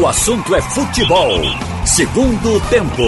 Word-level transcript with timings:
O 0.00 0.06
assunto 0.06 0.54
é 0.54 0.62
futebol. 0.62 1.42
Segundo 1.84 2.58
tempo. 2.70 3.02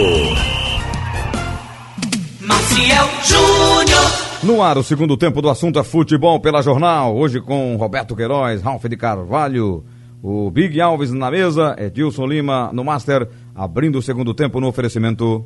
Maciel 2.42 3.06
Júnior. 3.24 4.42
No 4.42 4.62
ar, 4.62 4.76
o 4.76 4.82
segundo 4.82 5.16
tempo 5.16 5.40
do 5.40 5.48
assunto 5.48 5.78
é 5.78 5.82
futebol 5.82 6.38
pela 6.40 6.60
jornal. 6.60 7.16
Hoje 7.16 7.40
com 7.40 7.74
Roberto 7.76 8.14
Queiroz, 8.14 8.60
Ralf 8.60 8.84
de 8.84 8.98
Carvalho, 8.98 9.82
o 10.22 10.50
Big 10.50 10.78
Alves 10.78 11.10
na 11.10 11.30
mesa, 11.30 11.74
Edilson 11.78 12.26
Lima 12.26 12.70
no 12.70 12.84
Master, 12.84 13.30
abrindo 13.54 13.96
o 13.96 14.02
segundo 14.02 14.34
tempo 14.34 14.60
no 14.60 14.66
oferecimento. 14.66 15.42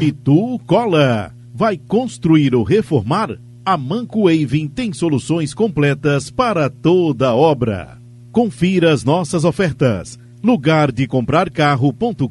E 0.00 0.10
tu, 0.10 0.58
Cola, 0.66 1.32
vai 1.54 1.76
construir 1.78 2.56
ou 2.56 2.64
reformar? 2.64 3.30
A 3.64 3.76
Manco 3.76 4.24
Waving 4.24 4.66
tem 4.66 4.92
soluções 4.92 5.54
completas 5.54 6.32
para 6.32 6.68
toda 6.68 7.32
obra. 7.32 7.96
Confira 8.32 8.92
as 8.92 9.04
nossas 9.04 9.44
ofertas. 9.44 10.18
Lugar 10.42 10.92
de 10.92 11.06
comprar 11.06 11.50
carro.com.br 11.50 12.28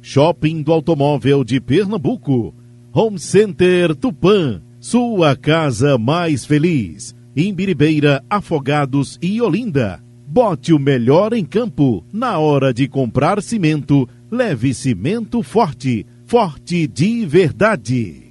Shopping 0.00 0.62
do 0.62 0.72
Automóvel 0.72 1.44
de 1.44 1.60
Pernambuco. 1.60 2.54
Home 2.92 3.18
Center 3.18 3.94
Tupã. 3.94 4.60
Sua 4.80 5.36
casa 5.36 5.96
mais 5.96 6.44
feliz. 6.44 7.14
Imbiribeira, 7.36 8.22
Afogados 8.28 9.18
e 9.22 9.40
Olinda. 9.40 10.02
Bote 10.26 10.72
o 10.72 10.78
melhor 10.78 11.32
em 11.32 11.44
campo. 11.44 12.04
Na 12.12 12.38
hora 12.38 12.74
de 12.74 12.88
comprar 12.88 13.40
cimento, 13.42 14.08
leve 14.30 14.74
cimento 14.74 15.42
forte. 15.42 16.04
Forte 16.26 16.86
de 16.86 17.24
verdade. 17.26 18.30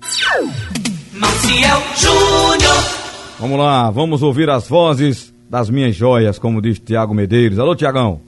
Maciel 1.13 1.81
Júnior. 1.97 3.01
Vamos 3.39 3.57
lá, 3.57 3.89
vamos 3.89 4.21
ouvir 4.21 4.49
as 4.49 4.67
vozes 4.67 5.30
das 5.51 5.69
minhas 5.69 5.93
joias, 5.93 6.39
como 6.39 6.61
diz 6.61 6.79
Tiago 6.79 7.13
Medeiros. 7.13 7.59
Alô, 7.59 7.75
Tiagão. 7.75 8.21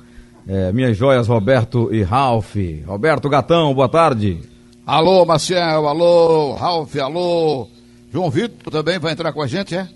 É, 0.45 0.73
minhas 0.73 0.97
joias, 0.97 1.25
Roberto 1.29 1.87
e 1.93 2.03
Ralph. 2.03 2.57
Roberto 2.85 3.29
Gatão, 3.29 3.73
boa 3.73 3.87
tarde. 3.87 4.41
Alô, 4.85 5.23
Maciel, 5.25 5.87
alô, 5.87 6.53
Ralph, 6.55 6.93
alô. 6.97 7.69
João 8.11 8.29
Vitor 8.29 8.69
também 8.71 8.99
vai 8.99 9.13
entrar 9.13 9.31
com 9.31 9.41
a 9.41 9.47
gente, 9.47 9.73
é? 9.73 9.87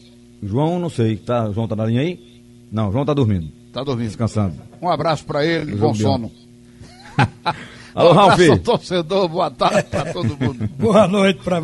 João, 0.42 0.80
não 0.80 0.90
sei, 0.90 1.18
tá, 1.18 1.52
João 1.52 1.68
tá 1.68 1.76
na 1.76 1.86
linha 1.86 2.00
aí? 2.00 2.42
Não, 2.72 2.90
João 2.94 3.04
tá 3.06 3.14
dormindo, 3.14 3.50
Tá 3.74 3.84
dormindo. 3.84 4.08
descansando. 4.08 4.56
Um 4.82 4.90
abraço 4.90 5.26
pra 5.26 5.46
ele, 5.46 5.76
João 5.78 5.92
bom 5.92 5.96
sono. 5.96 6.32
Alô, 7.94 8.12
um 8.12 8.14
Ralph. 8.14 8.34
abraço 8.40 8.60
torcedor, 8.62 9.28
boa 9.28 9.52
tarde 9.52 9.84
pra 9.90 10.14
todo 10.14 10.38
mundo. 10.40 10.70
Boa 10.80 11.08
noite 11.10 11.42
para. 11.44 11.62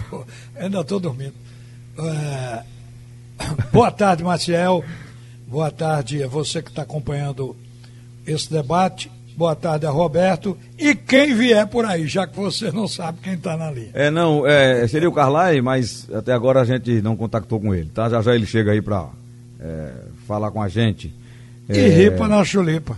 Ainda 0.60 0.82
estou 0.82 1.00
dormindo. 1.00 1.32
É, 1.98 2.62
Boa 3.72 3.90
tarde, 3.90 4.22
Maciel. 4.22 4.84
Boa 5.50 5.70
tarde 5.70 6.22
a 6.22 6.28
você 6.28 6.62
que 6.62 6.68
está 6.70 6.82
acompanhando 6.82 7.56
esse 8.26 8.50
debate. 8.50 9.10
Boa 9.36 9.56
tarde 9.56 9.84
a 9.86 9.90
Roberto. 9.90 10.56
E 10.78 10.94
quem 10.94 11.34
vier 11.34 11.66
por 11.66 11.84
aí, 11.84 12.06
já 12.06 12.26
que 12.26 12.36
você 12.36 12.70
não 12.70 12.86
sabe 12.86 13.18
quem 13.22 13.34
está 13.34 13.56
na 13.56 13.70
linha. 13.70 13.88
É, 13.94 14.10
não, 14.10 14.46
é, 14.46 14.86
seria 14.86 15.08
o 15.08 15.12
Carlai, 15.12 15.60
mas 15.60 16.06
até 16.12 16.32
agora 16.32 16.60
a 16.60 16.64
gente 16.64 17.02
não 17.02 17.16
contactou 17.16 17.58
com 17.60 17.74
ele, 17.74 17.90
tá? 17.92 18.08
Já 18.08 18.22
já 18.22 18.34
ele 18.34 18.46
chega 18.46 18.70
aí 18.72 18.80
pra 18.80 19.08
é, 19.58 19.90
falar 20.26 20.50
com 20.52 20.62
a 20.62 20.68
gente. 20.68 21.12
E 21.68 21.78
É, 21.78 21.88
ripa 21.88 22.28
na 22.28 22.44
chulipa. 22.44 22.96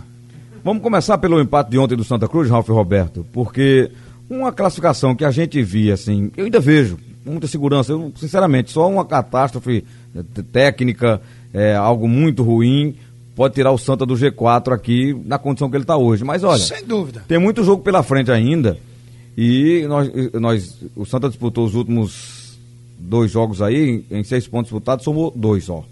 Vamos 0.63 0.83
começar 0.83 1.17
pelo 1.17 1.41
empate 1.41 1.71
de 1.71 1.77
ontem 1.79 1.95
do 1.95 2.03
Santa 2.03 2.27
Cruz, 2.27 2.49
Ralf 2.49 2.67
Roberto, 2.69 3.25
porque 3.33 3.89
uma 4.29 4.51
classificação 4.51 5.15
que 5.15 5.25
a 5.25 5.31
gente 5.31 5.61
via, 5.63 5.93
assim, 5.95 6.31
eu 6.37 6.45
ainda 6.45 6.59
vejo, 6.59 6.97
muita 7.25 7.47
segurança, 7.47 7.91
eu, 7.91 8.11
sinceramente, 8.15 8.71
só 8.71 8.89
uma 8.89 9.03
catástrofe 9.05 9.83
t- 10.33 10.43
técnica, 10.43 11.21
é, 11.53 11.75
algo 11.75 12.07
muito 12.07 12.41
ruim, 12.43 12.95
pode 13.35 13.53
tirar 13.53 13.71
o 13.71 13.77
Santa 13.77 14.05
do 14.05 14.15
G4 14.15 14.73
aqui 14.73 15.13
na 15.25 15.37
condição 15.37 15.69
que 15.69 15.75
ele 15.75 15.83
está 15.83 15.95
hoje. 15.97 16.23
Mas 16.23 16.43
olha, 16.43 16.59
Sem 16.61 16.83
dúvida. 16.83 17.23
tem 17.27 17.37
muito 17.39 17.63
jogo 17.63 17.83
pela 17.83 18.01
frente 18.03 18.31
ainda. 18.31 18.77
E 19.37 19.85
nós, 19.87 20.09
nós, 20.33 20.77
o 20.95 21.05
Santa 21.05 21.27
disputou 21.27 21.65
os 21.65 21.73
últimos 21.75 22.57
dois 22.99 23.31
jogos 23.31 23.61
aí, 23.61 24.03
em 24.11 24.23
seis 24.23 24.47
pontos 24.47 24.65
disputados, 24.69 25.03
somou 25.03 25.31
dois 25.35 25.63
só. 25.65 25.83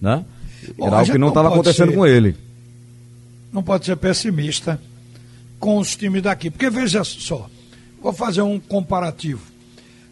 Né? 0.00 0.24
Bom, 0.76 0.86
Era 0.86 0.98
algo 0.98 1.10
que 1.12 1.18
não 1.18 1.28
estava 1.28 1.48
acontecendo 1.48 1.90
ser- 1.90 1.96
com 1.96 2.06
ele. 2.06 2.36
Não 3.52 3.62
pode 3.62 3.86
ser 3.86 3.96
pessimista 3.96 4.80
com 5.58 5.78
os 5.78 5.96
times 5.96 6.22
daqui. 6.22 6.50
Porque 6.50 6.70
veja 6.70 7.02
só, 7.02 7.48
vou 8.02 8.12
fazer 8.12 8.42
um 8.42 8.60
comparativo. 8.60 9.40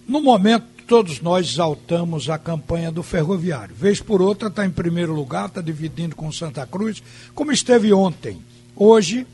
No 0.08 0.20
momento, 0.22 0.64
todos 0.88 1.20
nós 1.20 1.46
exaltamos 1.46 2.30
a 2.30 2.38
campanha 2.38 2.90
do 2.90 3.02
Ferroviário. 3.02 3.74
Vez 3.74 4.00
por 4.00 4.22
outra, 4.22 4.48
está 4.48 4.64
em 4.64 4.70
primeiro 4.70 5.14
lugar, 5.14 5.46
está 5.46 5.60
dividindo 5.60 6.16
com 6.16 6.26
o 6.26 6.32
Santa 6.32 6.66
Cruz, 6.66 7.02
como 7.34 7.52
esteve 7.52 7.92
ontem. 7.92 8.38
Hoje, 8.74 9.26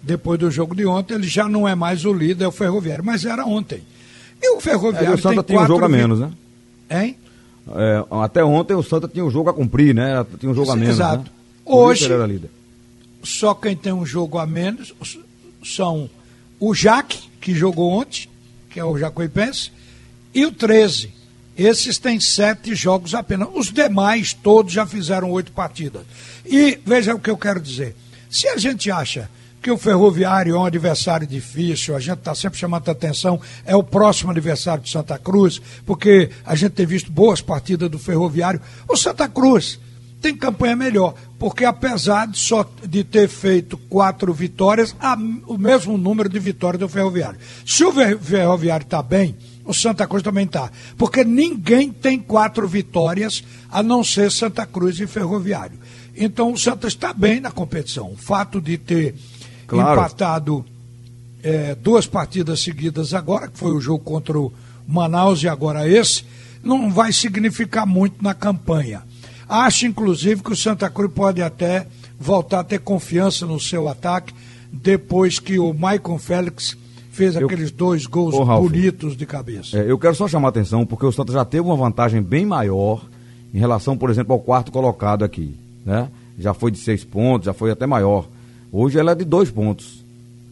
depois 0.00 0.38
do 0.38 0.48
jogo 0.50 0.76
de 0.76 0.86
ontem, 0.86 1.14
ele 1.14 1.26
já 1.26 1.48
não 1.48 1.66
é 1.66 1.74
mais 1.74 2.04
o 2.04 2.12
líder, 2.12 2.44
é 2.44 2.48
o 2.48 2.52
Ferroviário, 2.52 3.04
mas 3.04 3.24
era 3.24 3.44
ontem. 3.44 3.82
E 4.40 4.54
o 4.54 4.58
É, 4.58 4.60
Ferroviário 4.60 5.14
o 5.14 5.18
Santa 5.18 5.42
tem 5.42 5.56
tinha 5.56 5.64
um 5.64 5.66
jogo 5.66 5.84
a 5.84 5.88
menos, 5.88 6.20
né? 6.20 6.30
Hein? 6.88 7.16
É, 7.74 8.04
até 8.22 8.44
ontem 8.44 8.74
o 8.74 8.82
Santa 8.82 9.08
tinha 9.08 9.24
um 9.24 9.30
jogo 9.30 9.50
a 9.50 9.52
cumprir, 9.52 9.92
né? 9.92 10.24
Tinha 10.38 10.50
um 10.50 10.54
jogo 10.54 10.70
a 10.70 10.76
menos. 10.76 10.94
Exato. 10.94 11.24
Né? 11.24 11.30
Por 11.64 11.94
isso 11.94 12.12
Hoje-. 12.12 12.50
Só 13.24 13.54
quem 13.54 13.76
tem 13.76 13.92
um 13.92 14.06
jogo 14.06 14.38
a 14.38 14.46
menos 14.46 14.94
são 15.64 16.08
o 16.60 16.74
Jaque, 16.74 17.28
que 17.40 17.54
jogou 17.54 17.90
ontem, 17.90 18.28
que 18.70 18.78
é 18.78 18.84
o 18.84 18.96
Jacuipense, 18.96 19.70
e 20.34 20.44
o 20.46 20.52
13. 20.52 21.22
Esses 21.56 21.98
têm 21.98 22.18
sete 22.18 22.74
jogos 22.74 23.14
apenas. 23.14 23.48
Os 23.54 23.70
demais, 23.70 24.32
todos 24.32 24.72
já 24.72 24.86
fizeram 24.86 25.30
oito 25.30 25.52
partidas. 25.52 26.02
E 26.46 26.78
veja 26.84 27.14
o 27.14 27.20
que 27.20 27.30
eu 27.30 27.36
quero 27.36 27.60
dizer. 27.60 27.94
Se 28.30 28.48
a 28.48 28.56
gente 28.56 28.90
acha 28.90 29.28
que 29.62 29.70
o 29.70 29.78
Ferroviário 29.78 30.56
é 30.56 30.58
um 30.58 30.64
adversário 30.64 31.26
difícil, 31.26 31.94
a 31.94 32.00
gente 32.00 32.18
está 32.18 32.34
sempre 32.34 32.58
chamando 32.58 32.88
a 32.88 32.92
atenção, 32.92 33.40
é 33.64 33.76
o 33.76 33.82
próximo 33.82 34.30
adversário 34.30 34.82
de 34.82 34.90
Santa 34.90 35.16
Cruz, 35.18 35.60
porque 35.86 36.30
a 36.44 36.56
gente 36.56 36.72
tem 36.72 36.86
visto 36.86 37.12
boas 37.12 37.40
partidas 37.40 37.88
do 37.88 37.98
Ferroviário. 37.98 38.60
O 38.88 38.96
Santa 38.96 39.28
Cruz 39.28 39.78
tem 40.20 40.34
campanha 40.36 40.74
melhor, 40.74 41.14
porque 41.38 41.64
apesar 41.64 42.26
de 42.26 42.38
só 42.38 42.68
de 42.84 43.04
ter 43.04 43.28
feito 43.28 43.76
quatro 43.76 44.32
vitórias, 44.32 44.96
há 44.98 45.16
o 45.46 45.58
mesmo 45.58 45.98
número 45.98 46.28
de 46.28 46.38
vitórias 46.38 46.80
do 46.80 46.88
Ferroviário. 46.88 47.38
Se 47.66 47.84
o 47.84 47.92
Ferroviário 47.92 48.84
está 48.84 49.02
bem, 49.02 49.36
o 49.64 49.72
Santa 49.72 50.06
Cruz 50.06 50.22
também 50.22 50.44
está, 50.44 50.70
porque 50.96 51.24
ninguém 51.24 51.92
tem 51.92 52.18
quatro 52.18 52.66
vitórias 52.66 53.44
a 53.70 53.82
não 53.82 54.02
ser 54.02 54.30
Santa 54.30 54.66
Cruz 54.66 54.98
e 54.98 55.06
Ferroviário. 55.06 55.78
Então 56.16 56.52
o 56.52 56.58
Santa 56.58 56.88
está 56.88 57.12
bem 57.12 57.40
na 57.40 57.50
competição. 57.50 58.12
O 58.12 58.16
fato 58.16 58.60
de 58.60 58.76
ter 58.76 59.14
Claro. 59.66 60.00
empatado 60.00 60.64
é, 61.42 61.74
duas 61.74 62.06
partidas 62.06 62.60
seguidas 62.60 63.14
agora, 63.14 63.48
que 63.48 63.58
foi 63.58 63.72
o 63.72 63.80
jogo 63.80 64.04
contra 64.04 64.38
o 64.38 64.52
Manaus 64.86 65.42
e 65.42 65.48
agora 65.48 65.88
esse, 65.88 66.24
não 66.62 66.90
vai 66.92 67.12
significar 67.12 67.86
muito 67.86 68.22
na 68.22 68.34
campanha. 68.34 69.02
Acho, 69.48 69.86
inclusive, 69.86 70.42
que 70.42 70.52
o 70.52 70.56
Santa 70.56 70.90
Cruz 70.90 71.10
pode 71.12 71.42
até 71.42 71.86
voltar 72.18 72.60
a 72.60 72.64
ter 72.64 72.80
confiança 72.80 73.46
no 73.46 73.58
seu 73.58 73.88
ataque 73.88 74.34
depois 74.70 75.38
que 75.38 75.58
o 75.58 75.72
Maicon 75.72 76.18
Félix 76.18 76.76
fez 77.12 77.36
Eu- 77.36 77.46
aqueles 77.46 77.70
dois 77.70 78.06
gols 78.06 78.34
Ô, 78.34 78.42
Ralf. 78.42 78.68
bonitos 78.68 79.16
de 79.16 79.24
cabeça. 79.26 79.78
É, 79.78 79.88
eu 79.90 79.98
quero 79.98 80.14
só 80.14 80.26
chamar 80.26 80.48
a 80.48 80.50
atenção, 80.50 80.84
porque 80.84 81.06
o 81.06 81.12
Santa 81.12 81.32
já 81.32 81.44
teve 81.44 81.62
uma 81.64 81.76
vantagem 81.76 82.20
bem 82.20 82.44
maior 82.44 83.04
em 83.54 83.58
relação, 83.58 83.96
por 83.96 84.10
exemplo, 84.10 84.32
ao 84.32 84.40
quarto 84.40 84.72
colocado 84.72 85.24
aqui. 85.24 85.54
Né? 85.86 86.08
Já 86.38 86.54
foi 86.54 86.70
de 86.70 86.78
seis 86.78 87.04
pontos, 87.04 87.46
já 87.46 87.52
foi 87.52 87.70
até 87.70 87.86
maior. 87.86 88.26
Hoje 88.72 88.98
ela 88.98 89.12
é 89.12 89.14
de 89.14 89.24
dois 89.24 89.50
pontos. 89.50 90.02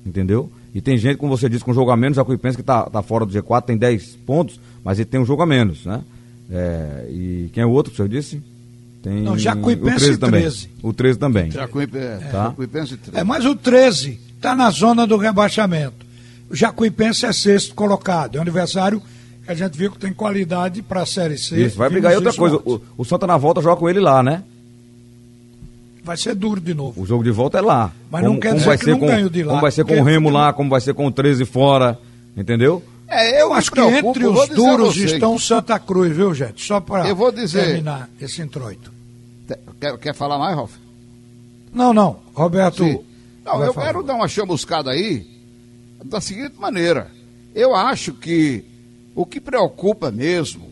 Entendeu? 0.04 0.50
E 0.74 0.80
tem 0.80 0.96
gente, 0.96 1.16
como 1.16 1.36
você 1.36 1.48
disse, 1.48 1.64
com 1.64 1.74
jogo 1.74 1.90
a 1.90 1.96
menos, 1.96 2.18
a 2.18 2.24
Cuipense 2.24 2.56
que 2.56 2.62
tá, 2.62 2.84
tá 2.84 3.02
fora 3.02 3.26
do 3.26 3.32
G4, 3.32 3.62
tem 3.66 3.76
10 3.76 4.16
pontos, 4.24 4.60
mas 4.84 4.98
ele 4.98 5.06
tem 5.06 5.18
um 5.20 5.24
jogo 5.24 5.42
a 5.42 5.46
menos, 5.46 5.84
né? 5.84 6.02
É, 6.50 7.06
e 7.10 7.50
quem 7.52 7.62
é 7.62 7.66
o 7.66 7.70
outro 7.70 7.90
que 7.90 7.94
o 7.94 7.96
senhor 7.96 8.08
disse? 8.08 8.40
Tem 9.02 9.22
Não, 9.22 9.36
Jacuipense 9.38 9.96
o 9.96 9.98
13 9.98 10.18
também. 10.18 10.40
13. 10.42 10.68
O 10.82 10.92
13 10.92 11.18
também. 11.18 11.50
Jacuípe, 11.50 11.96
é, 11.98 12.16
Tá. 12.30 12.44
Jacuipense 12.44 12.96
três. 12.98 13.16
É, 13.18 13.24
mas 13.24 13.44
o 13.46 13.54
13 13.56 14.18
está 14.36 14.54
na 14.54 14.70
zona 14.70 15.06
do 15.06 15.16
rebaixamento. 15.16 16.06
O 16.50 16.56
Jacuipense 16.56 17.24
é 17.24 17.32
sexto 17.32 17.74
colocado. 17.74 18.36
É 18.36 18.38
um 18.38 18.42
adversário 18.42 19.00
que 19.44 19.50
a 19.50 19.54
gente 19.54 19.78
viu 19.78 19.92
que 19.92 19.98
tem 19.98 20.12
qualidade 20.12 20.82
para 20.82 21.02
a 21.02 21.06
Série 21.06 21.38
C. 21.38 21.64
Isso, 21.64 21.78
vai 21.78 21.88
brigar. 21.88 22.12
E 22.12 22.16
outra 22.16 22.32
coisa, 22.32 22.56
o, 22.56 22.80
o 22.98 23.04
Santa 23.04 23.24
na 23.26 23.36
volta 23.36 23.62
joga 23.62 23.76
com 23.76 23.88
ele 23.88 24.00
lá, 24.00 24.20
né? 24.20 24.42
Vai 26.02 26.16
ser 26.16 26.34
duro 26.34 26.60
de 26.60 26.74
novo. 26.74 27.00
O 27.00 27.06
jogo 27.06 27.22
de 27.22 27.30
volta 27.30 27.58
é 27.58 27.60
lá. 27.60 27.92
Mas 28.10 28.24
não 28.24 28.40
quer 28.40 28.54
dizer 28.54 28.66
vai 28.66 28.78
que 28.78 28.84
ser 28.84 28.90
não 28.90 28.98
com, 28.98 29.06
ganha 29.06 29.26
o 29.26 29.30
de 29.30 29.44
lá, 29.44 29.50
Como 29.50 29.60
vai 29.60 29.70
ser 29.70 29.84
com 29.84 30.00
o 30.00 30.02
Remo 30.02 30.28
lá, 30.28 30.52
como 30.52 30.70
vai 30.70 30.80
ser 30.80 30.92
com 30.92 31.06
o 31.06 31.12
13 31.12 31.44
fora, 31.44 31.96
entendeu? 32.36 32.82
É, 33.06 33.42
Eu 33.42 33.52
acho 33.52 33.70
que 33.70 33.80
entre 33.80 34.26
os 34.26 34.48
duros 34.48 34.96
estão 34.96 35.38
Santa 35.38 35.78
Cruz, 35.78 36.16
viu, 36.16 36.34
gente? 36.34 36.64
Só 36.64 36.80
para 36.80 37.04
terminar 37.52 38.08
esse 38.20 38.42
introito. 38.42 38.92
Quer, 39.80 39.98
quer 39.98 40.14
falar 40.14 40.38
mais, 40.38 40.56
Ralf? 40.56 40.72
Não, 41.72 41.92
não. 41.92 42.18
Roberto. 42.34 42.84
Sim. 42.84 42.98
Não, 43.44 43.62
eu 43.62 43.72
falar. 43.72 43.86
quero 43.86 44.02
dar 44.02 44.14
uma 44.14 44.28
chamuscada 44.28 44.90
aí 44.90 45.26
da 46.04 46.20
seguinte 46.20 46.54
maneira. 46.58 47.10
Eu 47.54 47.74
acho 47.74 48.14
que 48.14 48.64
o 49.14 49.26
que 49.26 49.40
preocupa 49.40 50.10
mesmo 50.10 50.70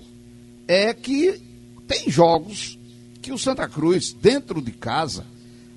é 0.66 0.92
que 0.94 1.40
tem 1.86 2.10
jogos 2.10 2.78
que 3.20 3.32
o 3.32 3.38
Santa 3.38 3.68
Cruz, 3.68 4.12
dentro 4.12 4.60
de 4.62 4.72
casa, 4.72 5.24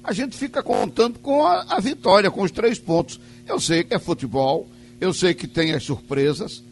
a 0.03 0.13
gente 0.13 0.38
fica 0.38 0.62
contando 0.63 1.19
com 1.19 1.45
a, 1.45 1.65
a 1.69 1.80
vitória, 1.80 2.31
com 2.31 2.44
os 2.44 2.51
três 2.51 2.80
pontos. 2.80 3.19
Eu 3.48 3.59
sei 3.59 3.83
que 3.83 3.94
é 3.94 4.00
futebol, 4.00 4.68
eu 5.00 5.13
sei 5.13 5.33
que 5.33 5.48
tem 5.48 5.74
as 5.74 5.83
surpresas. 5.83 6.63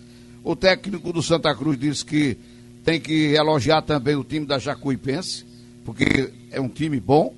O 0.44 0.56
técnico 0.56 1.12
do 1.12 1.22
Santa 1.22 1.54
Cruz 1.56 1.80
disse 1.80 2.06
que 2.06 2.38
tem 2.84 3.00
que 3.00 3.34
elogiar 3.34 3.82
também 3.82 4.16
o 4.16 4.24
time 4.24 4.46
da 4.46 4.58
Jacuipense, 4.58 5.46
porque 5.86 6.32
é 6.52 6.60
um 6.60 6.70
time 6.70 7.00
bom. 7.00 7.34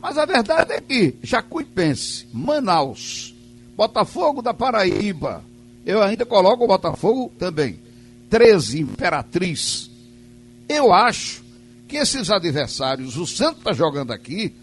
Mas 0.00 0.18
a 0.18 0.24
verdade 0.24 0.72
é 0.72 0.80
que 0.80 1.14
Jacuipense, 1.22 2.26
Manaus, 2.32 3.34
Botafogo 3.76 4.42
da 4.42 4.52
Paraíba, 4.52 5.42
eu 5.84 6.02
ainda 6.02 6.24
coloco 6.24 6.64
o 6.64 6.68
Botafogo 6.68 7.32
também, 7.38 7.78
13 8.30 8.80
Imperatriz. 8.80 9.90
Eu 10.68 10.92
acho 10.92 11.42
que 11.88 11.96
esses 11.96 12.30
adversários, 12.30 13.16
o 13.16 13.26
Santa 13.26 13.58
está 13.58 13.72
jogando 13.72 14.12
aqui, 14.12 14.54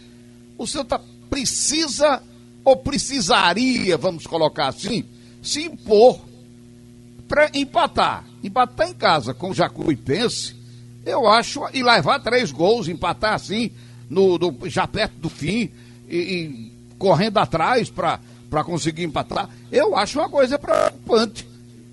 o 0.58 0.66
Santa 0.66 1.00
precisa 1.30 2.22
ou 2.64 2.76
precisaria, 2.76 3.98
vamos 3.98 4.26
colocar 4.26 4.68
assim, 4.68 5.06
se 5.42 5.64
impor 5.64 6.20
para 7.28 7.50
empatar. 7.54 8.26
Empatar 8.44 8.90
em 8.90 8.94
casa 8.94 9.34
com 9.34 9.52
o 9.52 9.54
Jacuipense, 9.54 10.56
eu 11.06 11.28
acho, 11.28 11.62
e 11.74 11.84
levar 11.84 12.20
três 12.20 12.52
gols, 12.52 12.88
empatar 12.88 13.34
assim, 13.34 13.72
no, 14.10 14.38
no 14.38 14.70
já 14.70 14.88
perto 14.88 15.16
do 15.20 15.30
fim, 15.30 15.70
e, 16.08 16.18
e 16.18 16.72
correndo 16.98 17.38
atrás 17.38 17.90
para 17.90 18.20
conseguir 18.64 19.04
empatar, 19.04 19.50
eu 19.72 19.96
acho 19.96 20.20
uma 20.20 20.30
coisa 20.30 20.58
preocupante. 20.58 21.48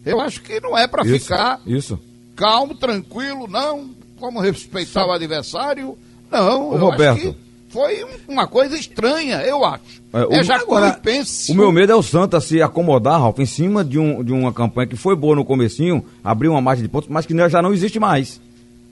Eu 0.04 0.20
acho 0.20 0.40
que 0.40 0.60
não 0.60 0.76
é 0.78 0.86
para 0.86 1.04
ficar 1.04 1.60
Isso. 1.66 1.98
calmo, 2.34 2.74
tranquilo, 2.74 3.46
não. 3.48 3.90
Como 4.18 4.40
respeitar 4.40 5.04
o 5.06 5.12
adversário, 5.12 5.98
não. 6.30 6.70
Ô, 6.70 6.74
eu 6.74 6.78
Roberto. 6.78 7.18
acho 7.18 7.32
que 7.32 7.36
foi 7.68 8.04
um- 8.04 8.32
uma 8.32 8.46
coisa 8.46 8.76
estranha, 8.78 9.42
eu 9.42 9.64
acho. 9.64 10.00
É, 10.12 10.18
o- 10.24 10.32
É, 10.32 10.38
agora, 10.54 10.86
Jacuipense. 10.88 11.52
O 11.52 11.54
meu 11.54 11.70
medo 11.72 11.92
é 11.92 11.94
o 11.94 12.02
Santa 12.02 12.40
se 12.40 12.62
acomodar, 12.62 13.20
Ralf, 13.20 13.38
em 13.40 13.44
cima 13.46 13.84
de, 13.84 13.98
um, 13.98 14.22
de 14.24 14.32
uma 14.32 14.52
campanha 14.52 14.86
que 14.86 14.96
foi 14.96 15.14
boa 15.16 15.36
no 15.36 15.44
comecinho, 15.44 16.04
abriu 16.24 16.52
uma 16.52 16.60
margem 16.60 16.84
de 16.84 16.88
pontos, 16.88 17.10
mas 17.10 17.26
que 17.26 17.34
já 17.50 17.60
não 17.60 17.74
existe 17.74 17.98
mais. 17.98 18.40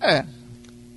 É. 0.03 0.25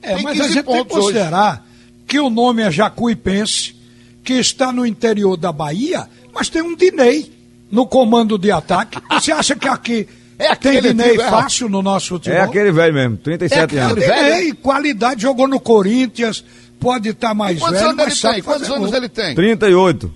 É, 0.02 0.16
Tem 0.16 0.24
mas 0.24 0.34
15 0.38 0.42
a 0.42 0.44
gente 0.48 0.54
tem 0.54 0.64
que 0.64 0.64
pontos 0.80 0.98
hoje. 0.98 1.06
considerar 1.18 1.66
que 2.06 2.20
o 2.20 2.30
nome 2.30 2.62
é 2.64 2.72
Jacuipense, 2.72 3.76
que 4.24 4.34
está 4.34 4.72
no 4.74 4.86
interior 4.86 5.38
da 5.38 5.52
Bahia, 5.52 6.08
mas 6.38 6.50
tem 6.50 6.62
um 6.62 6.76
Dinei 6.76 7.32
no 7.72 7.86
comando 7.88 8.38
de 8.38 8.52
ataque. 8.52 9.00
Você 9.12 9.32
acha 9.32 9.56
que 9.56 9.68
aqui 9.68 10.08
É 10.40 10.54
tem 10.56 10.80
Dinei 10.82 11.14
tio, 11.14 11.22
é, 11.24 11.30
fácil 11.32 11.68
no 11.68 11.82
nosso 11.82 12.10
futebol? 12.10 12.38
É 12.40 12.44
aquele 12.44 12.72
velho 12.72 12.94
mesmo, 12.94 13.18
37 13.18 13.76
É 13.76 13.80
anos. 13.82 14.04
aquele- 14.04 14.14
Dinei, 14.24 14.54
qualidade, 14.54 15.22
jogou 15.24 15.48
no 15.48 15.60
Corinthians, 15.60 16.44
pode 16.80 17.10
estar 17.10 17.34
mais 17.34 17.58
Quantos 17.58 17.80
velho, 17.80 17.90
anos 17.90 18.00
ele 18.02 18.10
mas 18.12 18.20
sabe 18.20 18.34
tem? 18.36 18.44
Quantos 18.44 18.70
anos 18.70 18.90
gol. 18.90 18.98
ele 18.98 19.10
tem? 19.10 19.34
38. 19.36 20.14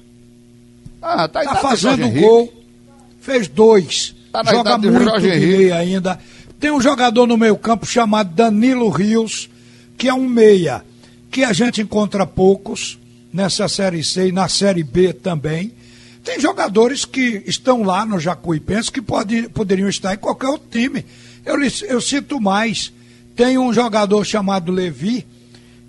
Ah, 1.01 1.27
tá, 1.27 1.44
Tá 1.44 1.53
do 1.56 1.59
fazendo 1.62 2.07
gol, 2.12 2.53
fez 3.19 3.47
dois. 3.47 4.13
Tá 4.31 4.44
joga 4.44 4.77
muito 4.77 5.03
Jorge 5.03 5.31
Dinei 5.31 5.53
Henrique. 5.56 5.71
ainda. 5.71 6.19
Tem 6.59 6.71
um 6.71 6.79
jogador 6.79 7.25
no 7.25 7.35
meio 7.38 7.57
campo 7.57 7.85
chamado 7.88 8.33
Danilo 8.35 8.89
Rios, 8.89 9.50
que 9.97 10.07
é 10.07 10.13
um 10.13 10.29
meia, 10.29 10.83
que 11.31 11.44
a 11.44 11.51
gente 11.51 11.81
encontra 11.81 12.27
poucos 12.27 13.00
nessa 13.33 13.67
Série 13.67 14.03
C 14.03 14.27
e 14.27 14.31
na 14.31 14.47
Série 14.47 14.83
B 14.83 15.12
também. 15.13 15.71
Tem 16.23 16.39
jogadores 16.39 17.03
que 17.06 17.44
estão 17.47 17.81
lá 17.83 18.06
no 18.06 18.19
Jacuipense 18.19 18.91
que 18.91 19.01
pode, 19.01 19.50
poderiam 19.50 19.89
estar 19.89 20.13
em 20.13 20.18
qualquer 20.18 20.47
outro 20.47 20.68
time. 20.69 21.03
Eu, 21.45 21.56
eu 21.88 22.00
cito 22.01 22.39
mais. 22.39 22.94
Tem 23.35 23.57
um 23.57 23.73
jogador 23.73 24.23
chamado 24.23 24.71
Levi, 24.71 25.25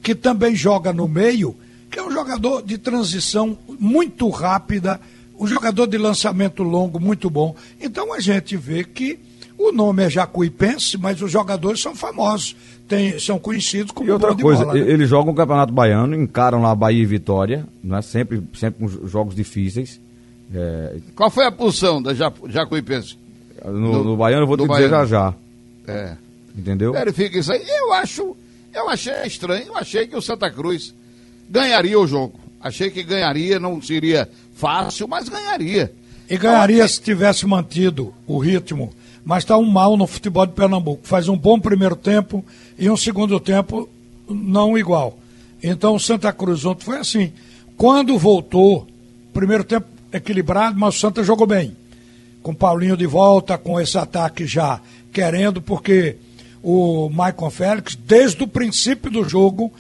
que 0.03 0.15
também 0.15 0.55
joga 0.57 0.93
no 0.93 1.07
meio, 1.07 1.55
que 1.91 1.99
é 1.99 2.03
um 2.03 2.11
jogador 2.11 2.63
de 2.63 2.79
transição 2.79 3.59
muito 3.79 4.29
rápida, 4.31 4.99
um 5.39 5.47
jogador 5.47 5.87
de 5.87 5.99
lançamento 5.99 6.63
longo 6.63 6.99
muito 6.99 7.29
bom. 7.29 7.55
Então 7.81 8.13
a 8.15 8.21
gente 8.21 8.57
vê 8.57 8.85
que 8.85 9.19
o 9.59 9.71
nome 9.71 10.03
é 10.05 10.09
Jacuipense, 10.11 10.97
mas 10.97 11.21
os 11.21 11.31
jogadores 11.31 11.81
são 11.81 11.95
famosos, 11.95 12.57
tem, 12.89 13.19
são 13.19 13.39
conhecidos 13.39 13.93
como 13.93 14.09
E 14.09 14.13
outra 14.13 14.35
coisa, 14.35 14.65
bola, 14.65 14.79
né? 14.79 14.91
eles 14.91 15.09
jogam 15.09 15.33
o 15.33 15.37
Campeonato 15.37 15.73
Baiano, 15.73 16.17
encaram 16.17 16.63
lá 16.63 16.75
Bahia 16.75 17.03
e 17.03 17.07
Vitória, 17.07 17.67
não 17.85 17.97
é? 17.99 18.03
sempre, 18.03 18.43
sempre 18.55 18.81
com 18.81 18.87
jo- 18.89 19.07
jogos 19.07 19.35
difíceis. 19.35 20.01
É, 20.55 20.97
Qual 21.15 21.31
foi 21.31 21.45
a 21.47 21.53
posição 21.53 22.03
da 22.03 22.13
Ja- 22.15 22.33
Jacuipense? 22.49 23.17
no, 23.65 23.93
Do- 23.93 24.05
no 24.05 24.17
Baiano 24.17 24.43
eu 24.43 24.47
vou 24.47 24.57
te 24.57 24.67
dizer 24.67 24.89
já 24.89 25.05
Baiano. 25.05 25.09
já, 25.09 25.35
É. 25.87 26.17
entendeu? 26.57 26.93
Verifica 26.93 27.39
isso 27.39 27.53
aí. 27.53 27.63
Eu 27.69 27.93
acho, 27.93 28.37
eu 28.75 28.89
achei 28.89 29.13
estranho, 29.25 29.67
eu 29.69 29.77
achei 29.77 30.07
que 30.07 30.17
o 30.17 30.23
Santa 30.23 30.51
Cruz 30.51 30.95
ganharia 31.49 31.99
o 31.99 32.07
jogo. 32.07 32.39
Achei 32.61 32.91
que 32.91 33.03
ganharia, 33.03 33.59
não 33.59 33.81
seria 33.83 34.29
fácil, 34.55 35.09
mas 35.09 35.29
ganharia. 35.29 35.93
E 36.31 36.37
ganharia 36.37 36.87
se 36.87 37.01
tivesse 37.01 37.47
mantido 37.47 38.13
o 38.27 38.39
ritmo. 38.39 38.93
Mas 39.25 39.45
está 39.45 39.57
um 39.57 39.65
mal 39.65 39.97
no 39.97 40.07
futebol 40.07 40.47
de 40.47 40.53
Pernambuco. 40.53 41.01
Faz 41.07 41.29
um 41.29 41.37
bom 41.37 41.59
primeiro 41.59 41.95
tempo 41.97 42.45
e 42.79 42.89
um 42.91 42.97
segundo 42.97 43.39
tempo 43.41 43.89
não 44.29 44.77
igual. 44.79 45.19
Então 45.63 45.95
o 45.95 46.01
Santa 46.01 46.33
Cruz 46.33 46.65
ontem 46.65 46.85
foi 46.85 46.99
assim. 46.99 47.33
Quando 47.77 48.17
voltou, 48.19 48.87
primeiro 49.33 49.63
tempo 49.65 49.87
equilibrado, 50.13 50.79
mas 50.79 50.97
o 50.97 50.99
Santa 50.99 51.23
jogou 51.23 51.47
bem. 51.47 51.77
Com 52.43 52.55
Paulinho 52.55 52.97
de 52.97 53.07
volta, 53.07 53.57
com 53.57 53.81
esse 53.81 53.97
ataque 53.97 54.47
já 54.47 54.81
querendo, 55.13 55.61
porque 55.63 56.17
o 56.63 57.09
Maicon 57.11 57.51
Félix, 57.51 57.95
desde 57.97 58.43
o 58.43 58.49
princípio 58.49 59.11
do 59.11 59.29
jogo, 59.29 59.73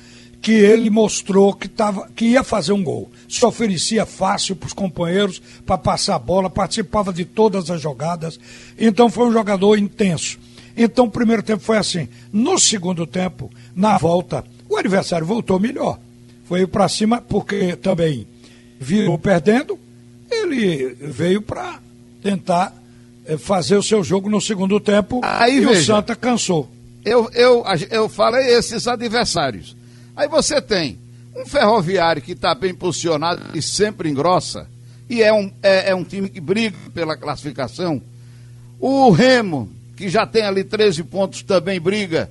que 0.43 0.50
ele 0.50 0.90
mostrou 0.90 1.55
que, 1.55 1.69
tava, 1.69 2.08
que 2.17 2.26
ia 2.26 2.43
fazer 2.43 2.73
um 2.73 2.82
gol. 2.82 3.11
Se 3.29 3.44
oferecia 3.46 4.05
fácil 4.05 4.56
para 4.56 4.67
os 4.67 4.73
companheiros 4.73 5.40
para 5.64 5.79
passar 5.79 6.17
a 6.17 6.19
bola, 6.19 6.50
participava 6.50 7.12
de 7.12 7.25
todas 7.25 7.70
as 7.70 7.81
jogadas. 7.81 8.40
Então 8.76 9.08
foi 9.08 9.29
um 9.29 9.32
jogador 9.32 9.79
intenso. 9.79 10.38
Então 10.76 11.05
o 11.05 11.11
primeiro 11.11 11.44
tempo 11.44 11.62
foi 11.62 11.79
assim. 11.79 12.08
No 12.32 12.58
segundo 12.58 13.06
tempo, 13.06 13.50
na 13.75 13.96
volta, 13.96 14.44
o 14.69 14.76
adversário 14.76 15.25
voltou 15.25 15.61
melhor. 15.61 15.99
Foi 16.44 16.67
para 16.67 16.88
cima 16.88 17.20
porque 17.20 17.76
também 17.76 18.26
virou 18.81 19.17
perdendo. 19.17 19.79
Ele 20.52 20.94
veio 21.00 21.43
para 21.43 21.78
tentar 22.22 22.72
eh, 23.26 23.37
fazer 23.37 23.76
o 23.76 23.82
seu 23.82 24.02
jogo 24.04 24.28
no 24.28 24.40
segundo 24.40 24.78
tempo 24.78 25.20
Aí, 25.22 25.58
e 25.58 25.66
o 25.66 25.69
veja. 25.70 25.94
Santa 25.94 26.14
cansou. 26.14 26.69
Eu, 27.04 27.28
eu, 27.32 27.64
eu 27.90 28.08
falei 28.08 28.54
esses 28.54 28.87
adversários. 28.87 29.76
Aí 30.16 30.28
você 30.28 30.60
tem 30.60 30.99
um 31.34 31.46
ferroviário 31.46 32.22
que 32.22 32.32
está 32.32 32.54
bem 32.54 32.75
posicionado 32.75 33.43
e 33.54 33.62
sempre 33.62 34.08
engrossa, 34.08 34.69
e 35.08 35.22
é 35.22 35.32
um, 35.32 35.50
é, 35.62 35.91
é 35.91 35.94
um 35.94 36.05
time 36.05 36.29
que 36.29 36.41
briga 36.41 36.76
pela 36.94 37.17
classificação. 37.17 38.00
O 38.79 39.10
Remo, 39.10 39.69
que 39.96 40.08
já 40.08 40.26
tem 40.26 40.43
ali 40.43 40.65
13 40.65 41.03
pontos, 41.05 41.43
também 41.43 41.81
briga. 41.81 42.31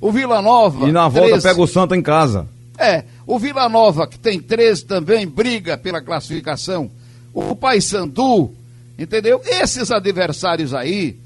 O 0.00 0.10
Vila 0.10 0.42
Nova. 0.42 0.88
E 0.88 0.92
na 0.92 1.08
volta 1.08 1.30
13. 1.30 1.48
pega 1.48 1.62
o 1.62 1.66
Santa 1.66 1.96
em 1.96 2.02
casa. 2.02 2.46
É, 2.78 3.04
o 3.26 3.38
Vila 3.38 3.68
Nova, 3.68 4.06
que 4.06 4.18
tem 4.18 4.40
13 4.40 4.84
também, 4.84 5.26
briga 5.26 5.76
pela 5.76 6.02
classificação. 6.02 6.90
O 7.34 7.54
Paysandu, 7.56 8.50
entendeu? 8.98 9.40
Esses 9.44 9.90
adversários 9.90 10.74
aí, 10.74 11.16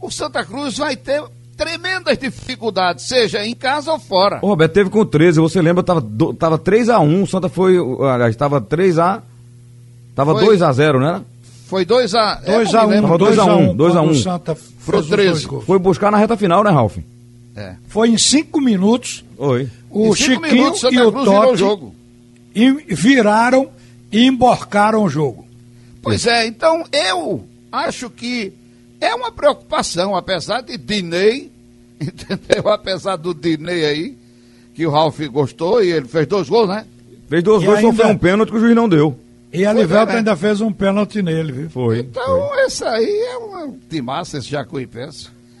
o 0.00 0.10
Santa 0.10 0.44
Cruz 0.44 0.78
vai 0.78 0.96
ter 0.96 1.22
tremendas 1.56 2.16
dificuldades, 2.16 3.04
seja 3.06 3.44
em 3.44 3.54
casa 3.54 3.92
ou 3.92 3.98
fora. 3.98 4.38
O 4.42 4.46
Roberto 4.48 4.72
teve 4.72 4.88
com 4.90 5.04
13, 5.04 5.40
você 5.40 5.60
lembra, 5.60 5.82
tava, 5.82 6.00
do- 6.00 6.32
tava 6.32 6.58
3x1, 6.58 7.22
o 7.22 7.26
Santa 7.26 7.48
foi, 7.48 7.76
aliás, 8.10 8.34
tava 8.36 8.60
3x, 8.60 9.20
tava 10.14 10.32
Foi. 10.34 10.56
2x0, 10.56 10.98
né? 11.00 11.22
Foi 11.66 11.84
2 11.84 12.14
a 12.14 12.34
2 12.36 12.74
é, 12.74 12.78
a 12.78 12.80
não 12.82 12.88
me 12.88 12.96
1 12.96 13.00
lembro. 13.02 13.18
2 13.18 13.38
a 13.38 13.44
1 13.44 13.76
2 13.76 13.96
a 13.96 14.00
1. 14.02 14.08
O 14.10 14.14
Santa 14.14 14.52
os 14.52 15.06
13. 15.06 15.06
dois 15.32 15.44
gols. 15.44 15.64
Foi 15.64 15.78
buscar 15.78 16.10
na 16.10 16.16
reta 16.18 16.36
final, 16.36 16.64
né, 16.64 16.70
Ralf? 16.70 16.96
É. 17.54 17.74
Foi 17.88 18.08
em 18.08 18.18
cinco 18.18 18.60
minutos. 18.60 19.24
Oi. 19.36 19.68
O 19.90 20.14
Chiquinho 20.16 20.40
minutos, 20.40 20.82
e 20.84 21.00
o 21.00 21.12
Cruz 21.12 21.28
o 21.28 21.56
jogo. 21.56 21.94
e 22.54 22.70
viraram 22.88 23.68
e 24.12 24.26
emborcaram 24.26 25.02
o 25.04 25.08
jogo. 25.08 25.46
Pois 26.02 26.26
é, 26.26 26.46
então 26.46 26.84
eu 26.92 27.44
acho 27.70 28.08
que 28.10 28.52
é 29.00 29.14
uma 29.14 29.30
preocupação, 29.30 30.16
apesar 30.16 30.60
de 30.62 30.76
Dinei, 30.76 31.50
entendeu? 32.00 32.68
Apesar 32.72 33.16
do 33.16 33.34
Dinei 33.34 33.84
aí, 33.84 34.16
que 34.74 34.86
o 34.86 34.90
Ralf 34.90 35.18
gostou 35.28 35.82
e 35.82 35.90
ele 35.92 36.06
fez 36.08 36.26
dois 36.26 36.48
gols, 36.48 36.68
né? 36.68 36.86
Fez 37.28 37.42
dois 37.42 37.62
E 37.62 37.66
gols, 37.66 37.78
ainda- 37.78 37.90
sofreu 37.90 38.08
um 38.08 38.18
pênalti 38.18 38.50
que 38.50 38.56
o 38.56 38.60
juiz 38.60 38.74
não 38.74 38.88
deu. 38.88 39.16
E 39.52 39.64
a 39.64 39.70
Pois 39.72 39.78
é, 39.78 39.82
Livelta 39.82 40.12
né? 40.12 40.18
ainda 40.18 40.36
fez 40.36 40.60
um 40.60 40.72
pênalti 40.72 41.22
nele, 41.22 41.52
viu? 41.52 41.70
Foi. 41.70 41.98
Então, 42.00 42.50
esse 42.64 42.84
aí 42.84 43.04
é 43.32 43.36
um 43.38 43.76
timaço, 43.88 44.36
esse 44.36 44.48
Jacuipense. 44.48 45.28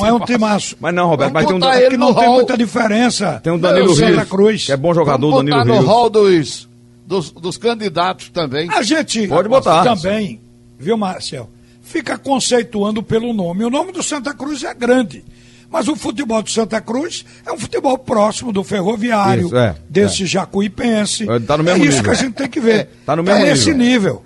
Não 0.00 0.06
é 0.06 0.12
um 0.12 0.18
timaço. 0.20 0.74
Mas 0.80 0.92
não, 0.92 1.06
Roberto, 1.08 1.32
mas 1.32 1.44
Vamos 1.44 1.60
tem 1.70 1.86
um, 1.86 1.90
que 1.90 1.96
não 1.96 2.12
tem 2.14 2.24
hall. 2.24 2.34
muita 2.34 2.56
diferença. 2.56 3.40
tem 3.44 3.52
um 3.52 3.58
Danilo 3.58 3.94
Rios, 3.94 4.24
Cruz. 4.28 4.66
que 4.66 4.72
é 4.72 4.76
bom 4.76 4.92
jogador, 4.92 5.30
Vamos 5.30 5.44
Danilo 5.44 5.56
botar 5.58 5.68
no 5.68 5.74
Rios. 5.74 5.86
hall 5.86 6.10
dos, 6.10 6.67
dos, 7.08 7.30
dos 7.30 7.56
candidatos 7.56 8.28
também. 8.28 8.68
A 8.70 8.82
gente 8.82 9.26
Pode 9.26 9.48
botar. 9.48 9.82
também, 9.82 10.40
viu, 10.78 10.96
Marcel? 10.98 11.48
Fica 11.80 12.18
conceituando 12.18 13.02
pelo 13.02 13.32
nome. 13.32 13.64
O 13.64 13.70
nome 13.70 13.92
do 13.92 14.02
Santa 14.02 14.34
Cruz 14.34 14.62
é 14.62 14.74
grande. 14.74 15.24
Mas 15.70 15.88
o 15.88 15.96
futebol 15.96 16.42
do 16.42 16.50
Santa 16.50 16.80
Cruz 16.82 17.24
é 17.46 17.52
um 17.52 17.58
futebol 17.58 17.96
próximo 17.98 18.52
do 18.52 18.62
ferroviário, 18.62 19.46
Isso, 19.46 19.56
é, 19.56 19.74
desse 19.88 20.26
jacuipense. 20.26 21.28
É, 21.28 21.38
tá 21.40 21.56
no 21.56 21.64
mesmo 21.64 21.82
é 21.84 21.86
isso 21.88 21.96
nível. 21.98 22.04
que 22.04 22.10
a 22.18 22.22
gente 22.22 22.34
tem 22.34 22.48
que 22.48 22.60
ver. 22.60 22.88
Tá 23.06 23.16
no 23.16 23.22
mesmo 23.22 23.42
nesse 23.44 23.72
nível. 23.74 24.22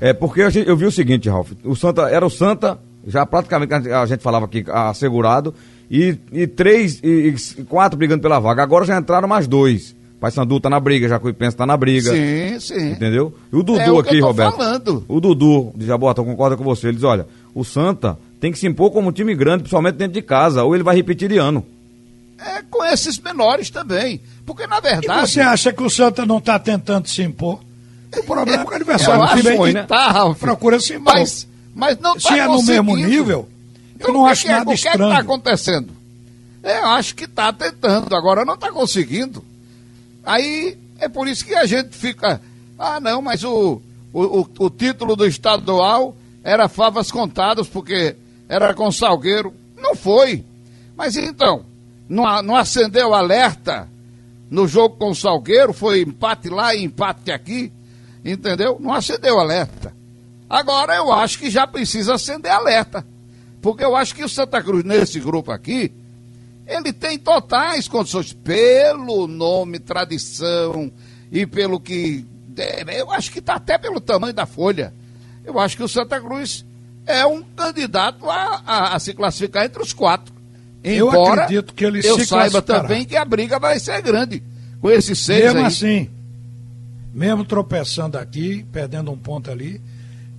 É, 0.00 0.12
porque 0.12 0.42
a 0.42 0.50
gente- 0.50 0.68
eu 0.68 0.76
vi 0.76 0.86
o 0.86 0.90
seguinte, 0.92 1.28
Ralf, 1.28 1.52
o 1.64 1.74
Santa, 1.76 2.02
era 2.08 2.26
o 2.26 2.30
Santa, 2.30 2.78
já 3.06 3.24
praticamente 3.24 3.72
a 3.74 3.78
gente- 3.80 3.92
a 3.92 4.06
gente 4.06 4.22
falava 4.22 4.46
aqui, 4.46 4.64
assegurado, 4.68 5.54
e, 5.88 6.16
e 6.32 6.46
três, 6.48 6.98
e, 7.02 7.34
e 7.58 7.64
quatro 7.64 7.96
brigando 7.96 8.22
pela 8.22 8.40
vaga. 8.40 8.62
Agora 8.62 8.84
já 8.84 8.98
entraram 8.98 9.28
mais 9.28 9.46
dois. 9.46 9.94
Paysandu 10.22 10.60
tá 10.60 10.70
na 10.70 10.78
briga, 10.78 11.08
Jacuipense 11.08 11.56
tá 11.56 11.66
na 11.66 11.76
briga. 11.76 12.12
Sim, 12.12 12.60
sim. 12.60 12.90
Entendeu? 12.92 13.34
E 13.52 13.56
o 13.56 13.62
Dudu 13.64 13.80
É 13.80 13.90
o 13.90 14.00
que 14.02 14.08
aqui, 14.10 14.16
eu 14.18 14.20
tô 14.20 14.26
Roberto. 14.28 14.56
falando. 14.56 15.04
O 15.08 15.20
Dudu 15.20 15.72
de 15.76 15.84
Jabota, 15.84 16.22
concorda 16.22 16.56
com 16.56 16.62
você. 16.62 16.86
Ele 16.86 16.94
diz: 16.94 17.02
olha, 17.04 17.26
o 17.52 17.64
Santa 17.64 18.16
tem 18.40 18.52
que 18.52 18.58
se 18.58 18.66
impor 18.68 18.92
como 18.92 19.08
um 19.08 19.12
time 19.12 19.34
grande, 19.34 19.64
principalmente 19.64 19.96
dentro 19.96 20.14
de 20.14 20.22
casa, 20.22 20.62
ou 20.62 20.76
ele 20.76 20.84
vai 20.84 20.94
repetir 20.94 21.28
de 21.28 21.38
ano. 21.38 21.66
É 22.38 22.62
com 22.70 22.84
esses 22.84 23.18
menores 23.18 23.68
também. 23.68 24.20
Porque, 24.46 24.64
na 24.66 24.78
E 24.78 24.80
verdade. 24.80 25.28
você 25.30 25.40
acha 25.40 25.72
que 25.72 25.82
o 25.82 25.90
Santa 25.90 26.24
não 26.24 26.38
está 26.38 26.56
tentando 26.56 27.08
se 27.08 27.20
impor? 27.22 27.58
O 28.16 28.22
problema 28.22 28.62
é 28.62 28.64
que 28.66 28.72
o 28.72 28.74
adversário 28.76 29.24
eu 29.24 29.42
do 29.42 29.62
time 29.64 29.72
né? 29.72 29.82
tá, 29.84 30.08
Ralf. 30.12 30.38
procura 30.38 30.78
se 30.78 30.94
impor. 30.94 31.14
Mas, 31.14 31.48
mas 31.74 31.98
não 31.98 32.14
tá 32.14 32.20
Se 32.20 32.38
é 32.38 32.46
no 32.46 32.62
mesmo 32.62 32.94
nível, 32.96 33.48
eu 33.98 34.04
Então, 34.08 34.12
não 34.14 34.20
o 34.22 34.26
que 34.26 34.30
acho 34.32 34.42
que 34.42 34.48
é- 34.48 34.52
nada 34.52 34.62
O 34.62 34.66
que 34.66 34.72
é 34.72 34.76
que 34.82 34.88
estranho. 34.88 35.10
está 35.10 35.20
acontecendo? 35.20 35.88
É, 36.62 36.78
Eu 36.78 36.86
acho 36.86 37.14
que 37.16 37.24
está 37.24 37.52
tentando, 37.52 38.14
agora 38.14 38.44
não 38.44 38.54
está 38.54 38.70
conseguindo. 38.70 39.44
Aí 40.24 40.78
é 40.98 41.08
por 41.08 41.26
isso 41.26 41.44
que 41.44 41.54
a 41.54 41.66
gente 41.66 41.96
fica. 41.96 42.40
Ah, 42.78 43.00
não, 43.00 43.20
mas 43.22 43.44
o, 43.44 43.80
o, 44.12 44.46
o, 44.58 44.70
título 44.70 45.16
do 45.16 45.26
estadual 45.26 46.16
era 46.42 46.68
favas 46.68 47.10
contadas, 47.10 47.68
porque 47.68 48.16
era 48.48 48.74
com 48.74 48.90
Salgueiro. 48.90 49.52
Não 49.76 49.94
foi. 49.94 50.44
Mas 50.96 51.16
então, 51.16 51.64
não, 52.08 52.42
não 52.42 52.56
acendeu 52.56 53.14
alerta 53.14 53.88
no 54.50 54.68
jogo 54.68 54.96
com 54.96 55.14
Salgueiro, 55.14 55.72
foi 55.72 56.02
empate 56.02 56.48
lá 56.50 56.74
e 56.74 56.84
empate 56.84 57.32
aqui, 57.32 57.72
entendeu? 58.24 58.76
Não 58.78 58.92
acendeu 58.92 59.40
alerta. 59.40 59.94
Agora 60.48 60.94
eu 60.94 61.10
acho 61.10 61.38
que 61.38 61.48
já 61.48 61.66
precisa 61.66 62.14
acender 62.14 62.52
alerta. 62.52 63.06
Porque 63.62 63.82
eu 63.82 63.96
acho 63.96 64.14
que 64.14 64.22
o 64.22 64.28
Santa 64.28 64.62
Cruz, 64.62 64.84
nesse 64.84 65.18
grupo 65.20 65.50
aqui, 65.50 65.90
ele 66.66 66.92
tem 66.92 67.18
totais 67.18 67.88
condições, 67.88 68.32
pelo 68.32 69.26
nome, 69.26 69.78
tradição 69.78 70.90
e 71.30 71.46
pelo 71.46 71.78
que. 71.80 72.24
é, 72.56 73.00
Eu 73.00 73.10
acho 73.10 73.30
que 73.30 73.38
está 73.40 73.54
até 73.54 73.76
pelo 73.78 74.00
tamanho 74.00 74.32
da 74.34 74.46
folha. 74.46 74.92
Eu 75.44 75.58
acho 75.58 75.76
que 75.76 75.82
o 75.82 75.88
Santa 75.88 76.20
Cruz 76.20 76.64
é 77.06 77.26
um 77.26 77.42
candidato 77.42 78.30
a, 78.30 78.62
a- 78.64 78.94
a 78.94 78.98
se 79.00 79.12
classificar 79.12 79.64
entre 79.64 79.82
os 79.82 79.92
quatro. 79.92 80.32
Eu 80.84 81.08
Embora 81.08 81.42
acredito 81.44 81.74
que 81.74 81.84
ele 81.84 82.00
eu 82.04 82.18
se 82.18 82.26
saiba 82.26 82.60
também 82.62 83.04
que 83.04 83.16
a 83.16 83.24
briga 83.24 83.58
vai 83.58 83.78
ser 83.78 84.00
grande 84.02 84.42
com 84.80 84.90
esses 84.90 85.18
seis 85.18 85.44
Mesmo 85.44 85.60
aí. 85.60 85.64
assim, 85.66 86.10
mesmo 87.14 87.44
tropeçando 87.44 88.18
aqui, 88.18 88.64
perdendo 88.72 89.10
um 89.10 89.16
ponto 89.18 89.50
ali, 89.50 89.80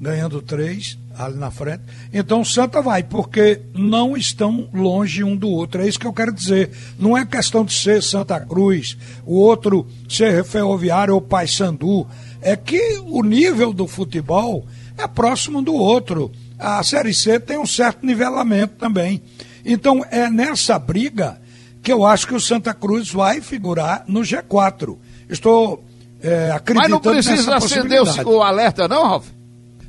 ganhando 0.03 0.41
três 0.41 0.97
ali 1.17 1.37
na 1.37 1.49
frente. 1.49 1.83
Então 2.11 2.41
o 2.41 2.45
Santa 2.45 2.81
vai, 2.81 3.01
porque 3.01 3.61
não 3.73 4.17
estão 4.17 4.67
longe 4.73 5.23
um 5.23 5.35
do 5.35 5.47
outro. 5.47 5.81
É 5.81 5.87
isso 5.87 5.99
que 5.99 6.05
eu 6.05 6.13
quero 6.13 6.33
dizer. 6.33 6.71
Não 6.99 7.17
é 7.17 7.25
questão 7.25 7.63
de 7.63 7.73
ser 7.73 8.03
Santa 8.03 8.39
Cruz, 8.39 8.97
o 9.25 9.35
outro 9.35 9.87
ser 10.09 10.43
Ferroviário 10.43 11.13
ou 11.13 11.21
Paysandu. 11.21 12.05
É 12.41 12.57
que 12.57 13.01
o 13.05 13.23
nível 13.23 13.71
do 13.71 13.87
futebol 13.87 14.67
é 14.97 15.07
próximo 15.07 15.61
do 15.61 15.73
outro. 15.73 16.31
A 16.59 16.83
Série 16.83 17.13
C 17.13 17.39
tem 17.39 17.57
um 17.57 17.65
certo 17.65 18.05
nivelamento 18.05 18.75
também. 18.75 19.23
Então 19.65 20.05
é 20.11 20.29
nessa 20.29 20.77
briga 20.77 21.41
que 21.81 21.91
eu 21.91 22.05
acho 22.05 22.27
que 22.27 22.35
o 22.35 22.39
Santa 22.39 22.73
Cruz 22.73 23.09
vai 23.09 23.39
figurar 23.39 24.03
no 24.07 24.21
G4. 24.21 24.97
Estou 25.29 25.83
é, 26.21 26.47
Mas 26.47 26.55
acreditando 26.57 26.89
não 26.89 26.99
precisa 27.01 27.55
acender 27.55 28.01
o 28.25 28.41
alerta, 28.41 28.87
não, 28.87 29.03
Ralf? 29.03 29.27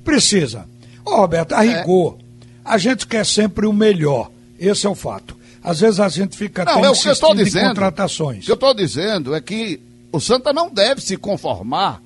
Precisa. 0.04 0.66
Ô, 1.04 1.16
Roberto, 1.16 1.52
a 1.54 1.64
É. 1.64 1.78
rigor, 1.80 2.18
a 2.64 2.78
gente 2.78 3.06
quer 3.06 3.24
sempre 3.26 3.66
o 3.66 3.72
melhor. 3.72 4.30
Esse 4.58 4.86
é 4.86 4.90
o 4.90 4.94
fato. 4.94 5.36
Às 5.62 5.80
vezes 5.80 5.98
a 6.00 6.08
gente 6.08 6.36
fica 6.36 6.64
Não, 6.64 6.84
é 6.84 6.90
o 6.90 6.92
que 6.94 7.08
eu 7.08 7.12
estou 7.12 7.34
dizendo. 7.34 7.68
contratações. 7.68 8.42
O 8.42 8.46
que 8.46 8.50
eu 8.50 8.54
estou 8.54 8.74
dizendo 8.74 9.34
é 9.34 9.40
que 9.40 9.80
o 10.12 10.20
Santa 10.20 10.52
não 10.52 10.70
deve 10.70 11.00
se 11.00 11.16
conformar, 11.16 12.02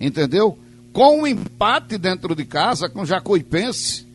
entendeu? 0.00 0.56
Com 0.92 1.20
um 1.22 1.26
empate 1.26 1.98
dentro 1.98 2.34
de 2.34 2.44
casa 2.44 2.88
com 2.88 3.02
o 3.02 3.06
Jacuipense. 3.06 4.06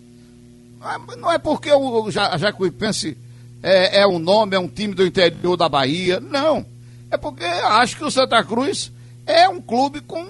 Ah, 0.82 1.00
Não 1.18 1.32
é 1.32 1.38
porque 1.38 1.72
o 1.72 2.10
Ja- 2.12 2.38
Jacuipense 2.38 3.18
é, 3.62 4.02
é 4.02 4.08
um 4.08 4.20
nome, 4.20 4.56
é 4.56 4.60
um 4.60 4.68
time 4.68 4.94
do 4.94 5.06
interior 5.06 5.58
da 5.58 5.68
Bahia. 5.68 6.20
Não. 6.20 6.66
É 7.12 7.18
porque 7.18 7.44
acho 7.44 7.98
que 7.98 8.04
o 8.06 8.12
Santa 8.12 8.44
Cruz 8.44 8.92
é 9.26 9.50
um 9.50 9.60
clube 9.62 10.02
com 10.02 10.26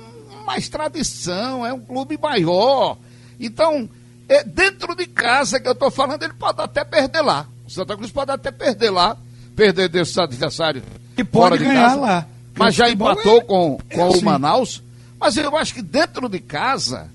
mais 0.47 0.69
tradição, 0.69 1.65
é 1.65 1.73
um 1.73 1.79
clube 1.81 2.17
maior. 2.17 2.97
Então, 3.37 3.87
é 4.29 4.45
dentro 4.45 4.95
de 4.95 5.05
casa 5.05 5.59
que 5.59 5.67
eu 5.67 5.73
estou 5.73 5.91
falando, 5.91 6.23
ele 6.23 6.33
pode 6.33 6.61
até 6.61 6.85
perder 6.85 7.21
lá. 7.21 7.45
O 7.67 7.69
Santa 7.69 7.97
Cruz 7.97 8.11
pode 8.11 8.31
até 8.31 8.49
perder 8.49 8.89
lá, 8.89 9.17
perder 9.57 9.89
desses 9.89 10.17
adversários. 10.17 10.85
E 11.17 11.23
pode 11.23 11.31
fora 11.49 11.57
de 11.57 11.65
ganhar 11.65 11.89
casa. 11.89 11.99
lá. 11.99 12.27
Mas 12.57 12.75
já 12.75 12.89
empatou 12.89 13.39
é- 13.39 13.41
com, 13.41 13.79
é 13.89 13.95
com 13.95 14.07
assim. 14.07 14.19
o 14.19 14.23
Manaus. 14.25 14.81
Mas 15.19 15.35
eu 15.35 15.55
acho 15.57 15.73
que 15.73 15.81
dentro 15.81 16.29
de 16.29 16.39
casa, 16.39 17.09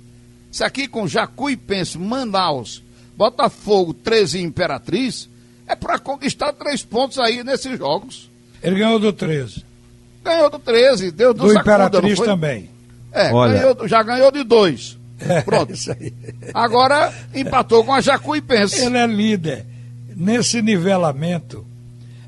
se 0.51 0.63
aqui 0.63 0.87
com 0.87 1.09
Jacuipense, 1.09 1.97
Manaus, 1.99 2.83
Botafogo, 3.17 3.95
13 3.95 4.39
e 4.39 4.43
Imperatriz, 4.43 5.29
é 5.67 5.75
para 5.75 5.99
conquistar 5.99 6.53
três 6.53 6.83
pontos 6.83 7.19
aí 7.19 7.43
nesses 7.43 7.79
jogos. 7.79 8.29
Ele 8.63 8.79
ganhou 8.79 8.99
do 8.99 9.13
13. 9.13 9.65
Ganhou 10.23 10.51
do 10.51 10.59
13, 10.59 11.11
deu 11.11 11.33
do, 11.33 11.45
Do 11.45 11.53
sacuda, 11.53 11.61
Imperatriz 11.61 12.21
também. 12.21 12.72
É, 13.13 13.33
Olha. 13.33 13.55
ganhou 13.61 13.89
já 13.89 14.03
ganhou 14.03 14.31
de 14.31 14.43
dois. 14.45 14.99
Pronto. 15.45 15.73
Isso 15.73 15.93
aí. 15.93 16.13
Agora 16.53 17.13
empatou 17.35 17.85
com 17.85 17.93
a 17.93 18.01
Jacuipense. 18.01 18.81
Ele 18.85 18.99
é 18.99 19.07
líder. 19.07 19.67
Nesse 20.17 20.61
nivelamento, 20.61 21.65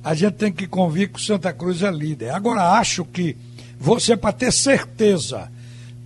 a 0.03 0.14
gente 0.14 0.35
tem 0.35 0.53
que 0.53 0.67
convir 0.67 1.09
que 1.09 1.19
o 1.19 1.23
Santa 1.23 1.53
Cruz 1.53 1.83
é 1.83 1.91
líder. 1.91 2.31
Agora, 2.31 2.73
acho 2.79 3.05
que 3.05 3.37
você, 3.79 4.17
para 4.17 4.33
ter 4.33 4.53
certeza 4.53 5.50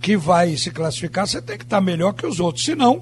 que 0.01 0.17
vai 0.17 0.55
se 0.57 0.71
classificar, 0.71 1.27
você 1.27 1.41
tem 1.41 1.57
que 1.57 1.63
estar 1.63 1.81
melhor 1.81 2.13
que 2.13 2.25
os 2.25 2.39
outros. 2.39 2.65
Senão, 2.65 3.01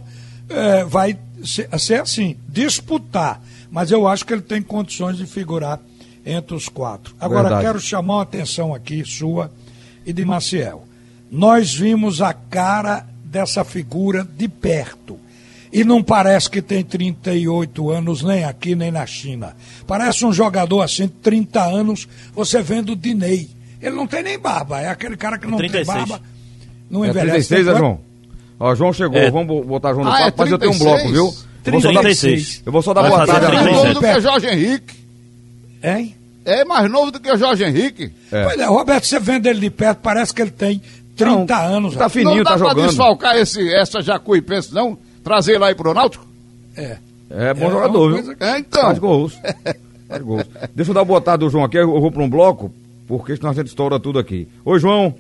eh, 0.50 0.84
vai 0.86 1.18
ser, 1.44 1.70
ser 1.80 2.02
assim, 2.02 2.38
disputar. 2.48 3.42
Mas 3.70 3.92
eu 3.92 4.08
acho 4.08 4.26
que 4.26 4.34
ele 4.34 4.42
tem 4.42 4.62
condições 4.62 5.18
de 5.18 5.26
figurar 5.26 5.80
entre 6.26 6.56
os 6.56 6.68
quatro. 6.70 7.16
Agora, 7.20 7.44
Verdade. 7.44 7.66
quero 7.66 7.80
chamar 7.80 8.20
a 8.20 8.24
atenção 8.24 8.74
aqui, 8.74 9.04
sua 9.06 9.52
e 10.06 10.14
de 10.14 10.26
Maciel. 10.26 10.87
Nós 11.32 11.74
vimos 11.74 12.22
a 12.22 12.34
cara 12.34 13.06
dessa 13.24 13.64
figura 13.64 14.24
de 14.38 14.48
perto. 14.48 15.20
E 15.72 15.84
não 15.84 16.02
parece 16.02 16.50
que 16.50 16.62
tem 16.62 16.84
38 16.84 17.92
anos, 17.92 18.24
nem 18.24 18.46
aqui, 18.46 18.74
nem 18.74 18.90
na 18.90 19.06
China. 19.06 19.56
Parece 19.86 20.26
um 20.26 20.32
jogador 20.32 20.82
assim, 20.82 21.08
30 21.08 21.62
anos, 21.62 22.08
você 22.34 22.62
vendo 22.62 22.94
o 22.94 22.96
Dinei. 22.96 23.50
Ele 23.82 23.96
não 23.96 24.08
tem 24.08 24.24
nem 24.24 24.40
barba, 24.40 24.80
é 24.82 24.88
aquele 24.90 25.18
cara 25.18 25.38
que 25.38 25.46
não 25.46 25.58
36. 25.58 25.86
tem 25.88 25.96
barba. 26.08 26.22
Não 26.90 27.04
É 27.04 27.10
envelhece. 27.10 27.50
36, 27.50 27.66
né, 27.66 27.72
Tem 27.74 27.80
João? 27.82 28.00
Ó, 28.60 28.74
João 28.76 28.94
chegou, 28.94 29.18
É. 29.20 29.30
vamos 29.30 29.48
bo- 29.48 29.64
botar 29.64 29.94
João 29.94 30.06
no 30.06 30.12
Ah, 30.12 30.22
é 30.22 30.26
papo, 30.26 30.38
mas 30.40 30.52
eu 30.52 30.58
tenho 30.58 30.72
um 30.72 30.80
36? 30.80 31.02
bloco, 31.12 31.14
viu? 31.14 31.48
Eu 31.66 31.72
vou 31.74 31.82
só 31.82 31.92
dar- 31.92 32.00
36. 32.02 32.62
Eu 32.66 32.72
vou 32.72 32.82
só 32.82 32.94
dar 32.94 33.04
boa 33.04 33.28
tarde 33.28 33.46
a 33.46 33.50
mais 33.50 33.62
37. 33.64 33.84
novo 33.88 33.94
do 33.94 34.00
que 34.00 34.22
Jorge 34.22 34.48
Henrique. 34.48 34.96
Hein? 35.84 36.16
É 36.46 36.64
mais 36.64 36.90
novo 36.90 37.12
do 37.12 37.20
que 37.20 37.30
o 37.30 37.38
Jorge 37.38 37.66
Henrique. 37.66 38.10
É. 38.32 38.44
Pois 38.46 38.58
é, 38.60 38.66
Roberto, 38.66 39.06
você 39.06 39.20
vendo 39.20 39.48
ele 39.48 39.60
de 39.60 39.70
perto, 39.70 40.00
parece 40.02 40.34
que 40.34 40.42
ele 40.42 40.50
tem 40.52 40.82
30 41.18 41.58
anos. 41.58 41.96
Tá 41.96 42.10
fininho, 42.10 42.38
não 42.38 42.44
dá 42.44 42.52
tá 42.52 42.58
pra 42.58 42.70
jogando. 42.70 42.88
desfalcar 42.88 43.36
esse, 43.38 43.74
essa 43.74 44.02
Jacuipense, 44.02 44.74
não? 44.74 44.98
Trazer 45.24 45.56
ele 45.56 45.66
aí 45.66 45.76
pro 45.76 45.94
Náutico? 45.94 46.26
É. 46.76 46.98
É 47.30 47.54
bom 47.54 47.68
É 47.68 47.72
jogador, 47.72 48.14
viu? 48.14 48.24
coisa 48.24 48.38
É, 48.40 48.60
então. 48.60 48.82
Faz 48.84 49.00
gols. 49.00 49.34
Faz 50.08 50.22
gols. 50.22 50.44
Deixa 50.74 50.92
eu 50.92 50.96
dar 50.96 51.04
boa 51.04 51.20
tarde 51.20 51.44
do 51.44 51.50
João 51.50 51.66
aqui, 51.66 51.78
eu 51.78 52.00
vou 52.00 52.12
para 52.12 52.24
um 52.24 52.30
bloco, 52.30 52.72
porque 53.08 53.36
senão 53.36 53.50
a 53.50 53.54
gente 53.54 53.68
estoura 53.68 54.00
tudo 54.00 54.18
aqui. 54.20 54.48
Oi, 54.64 54.80
João. 54.80 55.14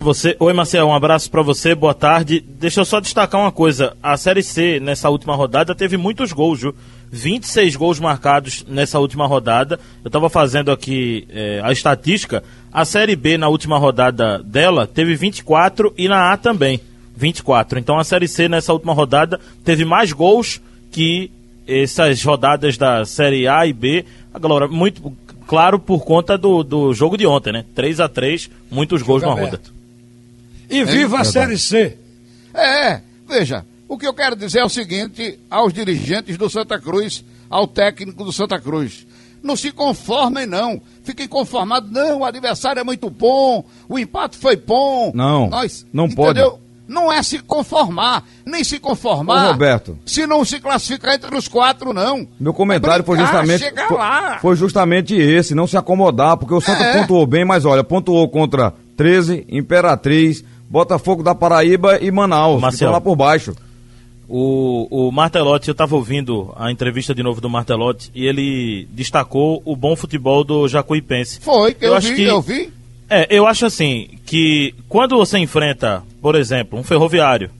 Você, 0.00 0.36
oi 0.38 0.52
Marcel, 0.52 0.86
um 0.86 0.94
abraço 0.94 1.28
pra 1.28 1.42
você, 1.42 1.74
boa 1.74 1.92
tarde. 1.92 2.40
Deixa 2.40 2.80
eu 2.80 2.84
só 2.84 3.00
destacar 3.00 3.40
uma 3.40 3.50
coisa: 3.50 3.96
a 4.00 4.16
Série 4.16 4.44
C 4.44 4.78
nessa 4.78 5.10
última 5.10 5.34
rodada 5.34 5.74
teve 5.74 5.96
muitos 5.96 6.32
gols, 6.32 6.60
viu? 6.60 6.74
26 7.10 7.74
gols 7.74 7.98
marcados 7.98 8.64
nessa 8.68 8.98
última 9.00 9.26
rodada. 9.26 9.80
Eu 10.04 10.10
tava 10.10 10.28
fazendo 10.30 10.70
aqui 10.70 11.26
eh, 11.30 11.60
a 11.64 11.72
estatística. 11.72 12.44
A 12.72 12.84
Série 12.84 13.16
B 13.16 13.38
na 13.38 13.48
última 13.48 13.78
rodada 13.78 14.42
dela 14.42 14.86
teve 14.86 15.14
24 15.14 15.92
e 15.96 16.08
na 16.08 16.32
A 16.32 16.36
também 16.36 16.80
24. 17.16 17.78
Então 17.78 17.98
a 17.98 18.04
Série 18.04 18.28
C 18.28 18.48
nessa 18.48 18.72
última 18.72 18.92
rodada 18.92 19.40
teve 19.64 19.84
mais 19.84 20.12
gols 20.12 20.60
que 20.90 21.30
essas 21.66 22.22
rodadas 22.22 22.78
da 22.78 23.04
Série 23.04 23.46
A 23.48 23.66
e 23.66 23.72
B. 23.72 24.04
Agora, 24.32 24.68
muito 24.68 25.12
claro 25.46 25.78
por 25.78 26.04
conta 26.04 26.38
do, 26.38 26.62
do 26.62 26.94
jogo 26.94 27.16
de 27.16 27.26
ontem, 27.26 27.52
né? 27.52 27.64
3 27.74 28.00
a 28.00 28.08
3 28.08 28.50
muitos 28.70 29.02
gols 29.02 29.22
na 29.22 29.32
roda. 29.32 29.60
E 30.70 30.84
viva 30.84 31.20
a 31.20 31.24
Série 31.24 31.58
C. 31.58 31.96
É, 32.54 33.00
veja, 33.26 33.64
o 33.88 33.96
que 33.96 34.06
eu 34.06 34.12
quero 34.12 34.36
dizer 34.36 34.60
é 34.60 34.64
o 34.64 34.68
seguinte 34.68 35.38
aos 35.50 35.72
dirigentes 35.72 36.36
do 36.36 36.48
Santa 36.50 36.78
Cruz, 36.78 37.24
ao 37.48 37.66
técnico 37.66 38.22
do 38.24 38.32
Santa 38.32 38.60
Cruz. 38.60 39.06
Não 39.42 39.56
se 39.56 39.70
conformem, 39.72 40.46
não. 40.46 40.80
Fiquem 41.04 41.26
conformados, 41.28 41.90
não, 41.90 42.18
o 42.20 42.24
adversário 42.24 42.80
é 42.80 42.84
muito 42.84 43.08
bom, 43.08 43.64
o 43.88 43.98
empate 43.98 44.36
foi 44.36 44.56
bom. 44.56 45.10
Não, 45.14 45.48
Nós, 45.48 45.86
não 45.92 46.08
pode. 46.08 46.38
entendeu? 46.40 46.58
Não 46.86 47.12
é 47.12 47.22
se 47.22 47.38
conformar, 47.40 48.24
nem 48.46 48.64
se 48.64 48.78
conformar. 48.78 49.48
Ô, 49.48 49.52
Roberto. 49.52 49.98
Se 50.06 50.26
não 50.26 50.42
se 50.42 50.58
classificar 50.58 51.14
entre 51.14 51.36
os 51.36 51.46
quatro, 51.46 51.92
não. 51.92 52.26
Meu 52.40 52.54
comentário 52.54 53.02
É 53.02 53.04
foi 53.04 53.16
brincar, 53.18 53.32
justamente 53.44 53.62
chegar 53.62 53.88
foi, 53.88 53.96
lá. 53.98 54.38
foi 54.40 54.56
justamente 54.56 55.14
esse, 55.14 55.54
não 55.54 55.66
se 55.66 55.76
acomodar, 55.76 56.38
porque 56.38 56.54
o 56.54 56.60
Santa 56.62 56.82
É. 56.82 56.98
pontuou 57.00 57.26
bem, 57.26 57.44
mas 57.44 57.66
olha, 57.66 57.84
pontuou 57.84 58.26
contra 58.28 58.72
13, 58.96 59.44
Imperatriz, 59.50 60.42
Botafogo 60.68 61.22
da 61.22 61.34
Paraíba 61.34 61.98
e 62.02 62.10
Manaus, 62.10 62.56
que 62.56 62.62
Marcelo. 62.62 62.90
estão 62.90 62.92
lá 62.92 63.00
por 63.00 63.16
baixo. 63.16 63.54
O, 64.28 65.06
o 65.08 65.10
Martelotti, 65.10 65.68
eu 65.68 65.72
estava 65.72 65.96
ouvindo 65.96 66.52
a 66.56 66.70
entrevista 66.70 67.14
de 67.14 67.22
novo 67.22 67.40
do 67.40 67.48
Martelotti 67.48 68.10
e 68.14 68.26
ele 68.26 68.86
destacou 68.90 69.62
o 69.64 69.74
bom 69.74 69.96
futebol 69.96 70.44
do 70.44 70.68
Jacuipense. 70.68 71.40
Foi, 71.40 71.72
que 71.72 71.86
eu, 71.86 71.94
acho 71.94 72.08
vi, 72.08 72.16
que- 72.16 72.24
eu 72.24 72.42
vi. 72.42 72.70
É, 73.08 73.26
eu 73.30 73.46
acho 73.46 73.64
assim, 73.64 74.06
que 74.26 74.74
quando 74.86 75.16
você 75.16 75.38
enfrenta, 75.38 76.02
por 76.20 76.34
exemplo, 76.34 76.78
um 76.78 76.82
ferroviário, 76.84 77.50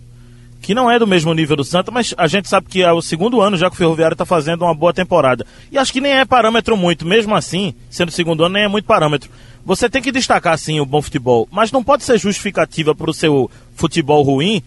que 0.60 0.74
não 0.74 0.90
é 0.90 0.98
do 0.98 1.06
mesmo 1.06 1.32
nível 1.32 1.56
do 1.56 1.64
Santa, 1.64 1.90
mas 1.90 2.12
a 2.18 2.26
gente 2.26 2.48
sabe 2.50 2.66
que 2.68 2.82
é 2.82 2.92
o 2.92 3.00
segundo 3.00 3.40
ano 3.40 3.56
já 3.56 3.70
que 3.70 3.74
o 3.76 3.78
Ferroviário 3.78 4.12
está 4.14 4.26
fazendo 4.26 4.62
uma 4.62 4.74
boa 4.74 4.92
temporada. 4.92 5.46
E 5.72 5.78
acho 5.78 5.90
que 5.90 6.02
nem 6.02 6.12
é 6.12 6.24
parâmetro 6.26 6.76
muito, 6.76 7.06
mesmo 7.06 7.34
assim, 7.34 7.72
sendo 7.88 8.10
segundo 8.12 8.44
ano, 8.44 8.52
nem 8.54 8.64
é 8.64 8.68
muito 8.68 8.84
parâmetro. 8.84 9.30
Você 9.64 9.88
tem 9.88 10.02
que 10.02 10.12
destacar, 10.12 10.58
sim, 10.58 10.80
o 10.80 10.84
bom 10.84 11.00
futebol, 11.00 11.48
mas 11.50 11.72
não 11.72 11.82
pode 11.82 12.04
ser 12.04 12.18
justificativa 12.18 12.94
para 12.94 13.10
o 13.10 13.14
seu 13.14 13.50
futebol 13.74 14.22
ruim 14.22 14.62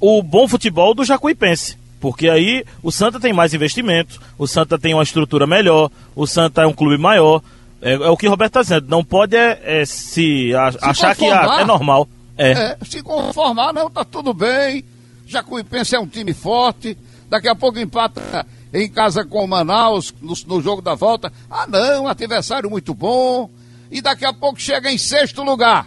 o 0.00 0.22
bom 0.22 0.48
futebol 0.48 0.94
do 0.94 1.04
Jacuipense. 1.04 1.78
Porque 2.00 2.28
aí 2.30 2.64
o 2.82 2.90
Santa 2.90 3.20
tem 3.20 3.32
mais 3.32 3.52
investimento, 3.52 4.18
o 4.38 4.46
Santa 4.46 4.78
tem 4.78 4.94
uma 4.94 5.02
estrutura 5.02 5.46
melhor, 5.46 5.90
o 6.16 6.26
Santa 6.26 6.62
é 6.62 6.66
um 6.66 6.72
clube 6.72 6.96
maior. 6.96 7.42
É, 7.82 7.92
é 7.92 8.08
o 8.08 8.16
que 8.16 8.26
o 8.26 8.30
Roberto 8.30 8.58
está 8.58 8.62
dizendo. 8.62 8.88
Não 8.88 9.04
pode 9.04 9.36
é, 9.36 9.60
é, 9.62 9.84
se, 9.84 10.54
a- 10.54 10.72
achar 10.90 11.14
que 11.14 11.26
ah, 11.26 11.58
é 11.60 11.64
normal. 11.64 12.08
É. 12.38 12.52
É, 12.52 12.78
se 12.84 13.02
conformar, 13.02 13.72
não, 13.72 13.90
tá 13.90 14.02
tudo 14.02 14.32
bem. 14.32 14.82
Jacuipense 15.26 15.94
é 15.94 16.00
um 16.00 16.06
time 16.06 16.32
forte. 16.32 16.96
Daqui 17.28 17.48
a 17.48 17.54
pouco 17.54 17.78
empata 17.78 18.46
em 18.72 18.88
casa 18.88 19.24
com 19.24 19.44
o 19.44 19.48
Manaus 19.48 20.14
no, 20.20 20.34
no 20.46 20.62
jogo 20.62 20.80
da 20.80 20.94
volta. 20.94 21.30
Ah, 21.50 21.66
não, 21.66 22.08
adversário 22.08 22.70
muito 22.70 22.94
bom. 22.94 23.50
E 23.90 24.00
daqui 24.00 24.24
a 24.24 24.32
pouco 24.32 24.60
chega 24.60 24.90
em 24.90 24.96
sexto 24.98 25.42
lugar. 25.42 25.86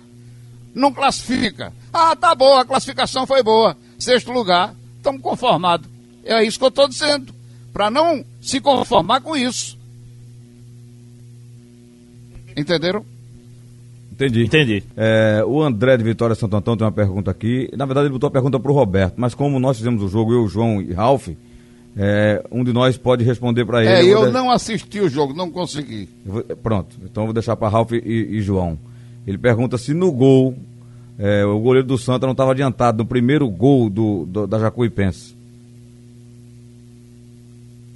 Não 0.75 0.93
classifica. 0.93 1.73
Ah, 1.91 2.15
tá 2.15 2.35
boa, 2.35 2.61
a 2.61 2.65
classificação 2.65 3.25
foi 3.25 3.41
boa. 3.41 3.75
Sexto 4.03 4.31
lugar, 4.33 4.75
estamos 4.97 5.21
conformados. 5.21 5.87
É 6.25 6.43
isso 6.43 6.59
que 6.59 6.65
eu 6.65 6.69
estou 6.69 6.89
dizendo. 6.89 7.33
Para 7.71 7.89
não 7.89 8.23
se 8.41 8.59
conformar 8.59 9.21
com 9.21 9.33
isso. 9.35 9.77
Entenderam? 12.55 13.05
Entendi. 14.11 14.43
Entendi. 14.43 14.83
É, 14.97 15.41
o 15.47 15.61
André 15.63 15.95
de 15.97 16.03
Vitória 16.03 16.35
Santo 16.35 16.55
Antão 16.55 16.75
tem 16.77 16.85
uma 16.85 16.91
pergunta 16.91 17.31
aqui. 17.31 17.69
Na 17.75 17.85
verdade, 17.85 18.07
ele 18.07 18.13
botou 18.13 18.27
a 18.27 18.31
pergunta 18.31 18.59
para 18.59 18.71
o 18.71 18.75
Roberto, 18.75 19.13
mas 19.17 19.33
como 19.33 19.57
nós 19.59 19.77
fizemos 19.77 20.03
o 20.03 20.07
jogo, 20.09 20.33
eu, 20.33 20.47
João 20.47 20.81
e 20.81 20.91
Ralph, 20.93 21.29
é, 21.97 22.43
um 22.51 22.63
de 22.63 22.73
nós 22.73 22.97
pode 22.97 23.23
responder 23.23 23.65
para 23.65 23.83
ele. 23.83 23.89
É, 23.91 24.03
eu 24.13 24.25
de- 24.27 24.31
não 24.33 24.51
assisti 24.51 24.99
o 24.99 25.09
jogo, 25.09 25.33
não 25.33 25.49
consegui. 25.49 26.09
vou- 26.25 26.43
Pronto, 26.43 26.95
então 27.03 27.23
eu 27.23 27.27
vou 27.27 27.33
deixar 27.33 27.55
para 27.55 27.69
Ralph 27.69 27.93
e, 27.93 27.97
e 28.37 28.41
João. 28.41 28.77
Ele 29.25 29.37
pergunta 29.37 29.77
se 29.77 29.93
no 29.93 30.11
gol 30.11 30.55
é, 31.19 31.45
o 31.45 31.59
goleiro 31.59 31.87
do 31.87 31.97
Santa 31.97 32.25
não 32.25 32.31
estava 32.33 32.51
adiantado 32.51 32.97
no 32.99 33.05
primeiro 33.05 33.47
gol 33.49 33.89
do, 33.89 34.25
do- 34.25 34.47
da 34.47 34.59
Jacuipense. 34.59 35.35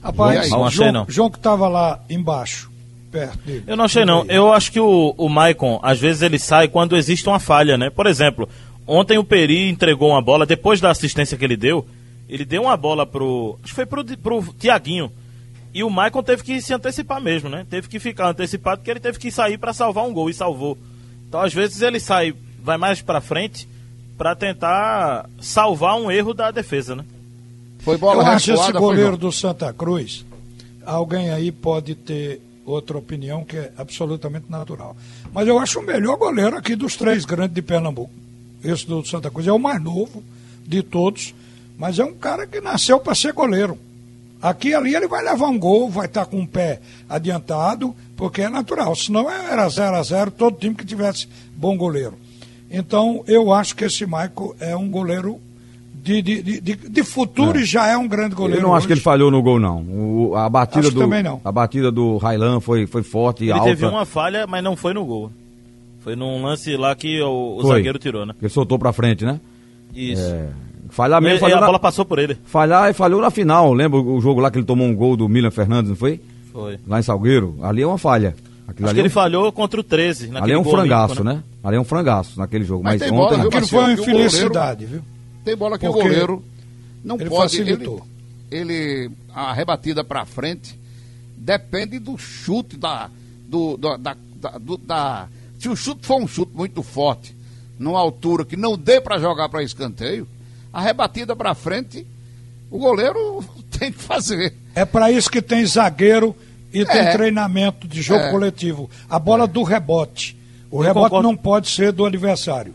Rapaz, 0.02 0.50
Não 0.50 0.66
achei, 0.66 0.78
João, 0.78 0.92
não. 0.92 1.06
João 1.10 1.30
que 1.30 1.38
estava 1.38 1.68
lá 1.68 2.00
embaixo, 2.10 2.70
perto 3.12 3.38
dele. 3.40 3.64
Eu 3.68 3.76
não 3.76 3.86
achei 3.86 4.06
não. 4.06 4.26
Eu 4.26 4.54
acho 4.54 4.72
que 4.72 4.80
o, 4.80 5.14
o 5.18 5.28
Maicon, 5.28 5.80
às 5.84 6.00
vezes 6.00 6.22
ele 6.22 6.40
sai 6.40 6.68
quando 6.68 6.96
existe 6.96 7.28
uma 7.28 7.40
falha, 7.40 7.78
né? 7.78 7.90
Por 7.90 8.06
exemplo, 8.06 8.48
ontem 8.86 9.18
o 9.18 9.24
Peri 9.24 9.68
entregou 9.70 10.10
uma 10.12 10.22
bola, 10.22 10.46
depois 10.46 10.80
da 10.80 10.92
assistência 10.92 11.38
que 11.38 11.44
ele 11.44 11.58
deu, 11.58 11.86
ele 12.30 12.46
deu 12.46 12.62
uma 12.64 12.78
bola 12.78 13.06
pro. 13.06 13.58
Acho 13.64 13.72
que 13.74 13.76
foi 13.76 13.86
pro, 13.86 14.06
pro 14.18 14.44
Tiaguinho. 14.58 15.12
E 15.74 15.84
o 15.84 15.90
Maicon 15.90 16.24
teve 16.24 16.44
que 16.44 16.62
se 16.62 16.74
antecipar 16.74 17.22
mesmo, 17.22 17.50
né? 17.50 17.66
Teve 17.70 17.88
que 17.88 18.00
ficar 18.00 18.30
antecipado 18.30 18.78
porque 18.78 18.90
ele 18.92 19.00
teve 19.00 19.20
que 19.20 19.30
sair 19.30 19.58
para 19.58 19.74
salvar 19.74 20.06
um 20.06 20.14
gol 20.14 20.30
e 20.30 20.34
salvou. 20.34 20.78
Então, 21.28 21.42
às 21.42 21.54
vezes, 21.54 21.82
ele 21.82 22.00
sai, 22.00 22.34
vai 22.68 22.78
mais 22.78 23.02
pra 23.02 23.22
frente 23.22 23.66
para 24.18 24.36
tentar 24.36 25.30
salvar 25.40 25.96
um 25.96 26.12
erro 26.12 26.34
da 26.34 26.52
defesa, 26.52 26.98
né? 26.98 27.06
Foi 27.80 27.98
bola 27.98 28.24
Eu 28.24 28.28
acho 28.28 28.52
esse 28.52 28.62
recuada, 28.66 28.80
goleiro 28.80 29.16
do 29.16 29.32
Santa 29.32 29.72
Cruz, 29.72 30.26
alguém 30.86 31.30
aí 31.30 31.50
pode 31.50 31.96
ter 31.96 32.42
outra 32.66 32.98
opinião 32.98 33.46
que 33.46 33.56
é 33.56 33.72
absolutamente 33.78 34.48
natural. 34.50 34.98
Mas 35.32 35.48
eu 35.48 35.58
acho 35.58 35.80
o 35.80 35.86
melhor 35.86 36.18
goleiro 36.18 36.58
aqui 36.58 36.76
dos 36.76 36.98
três 36.98 37.24
grandes 37.24 37.56
de 37.56 37.62
Pernambuco. 37.62 38.12
Esse 38.62 38.86
do 38.86 39.06
Santa 39.06 39.32
Cruz 39.32 39.48
é 39.48 39.52
o 39.54 39.58
mais 39.58 39.82
novo 39.82 40.22
de 40.68 40.84
todos, 40.84 41.34
mas 41.78 41.98
é 42.00 42.04
um 42.04 42.16
cara 42.16 42.46
que 42.46 42.60
nasceu 42.60 43.00
para 43.00 43.16
ser 43.16 43.32
goleiro. 43.32 43.78
Aqui 44.42 44.70
e 44.70 44.76
ali 44.76 44.94
ele 44.94 45.08
vai 45.08 45.24
levar 45.24 45.48
um 45.48 45.58
gol, 45.58 45.90
vai 45.90 46.08
estar 46.08 46.26
com 46.26 46.42
o 46.42 46.48
pé 46.48 46.82
adiantado, 47.08 47.96
porque 48.18 48.42
é 48.42 48.50
natural. 48.50 48.94
Senão 48.94 49.32
era 49.32 49.70
0 49.70 49.96
a 49.96 50.04
0 50.04 50.32
todo 50.32 50.60
time 50.60 50.76
que 50.76 50.86
tivesse 50.86 51.30
bom 51.56 51.78
goleiro. 51.78 52.27
Então 52.70 53.24
eu 53.28 53.52
acho 53.54 53.76
que 53.76 53.86
esse 53.86 54.06
Michael 54.06 54.56
é 54.60 54.76
um 54.76 54.90
goleiro 54.90 55.40
de, 56.04 56.22
de, 56.22 56.42
de, 56.62 56.76
de- 56.76 57.04
futuro 57.04 57.60
e 57.60 57.66
já 57.66 57.88
é 57.88 57.98
um 57.98 58.08
grande 58.08 58.34
goleiro. 58.36 58.62
eu 58.62 58.68
não 58.68 58.76
acho 58.76 58.88
que 58.88 58.94
ele 58.94 58.98
hoje. 59.00 59.04
falhou 59.04 59.30
no 59.32 59.42
gol, 59.42 59.60
não. 59.60 59.82
O- 59.84 60.36
a 60.36 60.48
batida 60.50 60.80
Acho 60.80 60.90
que 60.90 60.96
do 60.96 61.02
também 61.02 61.22
não. 61.24 61.42
a 61.44 61.52
batida 61.52 61.92
do 61.92 62.18
Railan 62.18 62.60
foi, 62.60 62.86
foi 62.88 63.04
forte 63.04 63.44
e 63.44 63.50
Ele 63.50 63.54
alta. 63.60 63.66
teve 63.66 63.86
uma 63.86 64.06
falha, 64.06 64.46
mas 64.48 64.64
não 64.64 64.76
foi 64.76 64.94
no 64.94 65.06
gol. 65.06 65.32
Foi 66.00 66.16
num 66.16 66.42
lance 66.44 66.76
lá 66.78 66.96
que 66.96 67.22
o, 67.22 67.58
o 67.58 67.68
zagueiro 67.68 68.00
tirou, 68.00 68.26
né? 68.26 68.34
Ele 68.42 68.50
soltou 68.50 68.80
pra 68.80 68.94
frente, 68.94 69.26
né? 69.26 69.40
Isso. 69.94 70.22
É, 70.22 70.48
falhar 70.90 71.22
mesmo, 71.22 71.38
e 71.38 71.40
falhou 71.40 71.58
a 71.58 71.62
na- 71.62 71.68
bola 71.68 71.80
passou 71.80 72.06
por 72.06 72.20
ele. 72.20 72.38
falhar 72.46 72.90
e 72.90 72.94
falhou 72.94 73.20
na 73.22 73.30
final. 73.30 73.74
Lembra 73.74 74.00
o 74.00 74.22
jogo 74.22 74.40
lá 74.40 74.50
que 74.50 74.58
ele 74.58 74.66
tomou 74.66 74.88
um 74.88 74.96
gol 74.96 75.18
do 75.18 75.28
Milan 75.28 75.52
Fernandes, 75.52 75.90
não 75.90 75.98
foi? 75.98 76.22
Foi. 76.54 76.78
Lá 76.88 77.00
em 77.00 77.04
Salgueiro. 77.04 77.58
Ali 77.62 77.82
é 77.82 77.88
uma 77.88 77.98
falha. 77.98 78.34
Aquilo 78.68 78.86
Acho 78.88 78.94
que 78.94 79.00
é 79.00 79.02
ele 79.02 79.08
um- 79.08 79.12
falhou 79.12 79.52
contra 79.52 79.80
o 79.80 79.84
13. 79.84 80.30
Ali 80.36 80.52
é 80.52 80.58
um 80.58 80.64
gol 80.64 80.74
frangaço, 80.74 81.24
né? 81.24 81.42
Ali 81.64 81.78
é 81.78 81.80
um 81.80 81.84
frangaço 81.86 82.38
naquele 82.38 82.66
jogo. 82.66 82.84
Mas 82.84 83.00
Mas, 83.00 83.10
tem 83.10 83.18
ontem. 83.18 83.30
bola, 83.30 83.38
viu? 83.38 83.48
Aquilo 83.48 83.68
foi 83.68 83.80
uma 83.80 83.88
o 83.90 83.94
infelicidade, 83.94 84.86
viu? 84.86 85.02
Tem 85.46 85.56
bola 85.56 85.80
que 85.80 85.88
o 85.88 85.92
Porque 85.94 86.08
goleiro 86.10 86.44
não 87.04 87.16
ele 87.16 87.30
pode. 87.30 87.58
Ele, 87.62 87.72
facilitou. 87.72 88.06
ele- 88.52 89.10
a 89.34 89.54
rebatida 89.54 90.04
para 90.04 90.26
frente 90.26 90.78
depende 91.38 92.00
do 92.00 92.18
chute 92.18 92.76
da, 92.78 93.10
do, 93.48 93.78
da, 93.78 93.96
da, 93.98 94.18
da- 94.42 94.58
do- 94.58 94.78
da- 94.78 95.28
Se 95.60 95.70
o 95.70 95.76
chute 95.76 96.06
for 96.06 96.22
um 96.22 96.28
chute 96.28 96.52
muito 96.54 96.84
forte, 96.84 97.36
numa 97.80 98.00
altura 98.00 98.44
que 98.46 98.56
não 98.58 98.78
dê 98.78 99.00
para 99.02 99.18
jogar 99.18 99.50
para 99.50 99.64
escanteio, 99.64 100.28
a 100.74 100.82
rebatida 100.82 101.36
para 101.36 101.56
frente, 101.56 102.06
o 102.70 102.78
goleiro 102.78 103.44
tem 103.80 103.92
que 103.92 103.98
fazer. 104.00 104.54
É 104.76 104.84
para 104.86 105.12
isso 105.12 105.30
que 105.32 105.42
tem 105.42 105.66
zagueiro 105.66 106.36
e 106.74 106.86
tem 106.86 107.00
É. 107.02 107.12
treinamento 107.12 107.88
de 107.88 108.02
jogo 108.02 108.24
É. 108.26 108.32
coletivo. 108.32 108.90
A 109.10 109.18
bola 109.20 109.48
do 109.48 109.64
rebote. 109.64 110.36
O 110.70 110.78
Eu 110.80 110.88
rebote 110.88 111.06
concordo. 111.06 111.28
não 111.28 111.36
pode 111.36 111.70
ser 111.70 111.92
do 111.92 112.06
adversário. 112.06 112.74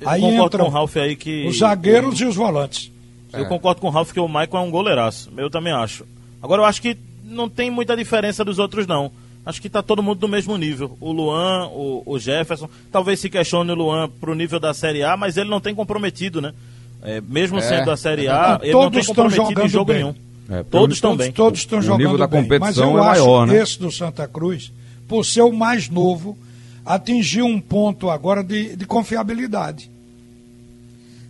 Eu 0.00 0.08
Aí 0.08 0.20
concordo 0.20 0.56
entram 0.56 0.68
o 0.84 1.00
aí 1.00 1.16
que. 1.16 1.46
os 1.46 1.58
zagueiros 1.58 2.20
e 2.20 2.24
os 2.24 2.34
volantes. 2.36 2.90
Eu 3.32 3.46
concordo 3.46 3.80
com 3.80 3.86
o 3.86 3.90
Ralf 3.90 4.12
que 4.12 4.20
o 4.20 4.28
Michael 4.28 4.48
é 4.52 4.60
um 4.60 4.70
goleiraço. 4.70 5.30
Eu 5.36 5.48
também 5.48 5.72
acho. 5.72 6.04
Agora 6.42 6.60
eu 6.62 6.66
acho 6.66 6.82
que 6.82 6.96
não 7.24 7.48
tem 7.48 7.70
muita 7.70 7.96
diferença 7.96 8.44
dos 8.44 8.58
outros, 8.58 8.86
não. 8.86 9.10
Acho 9.44 9.60
que 9.60 9.68
tá 9.70 9.82
todo 9.82 10.02
mundo 10.02 10.18
do 10.18 10.28
mesmo 10.28 10.56
nível. 10.56 10.96
O 11.00 11.10
Luan, 11.10 11.66
o, 11.68 12.02
o 12.06 12.18
Jefferson. 12.18 12.68
Talvez 12.92 13.18
se 13.20 13.28
questione 13.30 13.72
o 13.72 13.74
Luan 13.74 14.08
pro 14.20 14.34
nível 14.34 14.60
da 14.60 14.72
Série 14.74 15.02
A, 15.02 15.16
mas 15.16 15.36
ele 15.36 15.48
não 15.50 15.60
tem 15.60 15.74
comprometido, 15.74 16.40
né? 16.40 16.52
É, 17.02 17.20
mesmo 17.20 17.60
sendo 17.60 17.90
a 17.90 17.96
Série 17.96 18.28
A, 18.28 18.58
Não, 18.58 18.64
ele 18.64 18.72
não 18.72 18.90
tem 18.90 19.04
comprometido 19.04 19.42
em 19.42 19.48
jogando 19.54 19.68
jogo 19.68 19.84
bem. 19.86 19.96
nenhum. 19.96 20.14
É, 20.50 20.62
todos 20.64 20.96
estão 20.96 21.12
Todos, 21.12 21.26
bem. 21.26 21.32
todos 21.32 21.60
estão 21.60 21.78
O 21.78 21.82
jogando 21.82 21.98
nível 22.00 22.18
da 22.18 22.26
bem. 22.26 22.40
Mas 22.40 22.76
competição 22.76 22.96
eu 22.96 23.02
é 23.02 23.08
acho 23.08 23.20
maior, 23.20 23.46
que 23.46 23.52
né? 23.54 23.62
esse 23.62 23.78
do 23.78 23.90
Santa 23.90 24.26
Cruz, 24.28 24.72
por 25.08 25.24
ser 25.24 25.42
o 25.42 25.52
mais 25.52 25.88
novo, 25.88 26.36
atingiu 26.84 27.46
um 27.46 27.60
ponto 27.60 28.10
agora 28.10 28.42
de, 28.42 28.76
de 28.76 28.84
confiabilidade. 28.84 29.90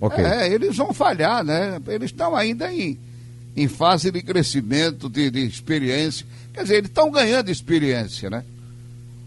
Ok. 0.00 0.24
É, 0.24 0.52
eles 0.52 0.76
vão 0.76 0.92
falhar, 0.92 1.44
né? 1.44 1.80
Eles 1.86 2.10
estão 2.10 2.34
ainda 2.34 2.72
em, 2.72 2.98
em 3.56 3.68
fase 3.68 4.10
de 4.10 4.20
crescimento, 4.22 5.08
de, 5.08 5.30
de 5.30 5.46
experiência. 5.46 6.26
Quer 6.52 6.62
dizer, 6.62 6.76
eles 6.76 6.88
estão 6.88 7.10
ganhando 7.10 7.50
experiência, 7.50 8.28
né? 8.28 8.44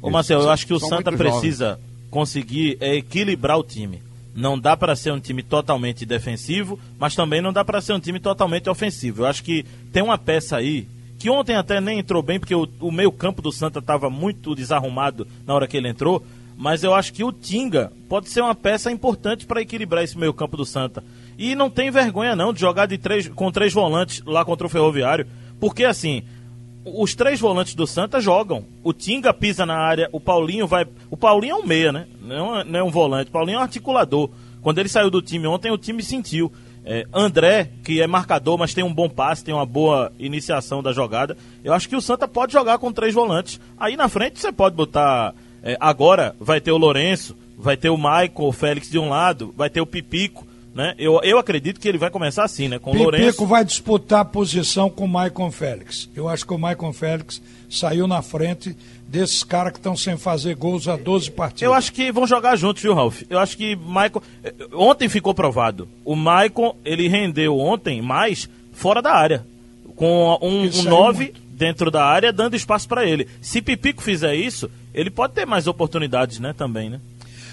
Ô 0.02 0.10
Marcelo, 0.10 0.44
eu 0.44 0.50
acho 0.50 0.68
que 0.68 0.74
o 0.74 0.80
Santa 0.80 1.12
precisa 1.12 1.80
conseguir 2.12 2.78
é, 2.82 2.96
equilibrar 2.96 3.58
o 3.58 3.64
time. 3.64 4.02
Não 4.36 4.60
dá 4.60 4.76
para 4.76 4.96
ser 4.98 5.14
um 5.14 5.20
time 5.20 5.42
totalmente 5.42 6.06
defensivo, 6.06 6.78
mas 7.00 7.16
também 7.16 7.42
não 7.42 7.54
dá 7.54 7.64
para 7.64 7.80
ser 7.80 7.94
um 7.94 8.00
time 8.00 8.20
totalmente 8.20 8.70
ofensivo. 8.70 9.22
Eu 9.22 9.28
acho 9.28 9.42
que 9.42 9.66
tem 9.94 10.04
uma 10.04 10.18
peça 10.18 10.58
aí 10.58 10.86
que 11.18 11.30
ontem 11.30 11.56
até 11.56 11.80
nem 11.80 12.00
entrou 12.00 12.22
bem 12.22 12.38
porque 12.38 12.54
o, 12.54 12.68
o 12.82 12.92
meio 12.92 13.12
campo 13.12 13.42
do 13.42 13.52
Santa 13.52 13.80
estava 13.80 14.10
muito 14.10 14.54
desarrumado 14.54 15.26
na 15.48 15.54
hora 15.54 15.68
que 15.68 15.78
ele 15.78 15.88
entrou, 15.88 16.22
mas 16.58 16.84
eu 16.84 16.94
acho 16.94 17.14
que 17.14 17.24
o 17.24 17.32
Tinga 17.32 17.92
pode 18.10 18.30
ser 18.30 18.42
uma 18.42 18.54
peça 18.54 18.92
importante 18.92 19.46
para 19.46 19.62
equilibrar 19.62 20.04
esse 20.04 20.18
meio 20.18 20.34
campo 20.34 20.58
do 20.58 20.66
Santa. 20.66 21.02
E 21.38 21.56
não 21.56 21.70
tem 21.70 21.90
vergonha 21.90 22.36
não 22.36 22.54
de 22.54 22.60
jogar 22.60 22.86
de 22.86 22.98
três, 22.98 23.28
com 23.30 23.52
três 23.52 23.74
volantes 23.74 24.22
lá 24.26 24.44
contra 24.44 24.68
o 24.68 24.70
Ferroviário, 24.70 25.28
porque 25.60 25.86
assim, 25.86 26.24
os 26.86 27.16
três 27.16 27.40
volantes 27.40 27.74
do 27.74 27.88
Santa 27.88 28.20
jogam. 28.22 28.64
O 28.84 28.94
Tinga 28.94 29.34
pisa 29.34 29.66
na 29.66 29.76
área, 29.76 30.08
o 30.12 30.20
Paulinho 30.20 30.68
vai. 30.68 30.86
O 31.10 31.18
Paulinho 31.18 31.54
é 31.54 31.56
um 31.56 31.66
meia, 31.66 31.92
né? 31.92 32.08
Não 32.22 32.60
é, 32.60 32.64
não 32.64 32.80
é 32.80 32.84
um 32.84 32.92
volante. 32.92 33.30
O 33.30 33.32
Paulinho 33.32 33.58
é 33.58 33.60
um 33.60 33.64
articulador. 33.64 34.30
Quando 34.62 34.80
ele 34.80 34.90
saiu 34.90 35.10
do 35.10 35.22
time 35.22 35.48
ontem, 35.48 35.72
o 35.72 35.78
time 35.78 36.04
sentiu. 36.04 36.52
É, 36.88 37.06
André, 37.12 37.72
que 37.84 38.00
é 38.00 38.06
marcador, 38.06 38.60
mas 38.60 38.74
tem 38.74 38.84
um 38.84 38.94
bom 38.94 39.10
passe, 39.10 39.44
tem 39.44 39.54
uma 39.54 39.66
boa 39.66 40.12
iniciação 40.20 40.84
da 40.84 40.94
jogada. 40.94 41.36
Eu 41.64 41.74
acho 41.74 41.90
que 41.90 41.96
o 41.96 42.02
Santa 42.02 42.28
pode 42.28 42.54
jogar 42.54 42.78
com 42.78 42.92
três 42.92 43.14
volantes. 43.14 43.60
Aí 43.78 43.98
na 43.98 44.08
frente 44.08 44.40
você 44.40 44.52
pode 44.52 44.76
botar. 44.76 45.34
É, 45.64 45.76
agora 45.80 46.36
vai 46.40 46.62
ter 46.62 46.72
o 46.72 46.78
Lourenço, 46.78 47.36
vai 47.58 47.76
ter 47.76 47.90
o 47.90 47.98
Michael, 47.98 48.32
o 48.36 48.52
Félix 48.52 48.90
de 48.90 49.00
um 49.00 49.10
lado, 49.10 49.54
vai 49.58 49.70
ter 49.70 49.82
o 49.82 49.86
Pipico. 49.86 50.46
Né? 50.76 50.94
Eu, 51.00 51.22
eu 51.24 51.38
acredito 51.40 51.80
que 51.80 51.88
ele 51.88 51.98
vai 51.98 52.10
começar 52.10 52.44
assim, 52.44 52.68
né? 52.68 52.78
Com 52.78 52.90
o 52.90 52.94
Pipico 52.94 53.12
Lourenço. 53.12 53.46
vai 53.48 53.64
disputar 53.64 54.20
a 54.20 54.26
posição 54.26 54.90
com 54.90 55.06
o 55.06 55.08
Maicon 55.08 55.50
Félix. 55.50 56.10
Eu 56.14 56.28
acho 56.28 56.46
que 56.46 56.54
o 56.54 56.58
Maicon 56.58 56.92
Félix 56.92 57.42
saiu 57.70 58.06
na 58.08 58.22
frente 58.22 58.76
desses 59.08 59.42
caras 59.42 59.72
que 59.72 59.80
estão 59.80 59.96
sem 59.96 60.18
fazer 60.18 60.54
gols 60.56 60.90
há 60.90 60.98
12 60.98 61.32
partidas. 61.32 61.62
Eu 61.62 61.74
acho 61.74 61.94
que 61.94 62.12
vão 62.12 62.28
jogar 62.28 62.58
juntos, 62.58 62.84
viu, 62.84 62.94
Ralf? 62.94 63.22
Eu 63.30 63.40
acho 63.40 63.56
que 63.56 63.74
Maicon. 63.78 64.22
eh, 64.44 64.54
Ontem 64.74 65.08
ficou 65.08 65.34
provado. 65.34 65.88
O 66.04 66.14
Maicon, 66.14 66.76
ele 66.84 67.08
rendeu 67.08 67.58
ontem 67.58 68.02
mais 68.02 68.50
fora 68.74 69.02
da 69.02 69.14
área. 69.14 69.46
Com 69.96 70.38
um, 70.42 70.60
Ele 70.66 70.68
um 70.68 70.72
saiu 70.74 70.90
9 70.90 71.24
muito. 71.24 71.42
dentro 71.52 71.90
da 71.90 72.04
área, 72.04 72.34
dando 72.34 72.54
espaço 72.54 72.86
para 72.86 73.06
ele. 73.06 73.30
Se 73.40 73.62
Pipico 73.62 74.04
fizer 74.04 74.36
isso, 74.36 74.70
ele 74.94 75.10
pode 75.10 75.32
ter 75.32 75.46
mais 75.46 75.68
oportunidades, 75.68 76.38
né? 76.38 76.52
Também, 76.52 76.90
né? 76.90 77.00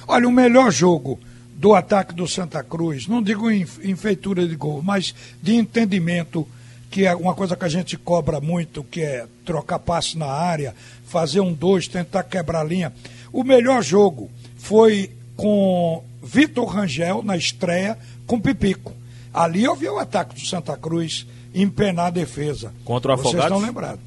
Olha, 0.08 0.26
o 0.26 0.32
melhor 0.32 0.72
jogo 0.72 1.20
do 1.62 1.76
ataque 1.76 2.12
do 2.12 2.26
Santa 2.26 2.60
Cruz, 2.64 3.06
não 3.06 3.22
digo 3.22 3.48
em, 3.48 3.64
em 3.84 3.94
feitura 3.94 4.48
de 4.48 4.56
gol, 4.56 4.82
mas 4.82 5.14
de 5.40 5.54
entendimento, 5.54 6.44
que 6.90 7.06
é 7.06 7.14
uma 7.14 7.36
coisa 7.36 7.54
que 7.54 7.64
a 7.64 7.68
gente 7.68 7.96
cobra 7.96 8.40
muito, 8.40 8.82
que 8.82 9.00
é 9.00 9.26
trocar 9.44 9.78
passe 9.78 10.18
na 10.18 10.26
área, 10.26 10.74
fazer 11.06 11.38
um 11.38 11.52
dois, 11.52 11.86
tentar 11.86 12.24
quebrar 12.24 12.62
a 12.62 12.64
linha. 12.64 12.92
O 13.32 13.44
melhor 13.44 13.80
jogo 13.80 14.28
foi 14.56 15.12
com 15.36 16.02
Vitor 16.20 16.66
Rangel 16.66 17.22
na 17.22 17.36
estreia 17.36 17.96
com 18.26 18.40
Pipico. 18.40 18.92
Ali 19.32 19.62
eu 19.62 19.76
vi 19.76 19.86
o 19.86 20.00
ataque 20.00 20.34
do 20.34 20.44
Santa 20.44 20.76
Cruz 20.76 21.28
empenar 21.54 22.06
a 22.06 22.10
defesa. 22.10 22.74
Contra 22.84 23.14
o 23.14 23.16
Vocês 23.18 23.34
Afogados? 23.36 23.56
estão 23.56 23.68
lembrados? 23.68 24.04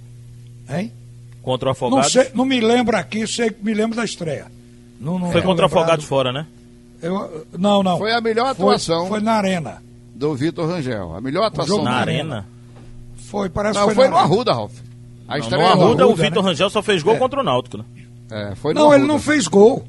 Hein? 0.69 0.91
Contra 1.41 1.67
o 1.67 1.69
Não, 1.69 1.71
Afogados. 1.71 2.11
sei, 2.11 2.31
não 2.33 2.43
me 2.43 2.59
lembro 2.59 2.97
aqui, 2.97 3.25
sei 3.25 3.49
que 3.49 3.63
me 3.63 3.73
lembro 3.73 3.95
da 3.95 4.03
estreia. 4.03 4.47
Não, 4.99 5.17
não 5.17 5.31
Foi 5.31 5.41
contra 5.41 5.63
o. 5.63 5.67
Afogados 5.67 6.03
fora, 6.03 6.33
né? 6.33 6.45
Eu, 7.01 7.45
não, 7.58 7.84
não. 7.84 7.97
Foi 7.97 8.12
a 8.13 8.21
melhor 8.21 8.43
Foi- 8.55 8.65
atuação. 8.65 9.08
Foi, 9.08 9.19
na 9.19 9.34
arena. 9.34 9.81
do 10.13 10.34
Vitor 10.36 10.67
Rangel. 10.67 11.13
A 11.15 11.21
melhor 11.21 11.43
atuação 11.45 11.84
Na 11.84 11.99
dele. 12.05 12.17
arena. 12.19 12.45
Foi, 13.17 13.49
parece 13.49 13.77
que 13.79 13.86
foi 13.86 13.95
foi, 13.95 14.08
no 14.08 14.15
arena. 14.15 14.34
Arruda, 14.34 14.53
Ralf. 14.53 14.73
A 15.27 15.38
Não, 15.38 15.43
no 15.45 15.49
do 15.49 15.55
Arruda, 15.55 16.05
o 16.05 16.10
Arruda, 16.10 16.23
Vitor 16.23 16.43
né? 16.43 16.49
Rangel 16.49 16.69
só 16.69 16.81
fez 16.81 17.01
gol 17.03 17.15
É. 17.15 17.17
contra 17.19 17.39
o 17.39 17.43
Náutico, 17.43 17.77
né? 17.79 17.84
É, 18.31 18.55
foi 18.55 18.73
no 18.73 18.79
Não, 18.79 18.88
ele 18.88 18.95
Arruda. 19.03 19.13
não 19.13 19.19
fez 19.19 19.47
gol. 19.47 19.86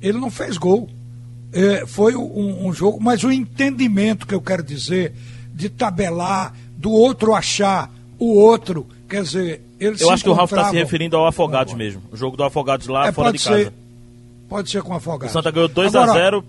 Ele 0.00 0.18
não 0.18 0.30
fez 0.30 0.56
gol. 0.56 0.88
É, 1.52 1.86
foi 1.86 2.16
um, 2.16 2.66
um 2.66 2.72
jogo, 2.72 2.98
mas 3.00 3.22
o 3.22 3.30
entendimento 3.30 4.26
que 4.26 4.34
eu 4.34 4.40
quero 4.40 4.62
dizer 4.62 5.12
de 5.54 5.68
tabelar, 5.68 6.52
do 6.76 6.90
outro 6.90 7.32
achar 7.34 7.90
o 8.18 8.34
outro, 8.36 8.86
quer 9.08 9.22
dizer, 9.22 9.62
eles 9.78 10.00
Eu 10.00 10.10
acho 10.10 10.24
que 10.24 10.28
o 10.30 10.32
Ralf 10.32 10.50
está 10.50 10.68
se 10.70 10.76
referindo 10.76 11.16
ao 11.16 11.26
Afogados 11.26 11.72
mesmo. 11.74 12.02
O 12.10 12.16
jogo 12.16 12.36
do 12.36 12.42
Afogados 12.42 12.88
lá 12.88 13.06
É, 13.06 13.12
fora 13.12 13.32
de 13.32 13.38
ser. 13.38 13.72
Pode 14.54 14.70
ser 14.70 14.82
com 14.82 14.92
O 14.92 14.96
afogado. 14.96 15.32
Santa 15.32 15.50
ganhou 15.50 15.68
2 15.68 15.94
Agora, 15.96 16.12
a 16.12 16.14
0 16.14 16.44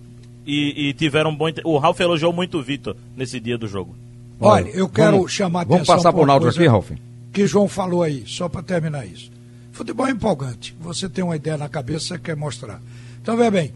e, 0.45 0.89
e 0.89 0.93
tiveram 0.93 1.31
um 1.31 1.35
bom. 1.35 1.47
O 1.63 1.79
Ralf 1.79 1.99
elogiou 1.99 2.31
muito 2.31 2.59
o 2.59 2.61
Vitor 2.61 2.95
nesse 3.17 3.39
dia 3.39 3.57
do 3.57 3.67
jogo. 3.67 3.95
Olha, 4.39 4.69
eu 4.69 4.87
quero 4.87 5.13
Vamos- 5.17 5.31
chamar 5.31 5.61
a 5.61 5.63
Vamos 5.63 5.77
atenção 5.77 5.95
passar 5.95 6.09
pra 6.09 6.11
pro 6.13 6.21
uma 6.21 6.27
Náutico 6.27 6.45
coisa 6.51 6.59
aqui, 6.59 6.67
Ralf? 6.69 6.91
que 7.33 7.47
João 7.47 7.67
falou 7.67 8.03
aí, 8.03 8.23
só 8.27 8.47
para 8.47 8.61
terminar 8.61 9.07
isso. 9.07 9.31
Futebol 9.71 10.05
é 10.07 10.11
empolgante. 10.11 10.75
Você 10.81 11.09
tem 11.09 11.23
uma 11.23 11.35
ideia 11.35 11.57
na 11.57 11.67
cabeça, 11.67 12.05
você 12.09 12.19
quer 12.19 12.35
mostrar. 12.35 12.79
Então, 13.21 13.35
veja 13.35 13.49
bem, 13.49 13.73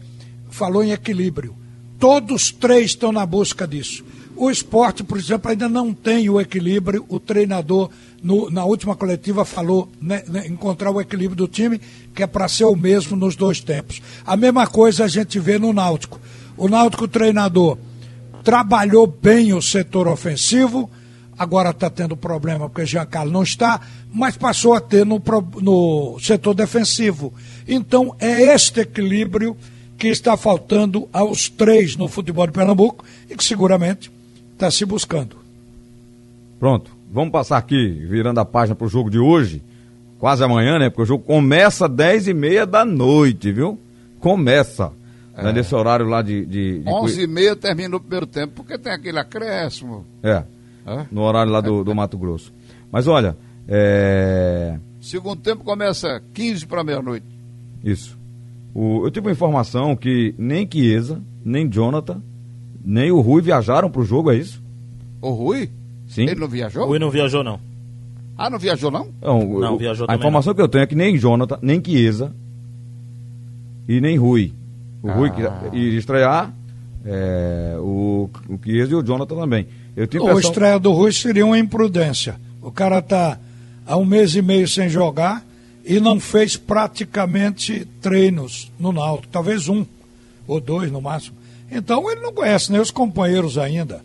falou 0.48 0.84
em 0.84 0.92
equilíbrio. 0.92 1.56
Todos 1.98 2.52
três 2.52 2.86
estão 2.92 3.10
na 3.10 3.26
busca 3.26 3.66
disso. 3.66 4.04
O 4.36 4.48
esporte, 4.48 5.02
por 5.02 5.18
exemplo, 5.18 5.50
ainda 5.50 5.68
não 5.68 5.92
tem 5.92 6.30
o 6.30 6.40
equilíbrio. 6.40 7.04
O 7.08 7.18
treinador, 7.18 7.90
no- 8.22 8.50
na 8.50 8.64
última 8.64 8.94
coletiva, 8.94 9.44
falou 9.44 9.88
né, 10.00 10.22
né, 10.28 10.46
encontrar 10.46 10.90
o 10.90 11.00
equilíbrio 11.00 11.36
do 11.36 11.48
time, 11.48 11.80
que 12.14 12.22
é 12.22 12.26
para 12.26 12.48
ser 12.48 12.64
o 12.64 12.76
mesmo 12.76 13.16
nos 13.16 13.36
dois 13.36 13.60
tempos. 13.60 14.00
A 14.26 14.36
mesma 14.36 14.66
coisa 14.66 15.04
a 15.04 15.08
gente 15.08 15.38
vê 15.38 15.58
no 15.58 15.72
Náutico. 15.72 16.20
O 16.56 16.68
Náutico, 16.68 17.08
treinador, 17.08 17.78
trabalhou 18.42 19.06
bem 19.06 19.52
o 19.52 19.62
setor 19.62 20.08
ofensivo, 20.08 20.90
agora 21.38 21.70
está 21.70 21.88
tendo 21.88 22.16
problema 22.16 22.68
porque 22.68 22.84
Giancarlo 22.86 23.32
não 23.32 23.42
está, 23.42 23.80
mas 24.12 24.36
passou 24.36 24.74
a 24.74 24.80
ter 24.80 25.06
no, 25.06 25.22
no 25.60 26.18
setor 26.20 26.54
defensivo. 26.54 27.32
Então 27.66 28.14
é 28.18 28.54
este 28.54 28.80
equilíbrio 28.80 29.56
que 29.96 30.08
está 30.08 30.36
faltando 30.36 31.08
aos 31.12 31.48
três 31.48 31.96
no 31.96 32.08
futebol 32.08 32.46
de 32.46 32.52
Pernambuco 32.52 33.04
e 33.28 33.36
que 33.36 33.44
seguramente 33.44 34.10
está 34.54 34.70
se 34.70 34.84
buscando. 34.84 35.36
Pronto, 36.58 36.90
vamos 37.12 37.30
passar 37.32 37.58
aqui, 37.58 37.88
virando 38.08 38.38
a 38.40 38.44
página 38.44 38.74
pro 38.74 38.88
jogo 38.88 39.10
de 39.10 39.18
hoje, 39.18 39.62
quase 40.18 40.42
amanhã, 40.44 40.78
né? 40.78 40.88
Porque 40.90 41.02
o 41.02 41.06
jogo 41.06 41.24
começa 41.24 41.86
às 41.86 41.92
10 41.92 42.28
e 42.28 42.34
meia 42.34 42.66
da 42.66 42.84
noite, 42.84 43.52
viu? 43.52 43.78
Começa. 44.20 44.92
Né, 45.36 45.52
nesse 45.52 45.74
horário 45.74 46.06
lá 46.06 46.20
de. 46.20 46.44
de, 46.44 46.78
de 46.80 46.88
11 46.88 47.22
e 47.22 47.26
meia 47.26 47.56
termina 47.56 47.96
o 47.96 48.00
primeiro 48.00 48.26
tempo, 48.26 48.52
porque 48.56 48.76
tem 48.76 48.92
aquele 48.92 49.18
acréscimo. 49.18 50.04
É, 50.22 50.42
Hã? 50.86 51.06
no 51.10 51.22
horário 51.22 51.50
lá 51.50 51.60
do, 51.62 51.82
do 51.82 51.94
Mato 51.94 52.18
Grosso. 52.18 52.52
Mas 52.92 53.06
olha, 53.06 53.34
é. 53.66 54.78
Segundo 55.00 55.40
tempo 55.40 55.64
começa 55.64 56.20
15 56.34 56.66
para 56.66 56.84
meia-noite. 56.84 57.24
Isso. 57.82 58.18
O- 58.74 59.06
eu 59.06 59.10
tive 59.10 59.26
uma 59.28 59.32
informação 59.32 59.96
que 59.96 60.34
nem 60.36 60.68
Chiesa, 60.70 61.22
nem 61.42 61.66
Jonathan, 61.70 62.20
nem 62.84 63.10
o 63.10 63.20
Rui 63.20 63.40
viajaram 63.40 63.90
pro 63.90 64.04
jogo, 64.04 64.30
é 64.30 64.36
isso? 64.36 64.62
O 65.22 65.30
Rui? 65.30 65.70
Sim. 66.10 66.22
Ele 66.22 66.34
não 66.40 66.48
viajou? 66.48 66.82
O 66.84 66.86
Rui 66.88 66.98
não 66.98 67.08
viajou, 67.10 67.42
não. 67.42 67.58
Ah, 68.36 68.50
não 68.50 68.58
viajou 68.58 68.90
não? 68.90 69.08
Não, 69.22 69.38
Não, 69.60 69.74
o- 69.74 69.78
viajou 69.78 70.04
a 70.04 70.06
também 70.08 70.18
informação 70.18 70.52
que 70.54 70.60
eu 70.60 70.68
tenho 70.68 70.82
é 70.82 70.86
que 70.86 70.94
nem 70.94 71.16
Jonathan, 71.16 71.58
nem 71.62 71.80
Chiesa 71.82 72.34
e 73.88 74.00
nem 74.00 74.16
Rui. 74.16 74.52
O 75.02 75.10
Rui 75.10 75.30
que 75.30 75.42
Ah. 75.42 75.62
iria 75.72 75.98
estrear, 75.98 76.52
é, 77.04 77.76
o, 77.78 78.28
o 78.48 78.58
Chiesa 78.62 78.92
e 78.92 78.94
o 78.94 79.02
Jonathan 79.02 79.36
também. 79.36 79.66
Eu 79.96 80.06
tenho 80.06 80.24
impressão... 80.24 80.50
estreia 80.50 80.78
do 80.78 80.92
Rui 80.92 81.12
seria 81.12 81.44
uma 81.46 81.58
imprudência. 81.58 82.36
O 82.62 82.70
cara 82.70 82.98
está 82.98 83.38
há 83.86 83.96
um 83.96 84.04
mês 84.04 84.34
e 84.34 84.42
meio 84.42 84.66
sem 84.68 84.88
jogar 84.88 85.44
e 85.84 85.98
não 86.00 86.18
fez 86.20 86.56
praticamente 86.56 87.86
treinos 88.00 88.70
no 88.78 88.92
Náutico, 88.92 89.32
talvez 89.32 89.68
um 89.68 89.84
ou 90.46 90.60
dois 90.60 90.90
no 90.90 91.00
máximo. 91.00 91.36
Então 91.70 92.10
ele 92.10 92.20
não 92.20 92.32
conhece 92.32 92.70
nem 92.72 92.80
os 92.80 92.90
companheiros 92.90 93.56
ainda. 93.56 94.02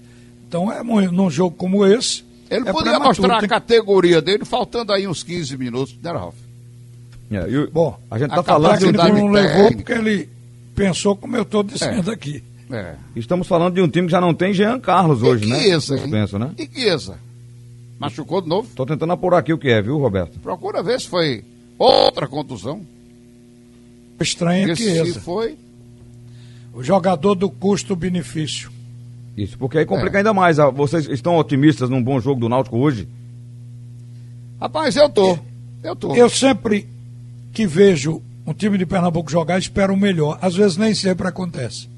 Então 0.55 0.71
é 0.71 1.11
num 1.11 1.29
jogo 1.29 1.55
como 1.57 1.85
esse. 1.85 2.23
Ele 2.49 2.61
é 2.69 2.71
prematuro, 2.71 3.03
mostrar 3.03 3.37
a 3.43 3.47
categoria 3.47 4.21
dele, 4.21 4.45
faltando 4.45 4.93
aí 4.93 5.05
uns 5.07 5.21
15 5.21 5.57
minutos, 5.57 5.97
né, 6.01 6.11
Ralf? 6.11 6.35
É, 7.29 7.49
e 7.49 7.57
o- 7.57 7.71
Bom, 7.71 7.99
a 8.09 8.17
gente 8.17 8.31
a 8.31 8.39
está 8.39 8.43
falando 8.43 8.77
de 8.77 8.85
um 8.85 8.91
capacidade 8.93 9.15
time, 9.15 9.27
não 9.27 9.33
levou 9.33 9.71
porque 9.73 9.91
ele 9.91 10.29
pensou 10.73 11.15
como 11.15 11.35
eu 11.35 11.41
estou 11.41 11.61
dizendo 11.63 12.09
aqui. 12.09 12.41
É. 12.71 12.95
estamos 13.15 13.47
falando 13.47 13.75
de 13.75 13.81
um 13.81 13.87
time 13.87 14.07
que 14.07 14.11
já 14.11 14.19
não 14.21 14.33
tem 14.33 14.51
Jean 14.53 14.79
Carlos 14.79 15.21
hoje, 15.21 15.45
e 15.45 15.49
né? 15.49 15.59
Chiesa? 15.59 15.97
Suspenso, 15.97 16.39
né? 16.39 16.51
E 16.57 16.65
Chiesa? 16.67 17.19
Machucou 17.99 18.41
de 18.41 18.47
novo? 18.47 18.67
Tô 18.75 18.85
tentando 18.85 19.11
apurar 19.13 19.39
aqui 19.39 19.51
o 19.53 19.57
que 19.57 19.69
é, 19.69 19.81
viu, 19.81 19.97
Roberto? 19.99 20.39
Procura 20.39 20.81
ver 20.81 20.99
se 21.01 21.07
foi 21.07 21.43
outra 21.77 22.27
contusão. 22.27 22.81
Estranho 24.19 24.63
é 24.63 24.67
Porque 24.67 24.83
que 24.83 24.89
se 24.91 24.97
esse. 25.09 25.19
foi, 25.19 25.57
O 26.73 26.81
jogador 26.83 27.35
do 27.35 27.49
custo-benefício. 27.49 28.71
Isso, 29.37 29.57
porque 29.57 29.77
aí 29.77 29.85
complica 29.85 30.17
É. 30.17 30.19
ainda 30.19 30.33
mais. 30.33 30.59
Ah, 30.59 30.69
Vocês 30.69 31.07
estão 31.07 31.35
otimistas 31.37 31.89
num 31.89 32.01
bom 32.01 32.19
jogo 32.19 32.39
do 32.39 32.47
Náutico 32.49 32.77
hoje? 32.77 33.07
Rapaz, 34.59 34.95
eu 34.95 35.09
tô. 35.09 35.37
Eu 35.83 35.95
tô. 35.95 36.15
Eu 36.15 36.29
sempre 36.29 36.87
que 37.51 37.67
vejo 37.67 38.21
um 38.45 38.53
time 38.53 38.77
de 38.77 38.85
Pernambuco 38.85 39.29
jogar, 39.29 39.59
espero 39.59 39.93
o 39.93 39.97
melhor. 39.97 40.37
Às 40.41 40.55
vezes 40.55 40.77
nem 40.77 40.93
sempre 40.93 41.27
acontece. 41.27 41.89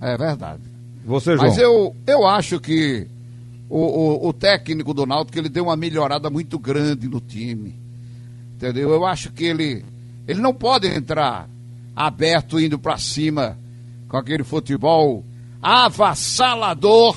É 0.00 0.16
verdade. 0.16 0.62
Você, 1.04 1.36
João? 1.36 1.48
Mas 1.48 1.58
eu, 1.58 1.94
eu 2.06 2.26
acho 2.26 2.60
que 2.60 3.06
o, 3.68 3.78
o, 3.78 4.28
o 4.28 4.32
técnico 4.32 4.94
do 4.94 5.04
Náutico 5.06 5.38
ele 5.38 5.48
deu 5.48 5.64
uma 5.64 5.76
melhorada 5.76 6.30
muito 6.30 6.58
grande 6.58 7.08
no 7.08 7.20
time. 7.20 7.74
Entendeu? 8.56 8.90
Eu 8.90 9.04
acho 9.04 9.32
que 9.32 9.44
ele, 9.44 9.84
ele 10.28 10.40
não 10.40 10.54
pode 10.54 10.86
entrar 10.86 11.48
aberto 11.94 12.60
indo 12.60 12.78
para 12.78 12.96
cima 12.98 13.56
com 14.08 14.16
aquele 14.16 14.44
futebol 14.44 15.24
avassalador, 15.64 17.16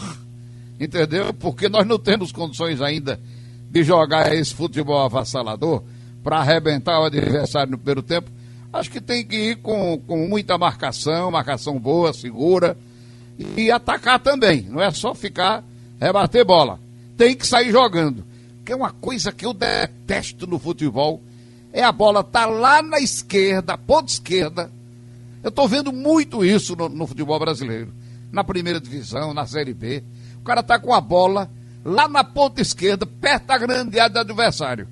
entendeu? 0.80 1.34
Porque 1.34 1.68
nós 1.68 1.86
não 1.86 2.00
temos 2.00 2.32
condições 2.32 2.82
ainda 2.82 3.20
de 3.70 3.84
jogar 3.84 4.34
esse 4.34 4.54
futebol 4.54 5.04
avassalador 5.04 5.84
para 6.24 6.38
arrebentar 6.38 7.02
o 7.02 7.04
adversário 7.04 7.72
no 7.72 7.78
primeiro 7.78 8.02
tempo. 8.02 8.32
Acho 8.72 8.90
que 8.90 9.02
tem 9.02 9.26
que 9.26 9.36
ir 9.36 9.56
com, 9.58 9.98
com 10.00 10.28
muita 10.30 10.58
marcação, 10.58 11.30
marcação 11.30 11.78
boa, 11.78 12.14
segura, 12.14 12.78
e 13.58 13.70
atacar 13.70 14.18
também. 14.20 14.62
Não 14.70 14.82
é 14.82 14.92
só 14.92 15.14
ficar 15.14 15.62
rebater 16.00 16.46
bola. 16.46 16.80
Tem 17.18 17.36
que 17.36 17.46
sair 17.46 17.72
jogando. 17.72 18.24
Porque 18.58 18.74
uma 18.74 18.92
coisa 18.92 19.32
que 19.32 19.46
eu 19.46 19.54
detesto 19.54 20.48
no 20.48 20.58
futebol 20.58 21.22
é 21.74 21.84
a 21.84 21.92
bola 21.92 22.24
tá 22.24 22.46
lá 22.46 22.82
na 22.82 23.00
esquerda, 23.00 23.78
ponta 23.78 24.10
esquerda. 24.10 24.72
Eu 25.44 25.50
estou 25.50 25.68
vendo 25.68 25.92
muito 25.92 26.46
isso 26.46 26.76
no, 26.76 26.88
no, 26.88 27.08
futebol 27.08 27.40
brasileiro. 27.40 27.92
Na 28.32 28.44
primeira 28.44 28.80
divisão, 28.80 29.34
na 29.34 29.46
Série 29.46 29.74
B. 29.74 30.04
O 30.40 30.44
cara 30.44 30.62
tá 30.62 30.80
com 30.80 30.94
a 30.94 31.02
bola 31.02 31.50
lá 31.84 32.08
na 32.08 32.24
ponta 32.24 32.62
esquerda, 32.62 33.06
perto 33.06 33.46
da 33.46 33.58
grande 33.58 34.00
área 34.00 34.14
do 34.14 34.20
adversário. 34.20 34.88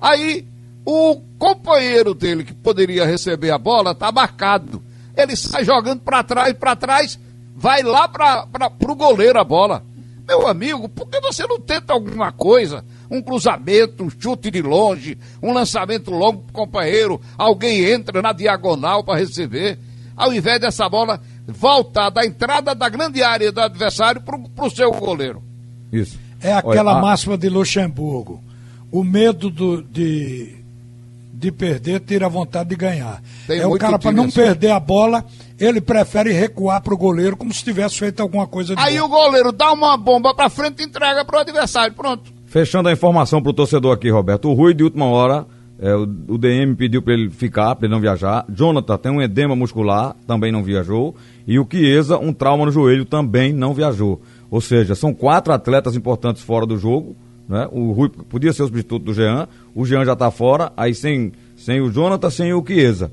Aí 0.00 0.46
o 0.84 1.20
companheiro 1.38 2.14
dele 2.14 2.44
que 2.44 2.54
poderia 2.54 3.04
receber 3.04 3.50
a 3.50 3.58
bola 3.58 3.94
tá 3.94 4.12
marcado. 4.12 4.82
Ele 5.16 5.34
sai 5.34 5.64
jogando 5.64 6.00
para 6.00 6.22
trás, 6.22 6.52
para 6.52 6.76
trás, 6.76 7.18
vai 7.56 7.82
lá 7.82 8.06
para 8.06 8.46
o 8.88 8.94
goleiro 8.94 9.40
a 9.40 9.44
bola. 9.44 9.82
Meu 10.28 10.46
amigo, 10.46 10.88
por 10.88 11.08
que 11.08 11.20
você 11.20 11.46
não 11.46 11.58
tenta 11.60 11.92
alguma 11.92 12.30
coisa? 12.30 12.84
Um 13.10 13.22
cruzamento, 13.22 14.04
um 14.04 14.10
chute 14.10 14.50
de 14.50 14.60
longe, 14.60 15.16
um 15.42 15.52
lançamento 15.52 16.10
longo 16.10 16.42
pro 16.42 16.52
companheiro, 16.52 17.20
alguém 17.38 17.84
entra 17.84 18.20
na 18.20 18.32
diagonal 18.32 19.04
para 19.04 19.18
receber, 19.18 19.78
ao 20.16 20.34
invés 20.34 20.60
dessa 20.60 20.88
bola 20.88 21.20
voltar 21.46 22.10
da 22.10 22.24
entrada 22.24 22.74
da 22.74 22.88
grande 22.88 23.22
área 23.22 23.52
do 23.52 23.60
adversário 23.60 24.20
para 24.20 24.66
o 24.66 24.70
seu 24.70 24.90
goleiro. 24.90 25.42
Isso. 25.92 26.18
É 26.40 26.52
aquela 26.52 26.92
Olha, 26.92 26.98
a... 26.98 27.02
máxima 27.02 27.38
de 27.38 27.48
Luxemburgo. 27.48 28.42
O 28.90 29.02
medo 29.02 29.50
do, 29.50 29.82
de, 29.82 30.56
de 31.32 31.52
perder 31.52 32.00
tira 32.00 32.26
a 32.26 32.28
vontade 32.28 32.68
de 32.68 32.76
ganhar. 32.76 33.22
Tem 33.46 33.60
é 33.60 33.66
o 33.66 33.76
cara, 33.76 33.98
para 33.98 34.12
não 34.12 34.24
assim. 34.24 34.34
perder 34.34 34.70
a 34.70 34.80
bola, 34.80 35.24
ele 35.58 35.80
prefere 35.80 36.32
recuar 36.32 36.80
para 36.82 36.94
o 36.94 36.96
goleiro 36.96 37.36
como 37.36 37.52
se 37.52 37.64
tivesse 37.64 37.98
feito 37.98 38.20
alguma 38.20 38.46
coisa 38.46 38.74
de 38.74 38.82
Aí 38.82 38.98
bom. 38.98 39.06
o 39.06 39.08
goleiro 39.08 39.52
dá 39.52 39.72
uma 39.72 39.96
bomba 39.96 40.34
para 40.34 40.48
frente 40.48 40.82
e 40.82 40.86
entrega 40.86 41.24
para 41.24 41.38
o 41.38 41.40
adversário. 41.40 41.94
Pronto. 41.94 42.32
Fechando 42.46 42.88
a 42.88 42.92
informação 42.92 43.42
para 43.42 43.50
o 43.50 43.54
torcedor 43.54 43.92
aqui, 43.92 44.08
Roberto. 44.10 44.48
O 44.48 44.54
Rui, 44.54 44.72
de 44.72 44.84
última 44.84 45.06
hora, 45.06 45.46
é, 45.78 45.94
o, 45.94 46.02
o, 46.28 46.38
DM 46.38 46.74
pediu 46.74 47.02
para 47.02 47.12
ele 47.12 47.28
ficar, 47.28 47.74
para 47.74 47.86
ele 47.86 47.94
não 47.94 48.00
viajar. 48.00 48.46
Jonathan 48.48 48.96
tem 48.96 49.12
um 49.12 49.20
edema 49.20 49.54
muscular, 49.54 50.16
também 50.26 50.50
não 50.50 50.62
viajou. 50.62 51.14
E 51.46 51.58
o 51.58 51.66
Chiesa, 51.70 52.18
um 52.18 52.32
trauma 52.32 52.64
no 52.64 52.72
joelho, 52.72 53.04
também 53.04 53.52
não 53.52 53.74
viajou. 53.74 54.20
Ou 54.50 54.60
seja, 54.60 54.94
são 54.94 55.12
quatro 55.12 55.52
atletas 55.52 55.94
importantes 55.94 56.42
fora 56.42 56.64
do 56.64 56.78
jogo. 56.78 57.14
Né? 57.48 57.68
O 57.70 57.92
Rui 57.92 58.08
podia 58.08 58.52
ser 58.52 58.62
o 58.62 58.66
substituto 58.66 59.04
do 59.04 59.14
Jean. 59.14 59.48
O 59.74 59.84
Jean 59.84 60.04
já 60.04 60.14
está 60.14 60.30
fora. 60.30 60.72
Aí 60.76 60.94
sem, 60.94 61.32
sem 61.56 61.80
o 61.80 61.90
Jonathan, 61.90 62.30
sem 62.30 62.52
o 62.54 62.64
Chiesa. 62.66 63.10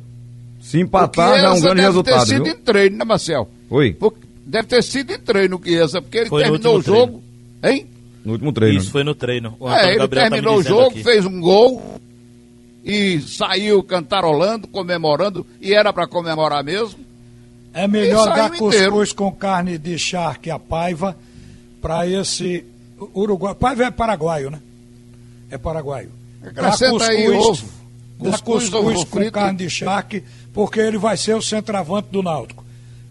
Se 0.61 0.79
empatar, 0.79 1.39
já 1.41 1.47
é 1.47 1.49
um 1.49 1.59
grande 1.59 1.75
deve 1.75 1.87
resultado. 1.87 2.13
Deve 2.13 2.25
ter 2.25 2.33
sido 2.33 2.43
viu? 2.45 2.53
em 2.53 2.57
treino, 2.57 2.97
né, 2.97 3.03
Marcel? 3.05 3.49
Oi. 3.69 3.97
Deve 4.45 4.67
ter 4.67 4.83
sido 4.83 5.11
em 5.11 5.19
treino 5.19 5.57
o 5.57 5.63
Chiesa, 5.63 6.01
porque 6.01 6.19
ele 6.19 6.29
Foi 6.29 6.43
terminou 6.43 6.77
o 6.77 6.81
jogo. 6.81 7.21
Treino. 7.61 7.79
Hein? 7.79 7.87
No 8.23 8.31
último 8.31 8.53
treino. 8.53 8.79
Isso 8.79 8.89
foi 8.89 9.03
no 9.03 9.13
treino. 9.13 9.55
O 9.59 9.69
é, 9.69 9.89
ele 9.89 9.97
Gabriel 9.97 10.23
tá 10.23 10.31
terminou 10.31 10.53
tá 10.53 10.59
o 10.59 10.63
jogo, 10.63 10.87
aqui. 10.87 11.03
fez 11.03 11.25
um 11.25 11.41
gol 11.41 11.99
e 12.83 13.21
saiu 13.21 13.81
cantarolando, 13.81 14.67
comemorando, 14.67 15.45
e 15.61 15.73
era 15.73 15.93
para 15.93 16.05
comemorar 16.07 16.63
mesmo. 16.63 16.99
É 17.73 17.87
melhor 17.87 18.27
dar 18.35 18.51
cuscuz 18.51 19.13
com 19.13 19.31
carne 19.31 19.77
de 19.77 19.97
charque 19.97 20.51
a 20.51 20.59
paiva 20.59 21.17
para 21.81 22.05
esse 22.05 22.63
Uruguai. 23.15 23.55
Paiva 23.55 23.85
é 23.85 23.91
paraguaio, 23.91 24.51
né? 24.51 24.61
É 25.49 25.57
paraguaio. 25.57 26.11
Acrescenta 26.41 26.91
cuscuz, 26.91 27.09
aí 27.09 27.29
ovo. 27.29 27.65
Cuscuz, 28.19 28.69
cuscuz 28.69 29.03
com 29.05 29.31
carne 29.31 29.57
de 29.57 29.69
charque, 29.69 30.23
porque 30.53 30.79
ele 30.79 30.97
vai 30.97 31.17
ser 31.17 31.35
o 31.35 31.41
centroavante 31.41 32.09
do 32.11 32.21
Náutico. 32.21 32.63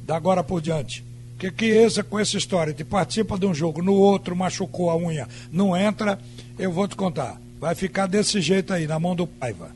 Da 0.06 0.16
agora 0.16 0.44
por 0.44 0.60
diante. 0.60 1.04
Que 1.38 1.50
Chiesa 1.50 2.04
com 2.04 2.20
essa 2.20 2.36
história 2.36 2.72
de 2.72 2.84
participa 2.84 3.36
de 3.36 3.46
um 3.46 3.52
jogo, 3.52 3.82
no 3.82 3.94
outro 3.94 4.36
machucou 4.36 4.90
a 4.90 4.96
unha, 4.96 5.28
não 5.50 5.76
entra, 5.76 6.18
eu 6.56 6.70
vou 6.70 6.86
te 6.86 6.94
contar. 6.94 7.41
Vai 7.62 7.76
ficar 7.76 8.08
desse 8.08 8.40
jeito 8.40 8.72
aí, 8.72 8.88
na 8.88 8.98
mão 8.98 9.14
do 9.14 9.24
Paiva. 9.24 9.70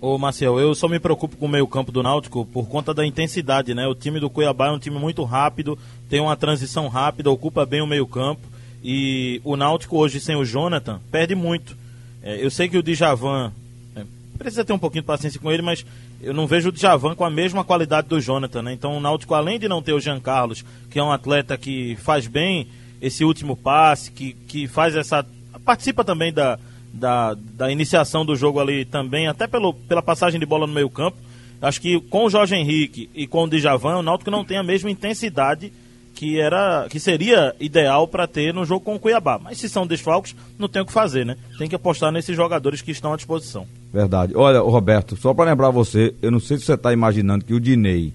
Ô 0.00 0.16
Marcel, 0.16 0.58
eu 0.58 0.74
só 0.74 0.88
me 0.88 0.98
preocupo 0.98 1.36
com 1.36 1.44
o 1.44 1.48
meio 1.48 1.66
campo 1.66 1.92
do 1.92 2.02
Náutico 2.02 2.46
por 2.46 2.66
conta 2.66 2.94
da 2.94 3.04
intensidade, 3.04 3.74
né? 3.74 3.86
O 3.86 3.94
time 3.94 4.18
do 4.18 4.30
Cuiabá 4.30 4.68
é 4.68 4.70
um 4.70 4.78
time 4.78 4.98
muito 4.98 5.22
rápido, 5.22 5.78
tem 6.08 6.20
uma 6.20 6.34
transição 6.38 6.88
rápida, 6.88 7.30
ocupa 7.30 7.66
bem 7.66 7.82
o 7.82 7.86
meio 7.86 8.06
campo. 8.06 8.40
E 8.82 9.42
o 9.44 9.56
Náutico 9.56 9.98
hoje 9.98 10.20
sem 10.20 10.36
o 10.36 10.44
Jonathan 10.46 11.02
perde 11.10 11.34
muito. 11.34 11.76
É, 12.22 12.42
eu 12.42 12.50
sei 12.50 12.66
que 12.66 12.78
o 12.78 12.82
Djavan 12.82 13.52
é, 13.94 14.04
precisa 14.38 14.64
ter 14.64 14.72
um 14.72 14.78
pouquinho 14.78 15.02
de 15.02 15.06
paciência 15.06 15.38
com 15.38 15.52
ele, 15.52 15.60
mas 15.60 15.84
eu 16.22 16.32
não 16.32 16.46
vejo 16.46 16.70
o 16.70 16.72
Djavan 16.72 17.14
com 17.14 17.26
a 17.26 17.30
mesma 17.30 17.62
qualidade 17.62 18.08
do 18.08 18.22
Jonathan, 18.22 18.62
né? 18.62 18.72
Então 18.72 18.96
o 18.96 19.00
Náutico, 19.00 19.34
além 19.34 19.58
de 19.58 19.68
não 19.68 19.82
ter 19.82 19.92
o 19.92 20.00
Jean 20.00 20.18
Carlos, 20.18 20.64
que 20.88 20.98
é 20.98 21.02
um 21.02 21.12
atleta 21.12 21.58
que 21.58 21.94
faz 21.96 22.26
bem 22.26 22.68
esse 23.02 23.22
último 23.22 23.54
passe, 23.54 24.10
que, 24.10 24.32
que 24.32 24.66
faz 24.66 24.96
essa. 24.96 25.26
participa 25.62 26.02
também 26.02 26.32
da, 26.32 26.58
da, 26.92 27.34
da 27.34 27.70
iniciação 27.70 28.24
do 28.24 28.36
jogo 28.36 28.60
ali 28.60 28.84
também, 28.84 29.26
até 29.26 29.46
pelo, 29.46 29.74
pela 29.74 30.02
passagem 30.02 30.38
de 30.38 30.46
bola 30.46 30.66
no 30.66 30.72
meio 30.72 30.90
campo. 30.90 31.16
Acho 31.60 31.80
que 31.80 32.00
com 32.00 32.24
o 32.24 32.30
Jorge 32.30 32.54
Henrique 32.54 33.08
e 33.14 33.26
com 33.26 33.44
o 33.44 33.48
Djavan, 33.48 33.98
o 33.98 34.02
Náutico 34.02 34.30
não 34.30 34.44
tem 34.44 34.58
a 34.58 34.62
mesma 34.62 34.90
intensidade 34.90 35.72
que 36.14 36.38
era 36.38 36.86
que 36.90 37.00
seria 37.00 37.54
ideal 37.58 38.06
para 38.06 38.26
ter 38.26 38.52
no 38.52 38.64
jogo 38.64 38.84
com 38.84 38.94
o 38.94 38.98
Cuiabá. 38.98 39.38
Mas 39.38 39.58
se 39.58 39.68
são 39.68 39.86
desfalques, 39.86 40.36
não 40.58 40.68
tem 40.68 40.82
o 40.82 40.86
que 40.86 40.92
fazer, 40.92 41.24
né? 41.24 41.36
Tem 41.58 41.68
que 41.68 41.74
apostar 41.74 42.12
nesses 42.12 42.36
jogadores 42.36 42.82
que 42.82 42.90
estão 42.90 43.12
à 43.12 43.16
disposição. 43.16 43.66
Verdade. 43.92 44.34
Olha, 44.36 44.60
Roberto, 44.60 45.16
só 45.16 45.32
para 45.32 45.50
lembrar 45.50 45.70
você, 45.70 46.14
eu 46.20 46.30
não 46.30 46.40
sei 46.40 46.58
se 46.58 46.64
você 46.64 46.74
está 46.74 46.92
imaginando 46.92 47.44
que 47.44 47.54
o 47.54 47.60
Dinei 47.60 48.12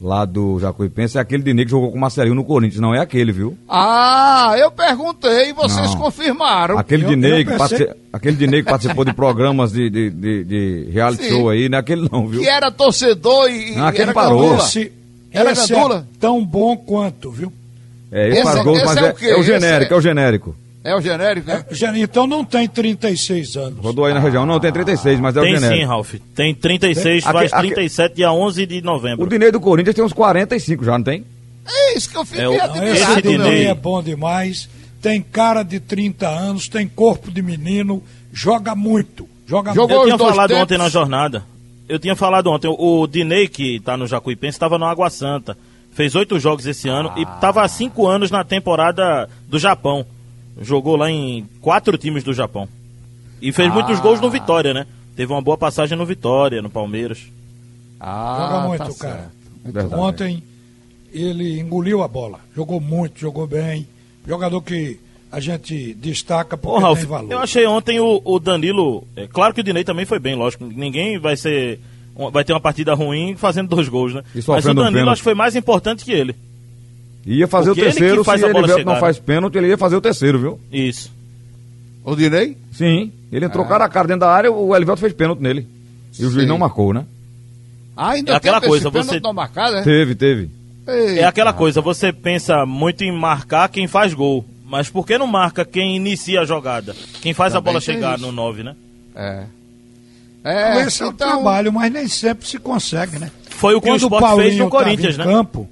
lá 0.00 0.24
do 0.24 0.58
Jacuipense 0.58 1.18
é 1.18 1.20
aquele 1.20 1.42
Dinei 1.42 1.64
que 1.64 1.70
jogou 1.70 1.90
com 1.90 1.96
o 1.96 2.00
Marcelinho 2.00 2.34
no 2.34 2.44
Corinthians, 2.44 2.80
não 2.80 2.94
é 2.94 3.00
aquele, 3.00 3.32
viu? 3.32 3.56
Ah, 3.68 4.54
eu 4.58 4.70
perguntei 4.70 5.50
e 5.50 5.52
vocês 5.52 5.94
não. 5.94 5.98
confirmaram. 5.98 6.78
Aquele, 6.78 7.04
Dinei 7.04 7.44
que 7.44 7.52
aquele 8.12 8.36
Dinei 8.36 8.62
que 8.62 8.70
participou 8.70 9.04
de 9.04 9.12
programas 9.14 9.72
de, 9.72 9.88
de, 9.88 10.10
de, 10.10 10.44
de 10.44 10.90
reality 10.90 11.24
Sim. 11.24 11.30
show 11.30 11.50
aí, 11.50 11.68
não 11.68 11.78
é 11.78 11.80
aquele 11.80 12.08
não, 12.10 12.26
viu? 12.26 12.40
Que 12.40 12.48
era 12.48 12.70
torcedor 12.70 13.50
e, 13.50 13.76
não, 13.76 13.86
aquele 13.86 14.04
era 14.04 14.14
parou. 14.14 14.56
Esse, 14.56 14.92
era 15.32 15.52
Esse 15.52 15.74
É 15.74 16.02
tão 16.20 16.44
bom 16.44 16.76
quanto, 16.76 17.30
viu? 17.30 17.52
É, 18.12 18.26
ele 18.26 18.34
esse, 18.34 18.42
faz 18.44 18.62
gols, 18.62 18.82
mas 18.84 18.96
é, 18.96 19.14
é, 19.20 19.30
é, 19.30 19.38
o 19.38 19.42
genérico, 19.42 19.92
é... 19.92 19.96
é... 19.96 19.98
o 19.98 20.00
genérico. 20.00 20.56
É 20.84 20.94
o 20.94 21.00
genérico, 21.00 21.48
né? 21.48 21.64
É, 21.70 21.98
então 21.98 22.26
não 22.26 22.44
tem 22.44 22.68
36 22.68 23.56
anos. 23.56 23.78
Rodou 23.78 24.04
aí 24.04 24.12
na 24.12 24.20
região. 24.20 24.44
Não, 24.44 24.60
tem 24.60 24.70
36, 24.70 25.18
mas 25.18 25.34
é 25.36 25.40
tem 25.40 25.54
o 25.54 25.54
genérico. 25.56 25.72
Tem 25.72 25.80
sim, 25.80 25.88
Ralf. 25.88 26.14
Tem 26.34 26.54
36, 26.54 27.24
tem? 27.24 27.32
faz 27.32 27.52
aqui, 27.52 27.68
37, 27.68 28.06
aqui... 28.06 28.16
dia 28.16 28.30
11 28.30 28.66
de 28.66 28.82
novembro. 28.82 29.24
O 29.24 29.28
Dinei 29.28 29.50
do 29.50 29.60
Corinthians 29.60 29.96
tem 29.96 30.04
uns 30.04 30.12
45 30.12 30.84
já, 30.84 30.98
não 30.98 31.04
tem? 31.04 31.24
É 31.66 31.96
isso 31.96 32.10
que 32.10 32.16
eu 32.18 32.24
fiquei 32.26 32.44
é, 32.44 32.48
o... 32.48 32.84
Esse 32.84 33.22
Dinei 33.22 33.66
é 33.66 33.74
bom 33.74 34.02
demais. 34.02 34.68
Tem 35.00 35.22
cara 35.22 35.62
de 35.62 35.80
30 35.80 36.28
anos, 36.28 36.68
tem 36.68 36.86
corpo 36.86 37.30
de 37.30 37.40
menino, 37.40 38.02
joga 38.32 38.74
muito. 38.74 39.26
Joga 39.46 39.72
Jogou 39.72 39.98
muito. 39.98 40.12
Eu 40.12 40.16
tinha 40.16 40.30
falado 40.30 40.48
tempos. 40.48 40.62
ontem 40.62 40.78
na 40.78 40.88
jornada 40.90 41.44
eu 41.88 41.98
tinha 41.98 42.16
falado 42.16 42.50
ontem, 42.50 42.68
o 42.68 43.06
Dinei, 43.06 43.46
que 43.46 43.76
está 43.76 43.96
no 43.96 44.06
Jacuipense, 44.06 44.56
estava 44.56 44.78
no 44.78 44.86
Água 44.86 45.10
Santa. 45.10 45.56
Fez 45.92 46.14
oito 46.14 46.38
jogos 46.40 46.66
esse 46.66 46.88
ano 46.88 47.12
ah. 47.14 47.18
e 47.18 47.22
estava 47.22 47.62
há 47.62 47.68
cinco 47.68 48.06
anos 48.06 48.30
na 48.30 48.42
temporada 48.42 49.28
do 49.48 49.58
Japão. 49.58 50.04
Jogou 50.60 50.96
lá 50.96 51.10
em 51.10 51.48
quatro 51.60 51.96
times 51.98 52.22
do 52.22 52.32
Japão. 52.32 52.68
E 53.40 53.52
fez 53.52 53.70
ah. 53.70 53.74
muitos 53.74 54.00
gols 54.00 54.20
no 54.20 54.30
Vitória, 54.30 54.72
né? 54.72 54.86
Teve 55.16 55.32
uma 55.32 55.42
boa 55.42 55.56
passagem 55.56 55.96
no 55.96 56.06
Vitória, 56.06 56.62
no 56.62 56.70
Palmeiras. 56.70 57.26
Ah, 58.00 58.36
Joga 58.38 58.68
muito, 58.68 58.98
tá 58.98 59.06
cara. 59.06 59.96
Ontem 59.96 60.42
ele 61.12 61.60
engoliu 61.60 62.02
a 62.02 62.08
bola. 62.08 62.40
Jogou 62.54 62.80
muito, 62.80 63.20
jogou 63.20 63.46
bem. 63.46 63.86
Jogador 64.26 64.60
que 64.62 64.98
a 65.30 65.40
gente 65.40 65.94
destaca 65.94 66.56
porque 66.56 66.76
Ô, 66.76 66.80
Ralf, 66.80 66.98
tem 66.98 67.08
valor. 67.08 67.32
Eu 67.32 67.38
achei 67.38 67.66
ontem 67.66 68.00
o, 68.00 68.20
o 68.24 68.38
Danilo. 68.38 69.06
É, 69.16 69.26
claro 69.26 69.54
que 69.54 69.60
o 69.60 69.64
Dinei 69.64 69.84
também 69.84 70.04
foi 70.04 70.18
bem, 70.18 70.34
lógico. 70.34 70.64
Ninguém 70.64 71.18
vai 71.18 71.36
ser. 71.36 71.80
Vai 72.32 72.44
ter 72.44 72.52
uma 72.52 72.60
partida 72.60 72.94
ruim 72.94 73.34
fazendo 73.36 73.68
dois 73.68 73.88
gols, 73.88 74.14
né? 74.14 74.22
Mas 74.34 74.66
o 74.66 74.74
Danilo 74.74 75.08
um 75.08 75.10
acho 75.10 75.20
que 75.20 75.24
foi 75.24 75.34
mais 75.34 75.56
importante 75.56 76.04
que 76.04 76.12
ele. 76.12 76.34
Ia 77.26 77.48
fazer 77.48 77.70
porque 77.70 77.80
o 77.80 77.84
terceiro, 77.84 78.24
se 78.24 78.30
ele 78.30 78.66
chegar, 78.68 78.84
não 78.84 78.96
faz 78.96 79.18
pênalti, 79.18 79.56
ele 79.56 79.68
ia 79.68 79.78
fazer 79.78 79.96
o 79.96 80.00
terceiro, 80.00 80.38
viu? 80.38 80.60
Isso. 80.70 81.10
O 82.04 82.14
Dinei? 82.14 82.56
Sim. 82.72 83.10
Ele 83.32 83.46
entrou 83.46 83.64
ah. 83.64 83.68
cara 83.68 83.84
a 83.84 83.88
cara 83.88 84.06
dentro 84.06 84.20
da 84.20 84.30
área, 84.30 84.52
o 84.52 84.76
Elivelto 84.76 85.00
fez 85.00 85.12
pênalti 85.12 85.40
nele. 85.40 85.66
E 86.12 86.16
Sim. 86.16 86.26
o 86.26 86.30
juiz 86.30 86.46
não 86.46 86.58
marcou, 86.58 86.92
né? 86.92 87.06
Ah, 87.96 88.10
ainda 88.10 88.32
é 88.32 88.36
aquela 88.36 88.60
coisa, 88.60 88.90
você 88.90 89.20
não 89.20 89.32
marcar, 89.32 89.70
né? 89.72 89.82
Teve, 89.82 90.14
teve. 90.14 90.50
Eita. 90.86 91.20
É 91.20 91.24
aquela 91.24 91.52
coisa, 91.52 91.80
você 91.80 92.12
pensa 92.12 92.66
muito 92.66 93.02
em 93.02 93.12
marcar 93.12 93.68
quem 93.68 93.86
faz 93.86 94.12
gol. 94.12 94.44
Mas 94.66 94.88
por 94.88 95.06
que 95.06 95.16
não 95.16 95.26
marca 95.26 95.64
quem 95.64 95.96
inicia 95.96 96.40
a 96.40 96.44
jogada? 96.44 96.94
Quem 97.22 97.32
faz 97.32 97.52
Também 97.52 97.70
a 97.70 97.72
bola 97.72 97.80
chegar 97.80 98.16
isso. 98.16 98.26
no 98.26 98.32
9, 98.32 98.62
né? 98.64 98.74
É. 99.14 99.44
É, 100.42 100.82
Esse 100.82 101.02
é 101.02 101.06
o 101.06 101.10
então- 101.10 101.28
trabalho, 101.28 101.72
mas 101.72 101.90
nem 101.90 102.06
sempre 102.06 102.46
se 102.46 102.58
consegue, 102.58 103.18
né? 103.18 103.30
Foi 103.48 103.74
o 103.74 103.80
que 103.80 103.88
quando 103.88 104.02
o 104.02 104.04
Sport 104.04 104.36
fez 104.36 104.58
no 104.58 104.68
Corinthians, 104.68 105.16
né? 105.16 105.24
Campo, 105.24 105.68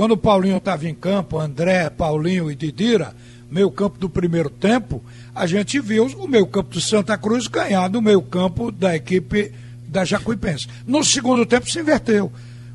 quando 0.00 0.12
o 0.12 0.16
Paulinho 0.16 0.56
estava 0.56 0.88
em 0.88 0.94
campo, 0.94 1.38
André, 1.38 1.90
Paulinho 1.90 2.50
e 2.50 2.54
Didira, 2.54 3.14
meio 3.50 3.70
campo 3.70 3.98
do 3.98 4.08
primeiro 4.08 4.48
tempo, 4.48 5.04
a 5.34 5.46
gente 5.46 5.78
viu 5.78 6.06
o 6.06 6.26
meio 6.26 6.46
campo 6.46 6.70
do 6.70 6.80
Santa 6.80 7.18
Cruz 7.18 7.46
ganhar 7.46 7.86
do 7.88 8.00
meio 8.00 8.22
campo 8.22 8.72
da 8.72 8.96
equipe 8.96 9.52
da 9.86 10.02
Jacuipense. 10.02 10.68
No 10.86 11.04
segundo 11.04 11.44
tempo 11.44 11.70
se 11.70 11.80
inverteu. 11.80 12.32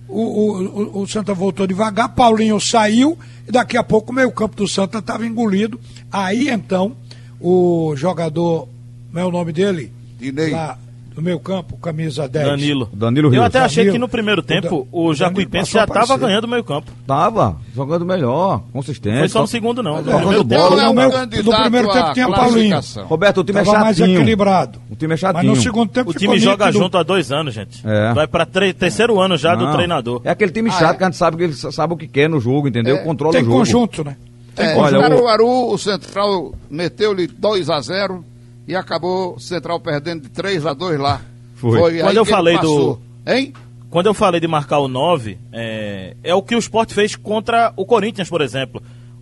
O, 0.08 0.22
o, 0.22 1.02
o, 1.02 1.08
Santa 1.08 1.34
voltou 1.34 1.66
devagar, 1.66 2.14
Paulinho 2.14 2.62
saiu 2.62 3.18
e 3.48 3.52
daqui 3.52 3.76
a 3.76 3.84
pouco 3.84 4.12
o 4.12 4.16
meio 4.16 4.32
campo 4.32 4.56
do 4.56 4.68
Santa 4.68 5.00
estava 5.00 5.26
engolido. 5.26 5.80
Aí 6.12 6.50
então 6.50 6.96
o 7.42 7.96
jogador, 7.96 8.70
como 9.08 9.20
é 9.20 9.26
o 9.26 9.32
nome 9.32 9.52
dele? 9.52 9.92
Dinei. 10.20 10.52
Lá 10.52 10.78
no 11.16 11.22
meu 11.22 11.40
campo, 11.40 11.78
camisa 11.78 12.28
10. 12.28 12.46
Danilo. 12.48 12.90
Danilo 12.94 13.28
Eu 13.28 13.32
Rios. 13.32 13.46
até 13.46 13.60
achei 13.60 13.84
Danilo. 13.86 13.94
que 13.94 14.00
no 14.00 14.08
primeiro 14.10 14.42
O 14.42 14.44
tempo 14.44 14.82
Dan- 14.84 14.88
o 14.92 15.06
o 15.08 15.14
Jacuipense 15.14 15.72
já 15.72 15.84
estava 15.86 16.18
ganhando 16.18 16.44
o 16.44 16.48
meio 16.48 16.64
campo. 16.64 16.92
Tava 17.08 17.56
jogando 17.74 18.06
melhor, 18.06 18.62
consistente. 18.74 19.20
Foi 19.20 19.30
só 19.30 19.42
no 19.42 19.48
segundo 19.48 19.82
não. 19.82 19.94
Mas 19.96 20.06
No 20.06 20.12
é, 20.12 20.16
primeiro 20.16 20.38
jogando 20.44 20.50
tempo, 20.50 20.62
bola, 20.62 20.76
Então 20.76 20.86
é 20.86 20.90
no 20.90 20.94
meu- 21.02 21.12
candidato 21.12 21.46
no 21.46 21.62
primeiro 21.62 21.94
tempo 21.94 22.14
tinha 22.14 22.28
Paulinho. 22.30 22.80
Roberto, 23.06 23.38
o 23.40 23.44
time 23.44 23.60
é 23.60 23.64
Tava 23.64 23.80
mais 23.80 23.98
chatinho. 23.98 24.18
equilibrado. 24.18 24.80
O 24.92 24.96
time 24.96 25.12
é 25.12 25.14
Mas 25.14 25.20
chatinho. 25.20 25.56
no 25.56 25.62
segundo 25.62 25.90
tempo 25.90 26.10
O 26.12 26.14
time 26.14 26.38
joga 26.40 26.66
nítido. 26.68 26.84
junto 26.84 26.98
há 26.98 27.04
dois 27.04 27.32
anos, 27.32 27.54
gente. 27.54 27.82
É. 27.88 28.14
Vai 28.14 28.28
para 28.28 28.46
terceiro 28.46 29.20
ano 29.20 29.38
já 29.38 29.56
do 29.56 29.66
Não, 29.66 29.74
treinador. 29.74 30.22
É 30.24 30.30
aquele 30.32 30.52
time 30.52 30.70
Ah, 30.70 30.74
chato 30.74 30.96
é? 30.96 30.98
que 30.98 31.04
a 31.04 31.08
gente 31.08 31.18
sabe 31.18 31.38
que 31.38 31.44
ele 31.44 31.54
sabe 31.54 31.94
o 31.94 31.98
que 31.98 32.08
quer 32.08 32.30
no 32.30 32.40
jogo, 32.40 32.68
entendeu? 32.68 32.98
É. 32.98 33.00
Controla 33.04 33.34
Tem 33.34 33.42
o 33.42 33.46
jogo. 33.46 33.58
conjunto, 33.60 34.04
né? 34.04 34.18
Tem 34.56 34.68
É, 34.68 34.76
Olha, 34.78 34.98
o 34.98 35.00
o- 35.00 35.04
Caruaru, 35.04 35.74
o 35.74 35.78
Central 35.78 36.54
meteu-lhe 36.70 37.28
2 37.28 37.70
a 37.70 37.80
0 37.82 38.24
e 38.68 38.76
acabou 38.76 39.36
o 39.36 39.40
Central 39.40 39.80
perdendo 39.80 40.24
de 40.24 40.30
3 40.30 40.66
a 40.66 40.74
2 40.74 41.00
lá. 41.00 41.22
Foi. 41.56 41.94
aí 41.94 42.02
Quando 42.02 42.18
eu 42.18 42.24
que 42.24 42.30
ele 42.30 42.36
falei 42.36 42.58
do-. 42.60 43.00
Hein? 43.26 43.54
Quando 43.90 44.08
eu 44.08 44.14
falei 44.14 44.42
de 44.42 44.48
marcar 44.48 44.80
o 44.80 44.88
9, 44.88 45.38
é, 45.54 46.16
é 46.24 46.36
o 46.36 46.42
que 46.42 46.56
o 46.56 46.60
Sport 46.60 46.92
fez 46.92 47.16
contra 47.16 47.72
o 47.78 47.86
Corinthians, 47.86 48.30
por 48.30 48.42
exemplo. 48.42 48.82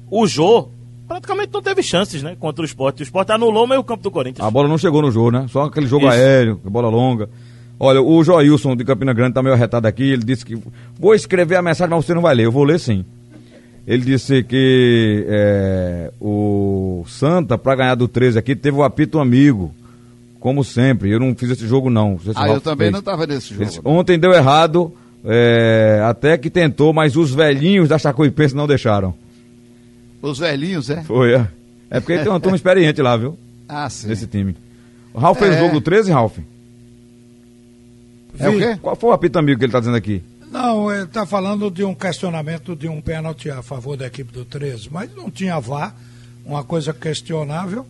O 0.09 0.25
Jô 0.25 0.69
praticamente 1.07 1.53
não 1.53 1.61
teve 1.61 1.83
chances, 1.83 2.23
né? 2.23 2.35
Contra 2.39 2.63
o 2.63 2.65
Sport. 2.65 3.01
O 3.01 3.03
Sport 3.03 3.29
anulou 3.29 3.65
o 3.65 3.67
meio 3.67 3.83
campo 3.83 4.01
do 4.01 4.09
Corinthians. 4.09 4.45
A 4.45 4.49
bola 4.49 4.67
não 4.67 4.77
chegou 4.77 5.01
no 5.01 5.11
jogo, 5.11 5.31
né? 5.31 5.45
Só 5.49 5.63
aquele 5.63 5.85
jogo 5.85 6.07
Isso. 6.07 6.15
aéreo, 6.15 6.59
bola 6.63 6.89
longa. 6.89 7.29
Olha, 7.79 8.01
o 8.01 8.23
Joilson 8.23 8.75
de 8.75 8.83
Campina 8.85 9.13
Grande 9.13 9.33
tá 9.33 9.43
meio 9.43 9.53
arretado 9.53 9.87
aqui. 9.87 10.03
Ele 10.03 10.23
disse 10.23 10.45
que. 10.45 10.57
Vou 10.99 11.13
escrever 11.13 11.55
a 11.55 11.61
mensagem, 11.61 11.93
mas 11.93 12.05
você 12.05 12.13
não 12.13 12.21
vai 12.21 12.33
ler. 12.33 12.45
Eu 12.45 12.51
vou 12.51 12.63
ler 12.63 12.79
sim. 12.79 13.05
Ele 13.85 14.03
disse 14.05 14.43
que 14.43 15.25
é, 15.27 16.11
o 16.21 17.03
Santa, 17.07 17.57
pra 17.57 17.75
ganhar 17.75 17.95
do 17.95 18.07
13 18.07 18.39
aqui, 18.39 18.55
teve 18.55 18.77
o 18.77 18.83
apito 18.83 19.19
amigo. 19.19 19.73
Como 20.39 20.63
sempre. 20.63 21.09
Eu 21.11 21.19
não 21.19 21.35
fiz 21.35 21.49
esse 21.49 21.67
jogo, 21.67 21.89
não. 21.89 22.17
Se 22.19 22.31
Ah, 22.35 22.47
eu 22.47 22.61
também 22.61 22.85
fez. 22.87 22.91
não 22.91 22.99
estava 22.99 23.25
nesse 23.27 23.53
jogo. 23.53 23.65
disse, 23.65 23.79
Ontem 23.83 24.17
deu 24.19 24.31
errado. 24.33 24.93
é, 25.25 26.01
até 26.05 26.37
que 26.37 26.49
tentou, 26.49 26.91
mas 26.93 27.15
os 27.15 27.33
velhinhos 27.33 27.87
da 27.89 27.97
Chacoipense 27.97 28.53
não 28.55 28.67
deixaram. 28.67 29.13
Os 30.21 30.39
velhinhos, 30.39 30.89
é? 30.89 31.01
Foi, 31.03 31.33
é. 31.33 31.47
É 31.89 31.99
porque 31.99 32.17
tem 32.17 32.27
uma 32.29 32.39
turma 32.39 32.55
experiente 32.57 33.01
lá, 33.01 33.15
viu? 33.17 33.37
Ah, 33.69 33.89
sim. 33.89 34.07
Nesse 34.07 34.27
time. 34.27 34.55
O 35.13 35.19
Ralf 35.19 35.37
fez 35.39 35.51
o 35.51 35.55
É. 35.55 35.59
jogo 35.59 35.73
do 35.75 35.81
13, 35.81 36.11
Ralf? 36.11 36.37
É 38.39 38.49
o 38.49 38.57
quê? 38.57 38.77
Qual 38.81 38.95
foi 38.95 39.09
o 39.11 39.13
apito 39.13 39.37
amigo 39.37 39.59
que 39.59 39.65
ele 39.65 39.71
tá 39.71 39.79
dizendo 39.79 39.95
aqui? 39.97 40.21
Não, 40.53 40.93
ele 40.93 41.05
está 41.05 41.25
falando 41.25 41.71
de 41.71 41.83
um 41.83 41.95
questionamento 41.95 42.75
de 42.75 42.87
um 42.87 43.01
pênalti 43.01 43.49
a 43.49 43.63
favor 43.63 43.97
da 43.97 44.05
equipe 44.05 44.31
do 44.31 44.45
13, 44.45 44.87
mas 44.91 45.09
não 45.15 45.31
tinha 45.31 45.59
VAR, 45.59 45.95
uma 46.45 46.63
coisa 46.63 46.93
questionável. 46.93 47.87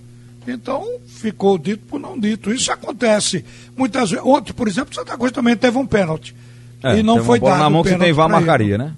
Então 0.48 0.88
ficou 1.06 1.58
dito 1.58 1.86
por 1.86 2.00
não 2.00 2.18
dito. 2.18 2.54
Isso 2.54 2.72
acontece 2.72 3.44
muitas 3.76 4.12
vezes. 4.12 4.26
Ontem, 4.26 4.54
por 4.54 4.70
exemplo, 4.70 4.96
Santa 4.96 5.18
Cruz 5.18 5.34
também 5.34 5.58
teve 5.58 5.78
um 5.78 5.86
pênalti. 5.86 6.34
É, 6.82 7.00
e 7.00 7.04
não 7.04 7.22
foi 7.24 7.38
dado 7.38 7.60
na 7.60 7.70
mão 7.70 7.84
que 7.84 7.90
tem 7.90 8.02
ele. 8.08 8.14
marcaria, 8.14 8.78
né? 8.78 8.96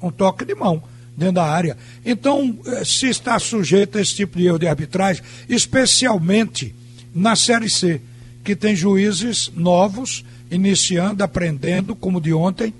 um 0.00 0.12
toque 0.12 0.44
de 0.44 0.54
mão 0.54 0.80
dentro 1.16 1.34
da 1.34 1.44
área. 1.44 1.76
Então, 2.06 2.56
eh, 2.66 2.84
se 2.84 3.08
está 3.08 3.36
sujeito 3.40 3.98
a 3.98 4.00
esse 4.00 4.14
tipo 4.14 4.38
de 4.38 4.46
erro 4.46 4.58
de 4.58 4.68
arbitragem, 4.68 5.22
especialmente 5.48 6.72
na 7.12 7.34
Série 7.34 7.68
C, 7.68 8.00
que 8.44 8.54
tem 8.54 8.76
juízes 8.76 9.50
novos, 9.56 10.24
iniciando, 10.50 11.24
aprendendo, 11.24 11.96
como 11.96 12.20
de 12.20 12.32
ontem, 12.32 12.72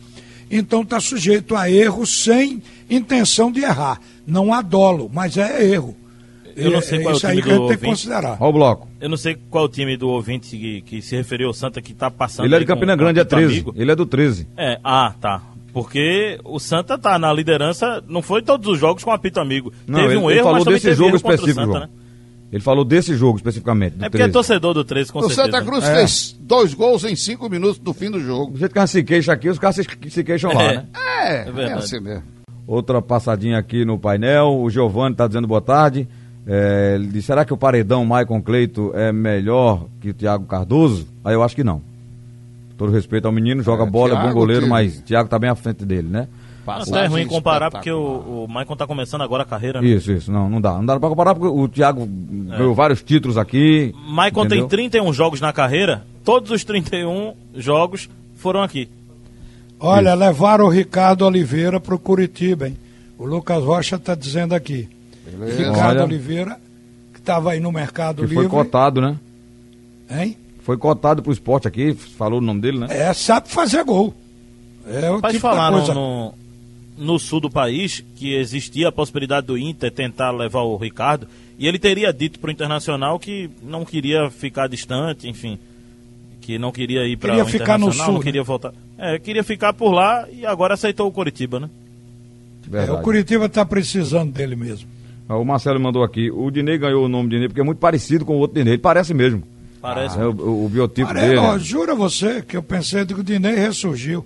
então 0.51 0.83
está 0.83 1.01
sujeito 1.01 1.55
a 1.57 1.71
erro 1.71 2.07
sem 2.07 2.63
intenção 2.89 3.51
de 3.53 3.61
errar. 3.61 4.01
Não 4.27 4.53
há 4.53 4.63
dolo, 4.63 5.11
mas 5.13 5.37
é 5.37 5.65
erro. 5.65 5.97
Eu 6.57 6.73
não 6.73 6.81
sei 6.83 6.99
É 6.99 7.03
qual 7.03 7.13
é 7.13 7.15
o 7.15 7.17
isso 7.19 7.27
aí 7.27 7.33
time 7.37 7.43
que 7.45 7.51
a 7.51 7.53
do 7.55 7.59
gente 7.61 7.69
tem 7.69 7.79
que 7.79 7.85
ouvinte. 7.87 8.03
considerar. 8.03 8.37
Olha 8.41 8.51
o 8.51 8.53
bloco. 8.53 8.89
Eu 9.01 9.09
não 9.09 9.17
sei 9.17 9.37
qual 9.49 9.65
o 9.65 9.69
time 9.69 9.97
do 9.97 10.09
ouvinte 10.09 10.57
que, 10.57 10.81
que 10.83 11.01
se 11.03 11.15
referiu 11.15 11.47
ao 11.49 11.55
Santa 11.55 11.81
que 11.81 11.95
tá 11.95 12.11
passando. 12.11 12.47
Ele 12.47 12.55
é 12.57 12.59
de 12.59 12.65
Campina 12.67 12.95
com- 12.95 12.99
Grande, 13.05 13.21
é 13.21 13.25
com 13.25 13.31
13. 13.31 13.53
amigo. 13.53 13.75
Ele 13.77 13.93
é 13.93 13.95
do 13.95 14.05
13. 14.05 14.49
É, 14.57 14.79
ah, 14.83 15.15
tá. 15.21 15.41
Porque 15.73 16.41
o 16.45 16.59
Santa 16.59 16.99
tá 16.99 17.17
na 17.19 17.33
liderança, 17.33 18.03
não 18.09 18.23
foi 18.23 18.43
todos 18.43 18.67
os 18.73 18.79
jogos 18.81 19.05
com 19.05 19.13
apito 19.13 19.39
amigo. 19.39 19.73
Não, 19.87 20.01
teve 20.01 20.15
ele, 20.15 20.17
um 20.21 20.29
ele 20.31 20.39
erro, 20.41 20.45
falou 20.49 20.55
mas 20.57 20.65
também 20.65 20.77
desse 20.77 20.87
teve 20.87 20.97
jogo 20.97 21.11
erro 21.11 21.21
contra 21.21 21.31
o 21.31 21.35
específico, 21.49 21.73
Santa, 21.73 21.81
né? 21.87 21.89
Ele 22.51 22.63
falou 22.63 22.85
desse 22.85 23.15
jogo 23.15 23.37
especificamente. 23.37 23.97
do 23.97 24.05
É 24.05 24.09
porque 24.09 24.23
é 24.23 24.27
13. 24.27 24.33
torcedor 24.33 24.73
do 24.75 24.85
13, 24.85 25.13
com 25.13 25.19
O 25.19 25.23
certeza. 25.23 25.43
Santa 25.45 25.61
né? 25.61 25.67
Cruz 25.67 25.85
É. 25.85 25.95
fez 25.97 26.37
dois 26.41 26.73
gols 26.73 27.05
em 27.05 27.15
cinco 27.15 27.49
minutos 27.51 27.79
do 27.79 27.93
fim 27.93 28.11
do 28.11 28.19
jogo. 28.21 28.53
Do 28.53 28.59
jeito 28.59 28.73
que 28.73 28.79
a 28.79 28.83
gente 28.87 28.93
se 28.93 29.03
queixa 29.05 29.33
aqui, 29.33 29.49
os 29.51 29.59
caras 29.59 29.77
se, 29.77 29.85
se 30.09 30.25
queixam 30.25 30.53
lá, 30.53 30.63
É. 30.63 30.77
né? 30.77 30.87
É, 30.97 31.37
é, 31.41 31.45
verdade. 31.53 31.73
assim 31.81 32.01
mesmo. 32.01 32.23
Outra 32.67 33.03
passadinha 33.03 33.59
aqui 33.59 33.85
no 33.85 33.99
painel. 33.99 34.61
O 34.61 34.71
Giovanni 34.71 35.13
está 35.13 35.27
dizendo 35.27 35.47
boa 35.47 35.61
tarde. 35.61 36.09
É, 36.47 36.93
ele 36.95 37.09
diz, 37.09 37.27
será 37.27 37.45
que 37.45 37.53
o 37.53 37.57
paredão 37.59 38.05
Maicon 38.07 38.41
Cleito 38.41 38.93
é 38.95 39.13
melhor 39.13 39.87
que 40.01 40.09
o 40.11 40.15
Thiago 40.15 40.47
Cardoso? 40.47 41.07
Aí 41.23 41.35
eu 41.35 41.43
acho 41.43 41.55
que 41.55 41.63
não. 41.65 41.83
Todo 42.79 42.93
respeito 42.93 43.27
ao 43.27 43.33
menino, 43.33 43.63
joga 43.63 43.83
É, 43.83 43.87
bola, 43.91 44.13
é 44.13 44.17
bom 44.17 44.23
Thiago 44.23 44.39
goleiro, 44.39 44.63
que- 44.63 44.69
mas 44.71 44.99
o 44.99 45.03
Thiago 45.03 45.29
tá 45.29 45.39
bem 45.39 45.51
à 45.51 45.55
frente 45.55 45.85
dele, 45.85 46.09
né? 46.09 46.29
Até 46.69 47.05
é 47.05 47.07
ruim 47.07 47.27
comparar 47.27 47.71
porque 47.71 47.91
o, 47.91 48.45
o 48.45 48.47
Maicon 48.49 48.77
tá 48.77 48.87
começando 48.87 49.23
agora 49.23 49.43
a 49.43 49.47
carreira. 49.47 49.81
Né? 49.81 49.89
Isso, 49.89 50.13
isso. 50.13 50.31
Não, 50.33 50.49
não 50.49 50.61
dá. 50.61 50.75
Não 50.75 50.87
dá 50.87 50.99
pra 51.01 51.09
comparar 51.09 51.35
porque 51.35 51.49
o 51.49 51.69
Thiago 51.69 52.07
ganhou 52.07 52.75
vários 52.75 53.03
títulos 53.03 53.37
aqui. 53.37 53.95
Maicon 54.09 54.45
entendeu? 54.45 54.69
tem 54.69 54.91
31 54.91 55.13
jogos 55.13 55.41
na 55.41 55.53
carreira, 55.53 56.05
todos 56.25 56.51
os 56.51 56.65
31 56.65 57.35
jogos 57.55 58.09
foram 58.37 58.63
aqui. 58.63 58.89
Olha, 59.81 60.15
levaram 60.15 60.65
o 60.67 60.69
Ricardo 60.69 61.25
Oliveira 61.25 61.79
para 61.81 61.95
o 61.95 61.99
Curitiba, 61.99 62.67
hein? 62.69 62.77
O 63.17 63.25
Lucas 63.25 63.63
Rocha 63.63 63.97
está 63.97 64.15
dizendo 64.15 64.55
aqui. 64.55 64.89
Ricardo 65.57 65.99
Olha. 65.99 66.05
Oliveira, 66.05 66.59
que 67.13 67.21
estava 67.21 67.53
aí 67.53 67.61
no 67.61 67.71
Mercado 67.71 68.23
Que 68.23 68.29
foi 68.35 68.45
Livre. 68.45 68.49
cotado, 68.51 69.01
né? 69.01 69.17
Hein? 70.11 70.37
Foi 70.63 70.77
cotado 70.77 71.23
pro 71.23 71.33
esporte 71.33 71.69
aqui, 71.69 71.95
falou 71.95 72.39
o 72.41 72.43
nome 72.43 72.61
dele, 72.61 72.79
né? 72.79 72.87
É, 72.91 73.13
sabe 73.13 73.49
fazer 73.49 73.85
gol. 73.85 74.15
É 74.87 75.11
o 75.11 75.21
Mas 75.21 75.33
tipo 75.35 75.47
da 75.47 75.53
falaram 75.55 75.77
coisa. 75.79 75.95
no, 75.95 76.27
no 76.27 76.35
sul 77.19 77.41
do 77.41 77.51
país 77.51 78.05
que 78.17 78.35
existia 78.35 78.89
a 78.89 78.93
possibilidade 78.93 79.47
do 79.47 79.57
Inter 79.59 79.91
tentar 79.91 80.31
levar 80.31 80.63
o 80.63 80.77
Ricardo 80.77 81.27
e 81.59 81.67
ele 81.67 81.79
teria 81.79 82.13
dito 82.13 82.39
pro 82.39 82.51
Internacional 82.51 83.19
que 83.19 83.49
não 83.63 83.85
queria 83.85 84.31
ficar 84.31 84.69
distante, 84.69 85.29
enfim, 85.29 85.59
que 86.41 86.59
não 86.59 86.71
queria 86.73 87.07
ir 87.07 87.17
para 87.17 87.31
Queria 87.31 87.45
o 87.45 87.47
ficar 87.49 87.79
no 87.79 87.87
Internacional, 87.87 88.05
sul, 88.07 88.13
não 88.15 88.21
né? 88.21 88.25
queria 88.25 88.43
voltar. 88.43 88.73
É, 88.97 89.19
queria 89.19 89.45
ficar 89.45 89.73
por 89.73 89.91
lá 89.93 90.27
e 90.33 90.45
agora 90.47 90.75
aceitou 90.75 91.07
o 91.09 91.13
Coritiba, 91.13 91.61
né? 91.61 91.71
É, 92.73 92.91
o 92.93 93.01
Curitiba 93.01 93.47
está 93.47 93.65
precisando 93.65 94.33
dele 94.33 94.55
mesmo. 94.57 94.89
Ah, 95.29 95.37
O 95.37 95.45
Marcelo 95.45 95.79
mandou 95.81 96.03
aqui. 96.03 96.31
O 96.31 96.51
Dinei 96.51 96.77
ganhou 96.79 97.05
o 97.05 97.09
nome 97.09 97.29
Dinei 97.31 97.49
porque 97.49 97.61
é 97.61 97.65
muito 97.65 97.79
parecido 97.79 98.25
com 98.25 98.35
o 98.37 98.39
outro 98.39 98.57
Dinei. 98.57 98.75
Ele 98.75 98.83
parece 98.83 99.13
mesmo. 99.15 99.43
Parece. 99.81 100.19
É, 100.19 100.25
o, 100.27 100.31
o- 100.33 100.65
o 100.67 100.69
biotipo 100.69 101.07
Pare- 101.09 101.21
dele. 101.21 101.37
ó, 101.37 101.53
né? 101.55 101.59
jura 101.61 101.95
você 101.95 102.43
que 102.43 102.57
eu 102.57 102.63
pensei 102.63 103.05
que 103.07 103.15
o 103.15 103.23
Dinei 103.23 103.55
ressurgiu. 103.55 104.25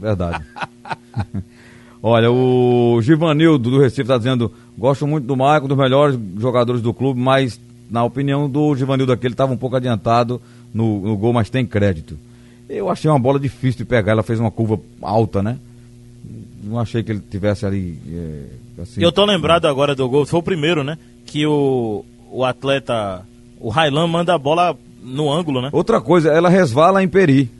Verdade. 0.00 0.44
Olha, 2.06 2.30
o 2.30 3.00
Givanildo 3.00 3.70
do 3.70 3.80
Recife 3.80 4.02
está 4.02 4.18
dizendo: 4.18 4.52
gosto 4.76 5.06
muito 5.06 5.24
do 5.24 5.34
Maicon, 5.34 5.66
dos 5.66 5.78
melhores 5.78 6.18
jogadores 6.38 6.82
do 6.82 6.92
clube, 6.92 7.18
mas 7.18 7.58
na 7.90 8.04
opinião 8.04 8.46
do 8.46 8.76
Givanildo 8.76 9.10
aqui, 9.10 9.26
ele 9.26 9.32
estava 9.32 9.54
um 9.54 9.56
pouco 9.56 9.76
adiantado 9.76 10.38
no, 10.74 11.00
no 11.00 11.16
gol, 11.16 11.32
mas 11.32 11.48
tem 11.48 11.64
crédito. 11.64 12.18
Eu 12.68 12.90
achei 12.90 13.10
uma 13.10 13.18
bola 13.18 13.40
difícil 13.40 13.78
de 13.78 13.84
pegar, 13.86 14.12
ela 14.12 14.22
fez 14.22 14.38
uma 14.38 14.50
curva 14.50 14.78
alta, 15.00 15.42
né? 15.42 15.56
Não 16.62 16.78
achei 16.78 17.02
que 17.02 17.10
ele 17.10 17.22
tivesse 17.30 17.64
ali. 17.64 17.98
é, 18.06 18.82
assim, 18.82 19.00
E 19.00 19.02
eu 19.02 19.10
tô 19.10 19.24
lembrado 19.24 19.64
agora 19.64 19.94
do 19.94 20.06
gol, 20.06 20.26
foi 20.26 20.40
o 20.40 20.42
primeiro, 20.42 20.84
né? 20.84 20.98
Que 21.24 21.46
o, 21.46 22.04
o 22.30 22.44
atleta, 22.44 23.22
o 23.58 23.70
Railan 23.70 24.08
manda 24.08 24.34
a 24.34 24.38
bola 24.38 24.76
no 25.02 25.32
ângulo, 25.32 25.62
né? 25.62 25.70
Outra 25.72 26.02
coisa, 26.02 26.30
ela 26.30 26.50
resvala 26.50 27.02
em 27.02 27.08
Peri. 27.08 27.50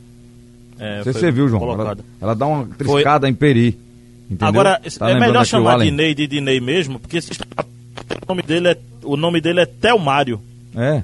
É, 0.77 1.01
foi 1.01 1.13
você 1.13 1.31
viu, 1.31 1.49
João. 1.49 1.63
Ela, 1.71 1.97
ela 2.21 2.35
dá 2.35 2.45
uma 2.45 2.67
triscada 2.77 3.27
em 3.27 3.33
Peri. 3.33 3.84
Entendeu? 4.25 4.47
Agora, 4.47 4.81
Tá 4.97 5.09
é 5.09 5.19
melhor 5.19 5.43
o 5.43 5.45
chamar? 5.45 5.79
Dinei 5.79 6.15
de 6.15 6.25
Dinei 6.27 6.59
mesmo, 6.59 6.99
porque 6.99 7.19
o 7.19 8.27
nome 8.27 8.41
dele 8.41 8.69
é, 8.69 8.77
o 9.03 9.15
nome 9.15 9.39
dele 9.39 9.59
é 9.61 9.65
Telmário. 9.65 10.39
É. 10.75 11.03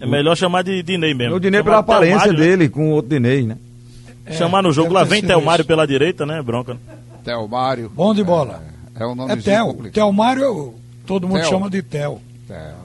É 0.00 0.06
melhor 0.06 0.36
chamar 0.36 0.62
de 0.62 0.82
Dinei 0.82 1.14
mesmo. 1.14 1.36
O 1.36 1.40
Dinei 1.40 1.62
pela 1.62 1.78
aparência 1.78 2.32
né? 2.32 2.38
dele 2.38 2.68
com 2.68 2.90
o 2.90 2.92
outro 2.92 3.10
Dinei, 3.10 3.42
né? 3.42 3.56
Chamar 4.30 4.62
no 4.62 4.72
jogo, 4.72 4.88
deve 4.88 4.94
lá 5.00 5.04
vem 5.04 5.22
Telmário 5.22 5.64
pela 5.64 5.86
direita, 5.86 6.24
né? 6.24 6.40
Bronca. 6.42 6.76
Telmário. 7.24 7.90
Bom 7.94 8.14
de 8.14 8.22
bola. 8.22 8.62
É 8.98 9.06
um 9.06 9.14
nome 9.14 9.32
É 9.32 9.36
Tel. 9.36 9.74
Telmário, 9.92 10.74
todo 11.06 11.26
mundo 11.26 11.40
Tel. 11.40 11.48
chama 11.50 11.68
de 11.70 11.82
Tel. 11.82 12.20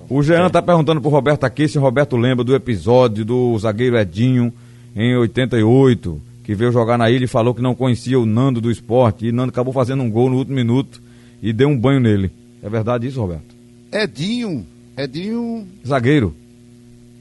O 0.10 0.24
Jean 0.24 0.50
tá 0.50 0.62
perguntando 0.62 1.02
pro 1.02 1.10
Roberto 1.10 1.44
aqui 1.44 1.68
se 1.68 1.78
o 1.78 1.82
Roberto 1.82 2.16
lembra 2.16 2.44
do 2.44 2.56
episódio 2.56 3.26
do 3.26 3.58
zagueiro 3.60 3.98
Edinho 3.98 4.54
em 4.96 5.16
88, 5.18 6.22
que 6.48 6.56
veio 6.56 6.72
jogar 6.72 6.98
na 6.98 7.12
ilha 7.12 7.26
e 7.26 7.28
falou 7.28 7.54
que 7.54 7.62
não 7.62 7.76
conhecia 7.76 8.18
o 8.18 8.26
Nando 8.26 8.62
do 8.62 8.72
esporte. 8.72 9.28
E 9.28 9.34
Nando 9.34 9.50
acabou 9.50 9.74
fazendo 9.74 10.02
um 10.02 10.10
gol 10.10 10.30
no 10.30 10.38
último 10.38 10.56
minuto 10.56 11.04
e 11.44 11.52
deu 11.52 11.68
um 11.68 11.78
banho 11.78 12.00
nele. 12.00 12.32
É 12.64 12.70
verdade 12.70 13.06
isso, 13.06 13.20
Roberto? 13.20 13.54
Edinho. 13.92 14.66
Edinho. 14.98 15.68
Zagueiro. 15.86 16.34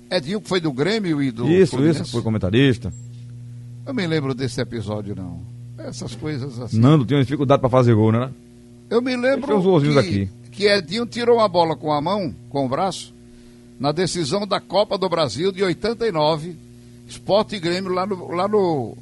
Edinho 0.08 0.40
que 0.40 0.48
foi 0.48 0.60
do 0.60 0.72
Grêmio 0.72 1.20
e 1.20 1.32
do. 1.32 1.50
isso, 1.50 1.72
Fluminense. 1.72 2.02
isso, 2.02 2.12
foi 2.12 2.22
comentarista. 2.22 2.92
Eu 3.84 3.92
me 3.92 4.06
lembro 4.06 4.32
desse 4.32 4.60
episódio, 4.60 5.16
não. 5.16 5.40
Essas 5.76 6.14
coisas 6.14 6.60
assim. 6.60 6.78
Nando 6.78 7.04
tinha 7.04 7.20
dificuldade 7.20 7.60
para 7.60 7.68
fazer 7.68 7.96
gol, 7.96 8.12
né? 8.12 8.30
Eu 8.88 9.02
me 9.02 9.16
lembro 9.16 9.60
que, 9.80 9.98
aqui. 9.98 10.28
que 10.52 10.68
Edinho 10.68 11.04
tirou 11.04 11.40
a 11.40 11.48
bola 11.48 11.74
com 11.74 11.92
a 11.92 12.00
mão, 12.00 12.32
com 12.48 12.64
o 12.64 12.68
braço, 12.68 13.12
na 13.76 13.90
decisão 13.90 14.46
da 14.46 14.60
Copa 14.60 14.96
do 14.96 15.08
Brasil 15.08 15.50
de 15.50 15.64
89, 15.64 16.54
Sport 17.08 17.54
e 17.54 17.58
Grêmio 17.58 17.92
lá 17.92 18.06
no, 18.06 18.32
lá 18.32 18.46
no, 18.46 18.96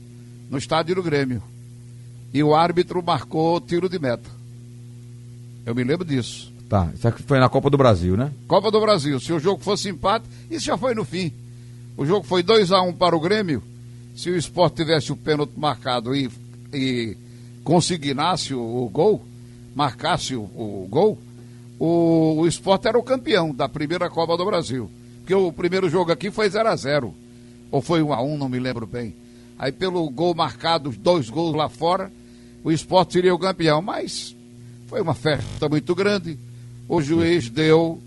no 0.55 0.59
estádio 0.59 0.95
do 0.95 1.03
Grêmio. 1.03 1.43
E 2.33 2.41
o 2.41 2.55
árbitro 2.55 3.03
marcou 3.03 3.61
tiro 3.61 3.89
de 3.89 3.99
meta. 3.99 4.31
Eu 5.67 5.75
me 5.75 5.83
lembro 5.83 6.05
disso. 6.05 6.53
Tá, 6.69 6.91
isso 6.95 7.09
aqui 7.09 7.25
foi 7.25 7.41
na 7.41 7.49
Copa 7.49 7.69
do 7.69 7.77
Brasil, 7.77 8.17
né? 8.17 8.31
Copa 8.47 8.71
do 8.71 8.81
Brasil. 8.81 9.19
Se 9.19 9.33
o 9.33 9.41
jogo 9.41 9.63
fosse 9.63 9.89
empate, 9.89 10.27
isso 10.49 10.67
já 10.67 10.79
foi 10.79 10.95
no 10.95 11.05
fim. 11.05 11.33
O 11.97 12.07
jogo 12.07 12.25
foi 12.25 12.43
2 12.43 12.71
a 12.71 12.81
1 12.83 12.89
um 12.89 12.93
para 12.93 13.17
o 13.17 13.21
Grêmio. 13.21 13.63
Se 14.15 14.31
o 14.31 14.37
Sport 14.37 14.77
tivesse 14.77 15.11
o 15.11 15.17
pênalti 15.17 15.53
marcado 15.57 16.15
e, 16.15 16.31
e 16.73 17.17
consignasse 17.65 18.55
o, 18.55 18.61
o 18.61 18.89
gol, 18.89 19.25
marcasse 19.75 20.37
o, 20.37 20.43
o 20.43 20.87
gol, 20.89 21.19
o, 21.81 22.37
o 22.39 22.47
Sport 22.47 22.85
era 22.85 22.99
o 22.99 23.03
campeão 23.03 23.53
da 23.53 23.69
primeira 23.69 24.09
Copa 24.09 24.37
do 24.37 24.45
Brasil. 24.45 24.89
Porque 25.19 25.35
o 25.35 25.53
primeiro 25.53 25.91
jogo 25.91 26.13
aqui 26.13 26.31
foi 26.31 26.49
0 26.49 26.69
a 26.69 26.77
0 26.77 27.13
Ou 27.73 27.83
foi 27.83 28.03
1 28.03 28.07
um 28.07 28.13
a 28.13 28.23
1 28.23 28.35
um, 28.35 28.39
não 28.39 28.49
me 28.49 28.61
lembro 28.61 28.87
bem. 28.87 29.24
Aí 29.59 29.73
pelo 29.73 30.09
gol 30.11 30.35
marcado, 30.35 30.91
os 30.91 30.97
dois 30.97 31.31
gols 31.31 31.55
lá 31.57 31.69
fora, 31.69 32.11
o 32.63 32.73
Sport 32.73 33.13
seria 33.13 33.35
o 33.35 33.39
campeão. 33.39 33.81
Mas 33.81 34.35
foi 34.89 35.01
uma 35.01 35.15
festa 35.15 35.69
muito 35.69 35.95
grande. 35.95 36.39
O 36.89 37.01
juiz 37.01 37.49
deu 37.49 38.01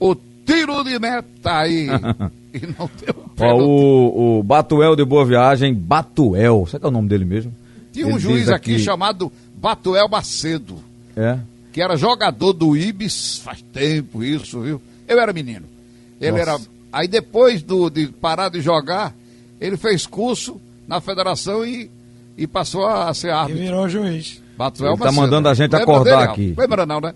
o 0.00 0.14
tiro 0.46 0.82
de 0.84 0.98
meta 0.98 1.58
aí. 1.58 1.86
e 2.54 2.66
não 2.78 2.88
deu 3.04 3.24
Ó, 3.40 3.56
o, 3.62 4.38
o 4.38 4.42
Batuel 4.42 4.94
de 4.94 5.04
Boa 5.04 5.24
Viagem, 5.24 5.74
Batuel, 5.74 6.66
será 6.66 6.80
que 6.80 6.86
é 6.86 6.88
o 6.88 6.92
nome 6.92 7.08
dele 7.08 7.24
mesmo? 7.24 7.52
Tinha 7.92 8.06
um 8.06 8.10
Ele 8.10 8.18
juiz 8.20 8.40
diz 8.40 8.48
aqui 8.48 8.78
chamado 8.78 9.30
Batuel 9.56 10.08
Macedo, 10.08 10.76
É. 11.16 11.38
que 11.72 11.80
era 11.82 11.96
jogador 11.96 12.52
do 12.52 12.76
Ibis, 12.76 13.38
faz 13.38 13.60
tempo 13.72 14.22
isso, 14.22 14.60
viu? 14.60 14.80
Eu 15.06 15.18
era 15.20 15.32
menino. 15.32 15.66
Ele 16.20 16.38
Nossa. 16.38 16.50
era. 16.50 16.60
Aí 16.92 17.08
depois 17.08 17.62
do, 17.62 17.90
de 17.90 18.06
parar 18.06 18.48
de 18.48 18.60
jogar, 18.60 19.14
ele 19.60 19.76
fez 19.76 20.06
curso 20.06 20.60
na 20.86 21.00
federação 21.00 21.64
e, 21.64 21.90
e 22.36 22.46
passou 22.46 22.86
a 22.86 23.12
ser 23.14 23.28
E 23.28 23.30
árbitro. 23.30 23.62
virou 23.62 23.88
juiz. 23.88 24.42
Batuel 24.56 24.92
Ele 24.92 25.02
tá 25.02 25.10
mandando 25.12 25.48
a 25.48 25.54
gente 25.54 25.74
acordar 25.74 26.18
dele, 26.18 26.30
aqui. 26.30 26.54
Lembra 26.56 26.86
não, 26.86 27.00
né? 27.00 27.12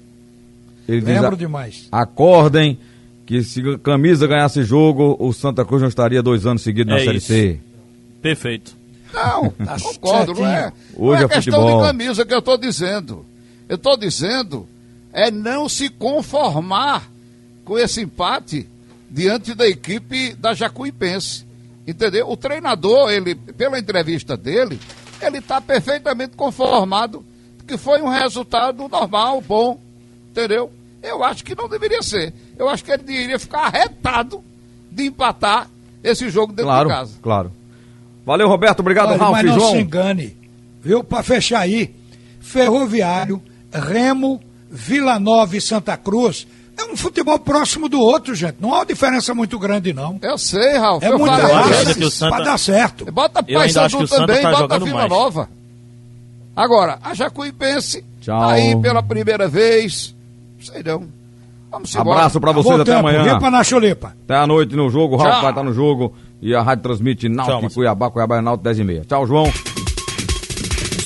Ele 0.88 1.00
diz, 1.00 1.08
Lembro 1.14 1.34
a- 1.34 1.38
demais. 1.38 1.86
acordem 1.92 2.78
que 3.26 3.42
se 3.42 3.60
a 3.60 3.78
camisa 3.78 4.26
ganhasse 4.26 4.62
jogo, 4.64 5.16
o 5.20 5.32
Santa 5.32 5.64
Cruz 5.64 5.82
não 5.82 5.88
estaria 5.88 6.22
dois 6.22 6.46
anos 6.46 6.62
seguidos 6.62 6.92
na 6.94 6.98
É 7.00 7.04
Série 7.04 7.18
isso. 7.18 7.26
C. 7.28 7.60
Perfeito. 8.22 8.76
Não, 9.12 9.50
Tá 9.64 9.76
concordo, 9.80 10.34
não 10.34 10.46
é, 10.46 10.60
certinho. 10.62 10.72
não 10.98 11.06
Hoje 11.06 11.22
é 11.22 11.24
é 11.24 11.28
questão 11.28 11.60
futebol. 11.60 11.80
de 11.82 11.86
camisa 11.86 12.24
que 12.26 12.34
eu 12.34 12.38
estou 12.38 12.58
dizendo. 12.58 13.24
Eu 13.68 13.76
estou 13.76 13.96
dizendo 13.96 14.66
é 15.12 15.30
não 15.30 15.68
se 15.68 15.88
conformar 15.90 17.08
com 17.64 17.78
esse 17.78 18.00
empate 18.02 18.66
diante 19.10 19.54
da 19.54 19.66
equipe 19.68 20.34
da 20.34 20.54
Jacuipense. 20.54 21.44
Entendeu? 21.88 22.28
O 22.30 22.36
treinador, 22.36 23.10
ele, 23.10 23.34
pela 23.34 23.78
entrevista 23.78 24.36
dele, 24.36 24.78
ele 25.22 25.38
está 25.38 25.58
perfeitamente 25.60 26.36
conformado 26.36 27.24
que 27.66 27.78
foi 27.78 28.02
um 28.02 28.08
resultado 28.08 28.86
normal, 28.88 29.40
bom. 29.40 29.80
Entendeu? 30.30 30.70
Eu 31.02 31.24
acho 31.24 31.42
que 31.44 31.54
não 31.54 31.68
deveria 31.68 32.02
ser. 32.02 32.32
Eu 32.58 32.68
acho 32.68 32.84
que 32.84 32.90
ele 32.90 33.02
deveria 33.02 33.38
ficar 33.38 33.60
arretado 33.66 34.44
de 34.90 35.06
empatar 35.06 35.68
esse 36.04 36.28
jogo 36.28 36.52
dentro 36.52 36.66
Claro, 36.66 36.88
de 36.88 36.94
casa. 36.94 37.12
claro. 37.22 37.52
Valeu, 38.26 38.48
Roberto. 38.48 38.80
Obrigado, 38.80 39.08
Olha, 39.10 39.18
Ralf 39.18 39.32
mas 39.32 39.44
não 39.46 39.58
João. 39.58 39.70
se 39.72 39.78
engane, 39.78 40.36
viu? 40.82 41.02
Para 41.02 41.22
fechar 41.22 41.60
aí, 41.60 41.94
Ferroviário, 42.40 43.42
Remo, 43.72 44.40
Vila 44.70 45.18
Nova 45.18 45.56
e 45.56 45.60
Santa 45.60 45.96
Cruz 45.96 46.46
é 46.78 46.92
um 46.92 46.96
futebol 46.96 47.38
próximo 47.38 47.88
do 47.88 48.00
outro, 48.00 48.34
gente. 48.34 48.56
Não 48.60 48.72
há 48.72 48.78
uma 48.78 48.86
diferença 48.86 49.34
muito 49.34 49.58
grande, 49.58 49.92
não. 49.92 50.18
Eu 50.22 50.38
sei, 50.38 50.78
Ralf. 50.78 51.02
É 51.02 51.08
eu 51.10 51.18
muita 51.18 51.36
falei 51.36 51.56
acho 51.56 51.68
raça 51.68 51.82
isso. 51.90 51.98
que 51.98 52.04
o 52.04 52.10
Santa- 52.10 52.36
para 52.36 52.44
dar 52.44 52.58
certo. 52.58 53.12
Bota 53.12 53.42
Paysandu 53.42 54.06
também, 54.08 54.42
tá 54.42 54.50
bota 54.52 54.78
Vila 54.78 54.94
mais. 54.98 55.10
Nova. 55.10 55.48
Agora, 56.56 56.98
a 57.02 57.14
Jacuipense 57.14 58.04
Tchau. 58.20 58.40
tá 58.40 58.48
aí 58.52 58.76
pela 58.80 59.02
primeira 59.02 59.46
vez. 59.48 60.14
Sei 60.60 60.82
não. 60.82 61.06
Vamos 61.70 61.94
embora. 61.94 62.18
Abraço 62.20 62.40
pra 62.40 62.50
vocês, 62.52 62.80
Acabou 62.80 62.82
até 62.82 62.92
tempo. 62.96 63.08
amanhã. 63.08 63.34
Viva 63.34 63.50
na 63.50 63.62
chulipa. 63.62 64.14
Até 64.24 64.36
a 64.36 64.46
noite 64.46 64.74
no 64.74 64.88
jogo, 64.88 65.14
o 65.14 65.18
Ralf 65.18 65.42
vai 65.42 65.50
estar 65.50 65.62
no 65.62 65.72
jogo 65.72 66.14
e 66.40 66.54
a 66.54 66.62
rádio 66.62 66.82
transmite 66.82 67.28
Náutico 67.28 67.60
Tchau, 67.60 67.68
e. 67.70 67.74
Cuiabá, 67.74 68.10
Cuiabá 68.10 68.38
e 68.38 68.40
Náutico 68.40 68.64
10 68.64 68.78
e 68.78 68.84
meia. 68.84 69.04
Tchau, 69.06 69.26
João. 69.26 69.52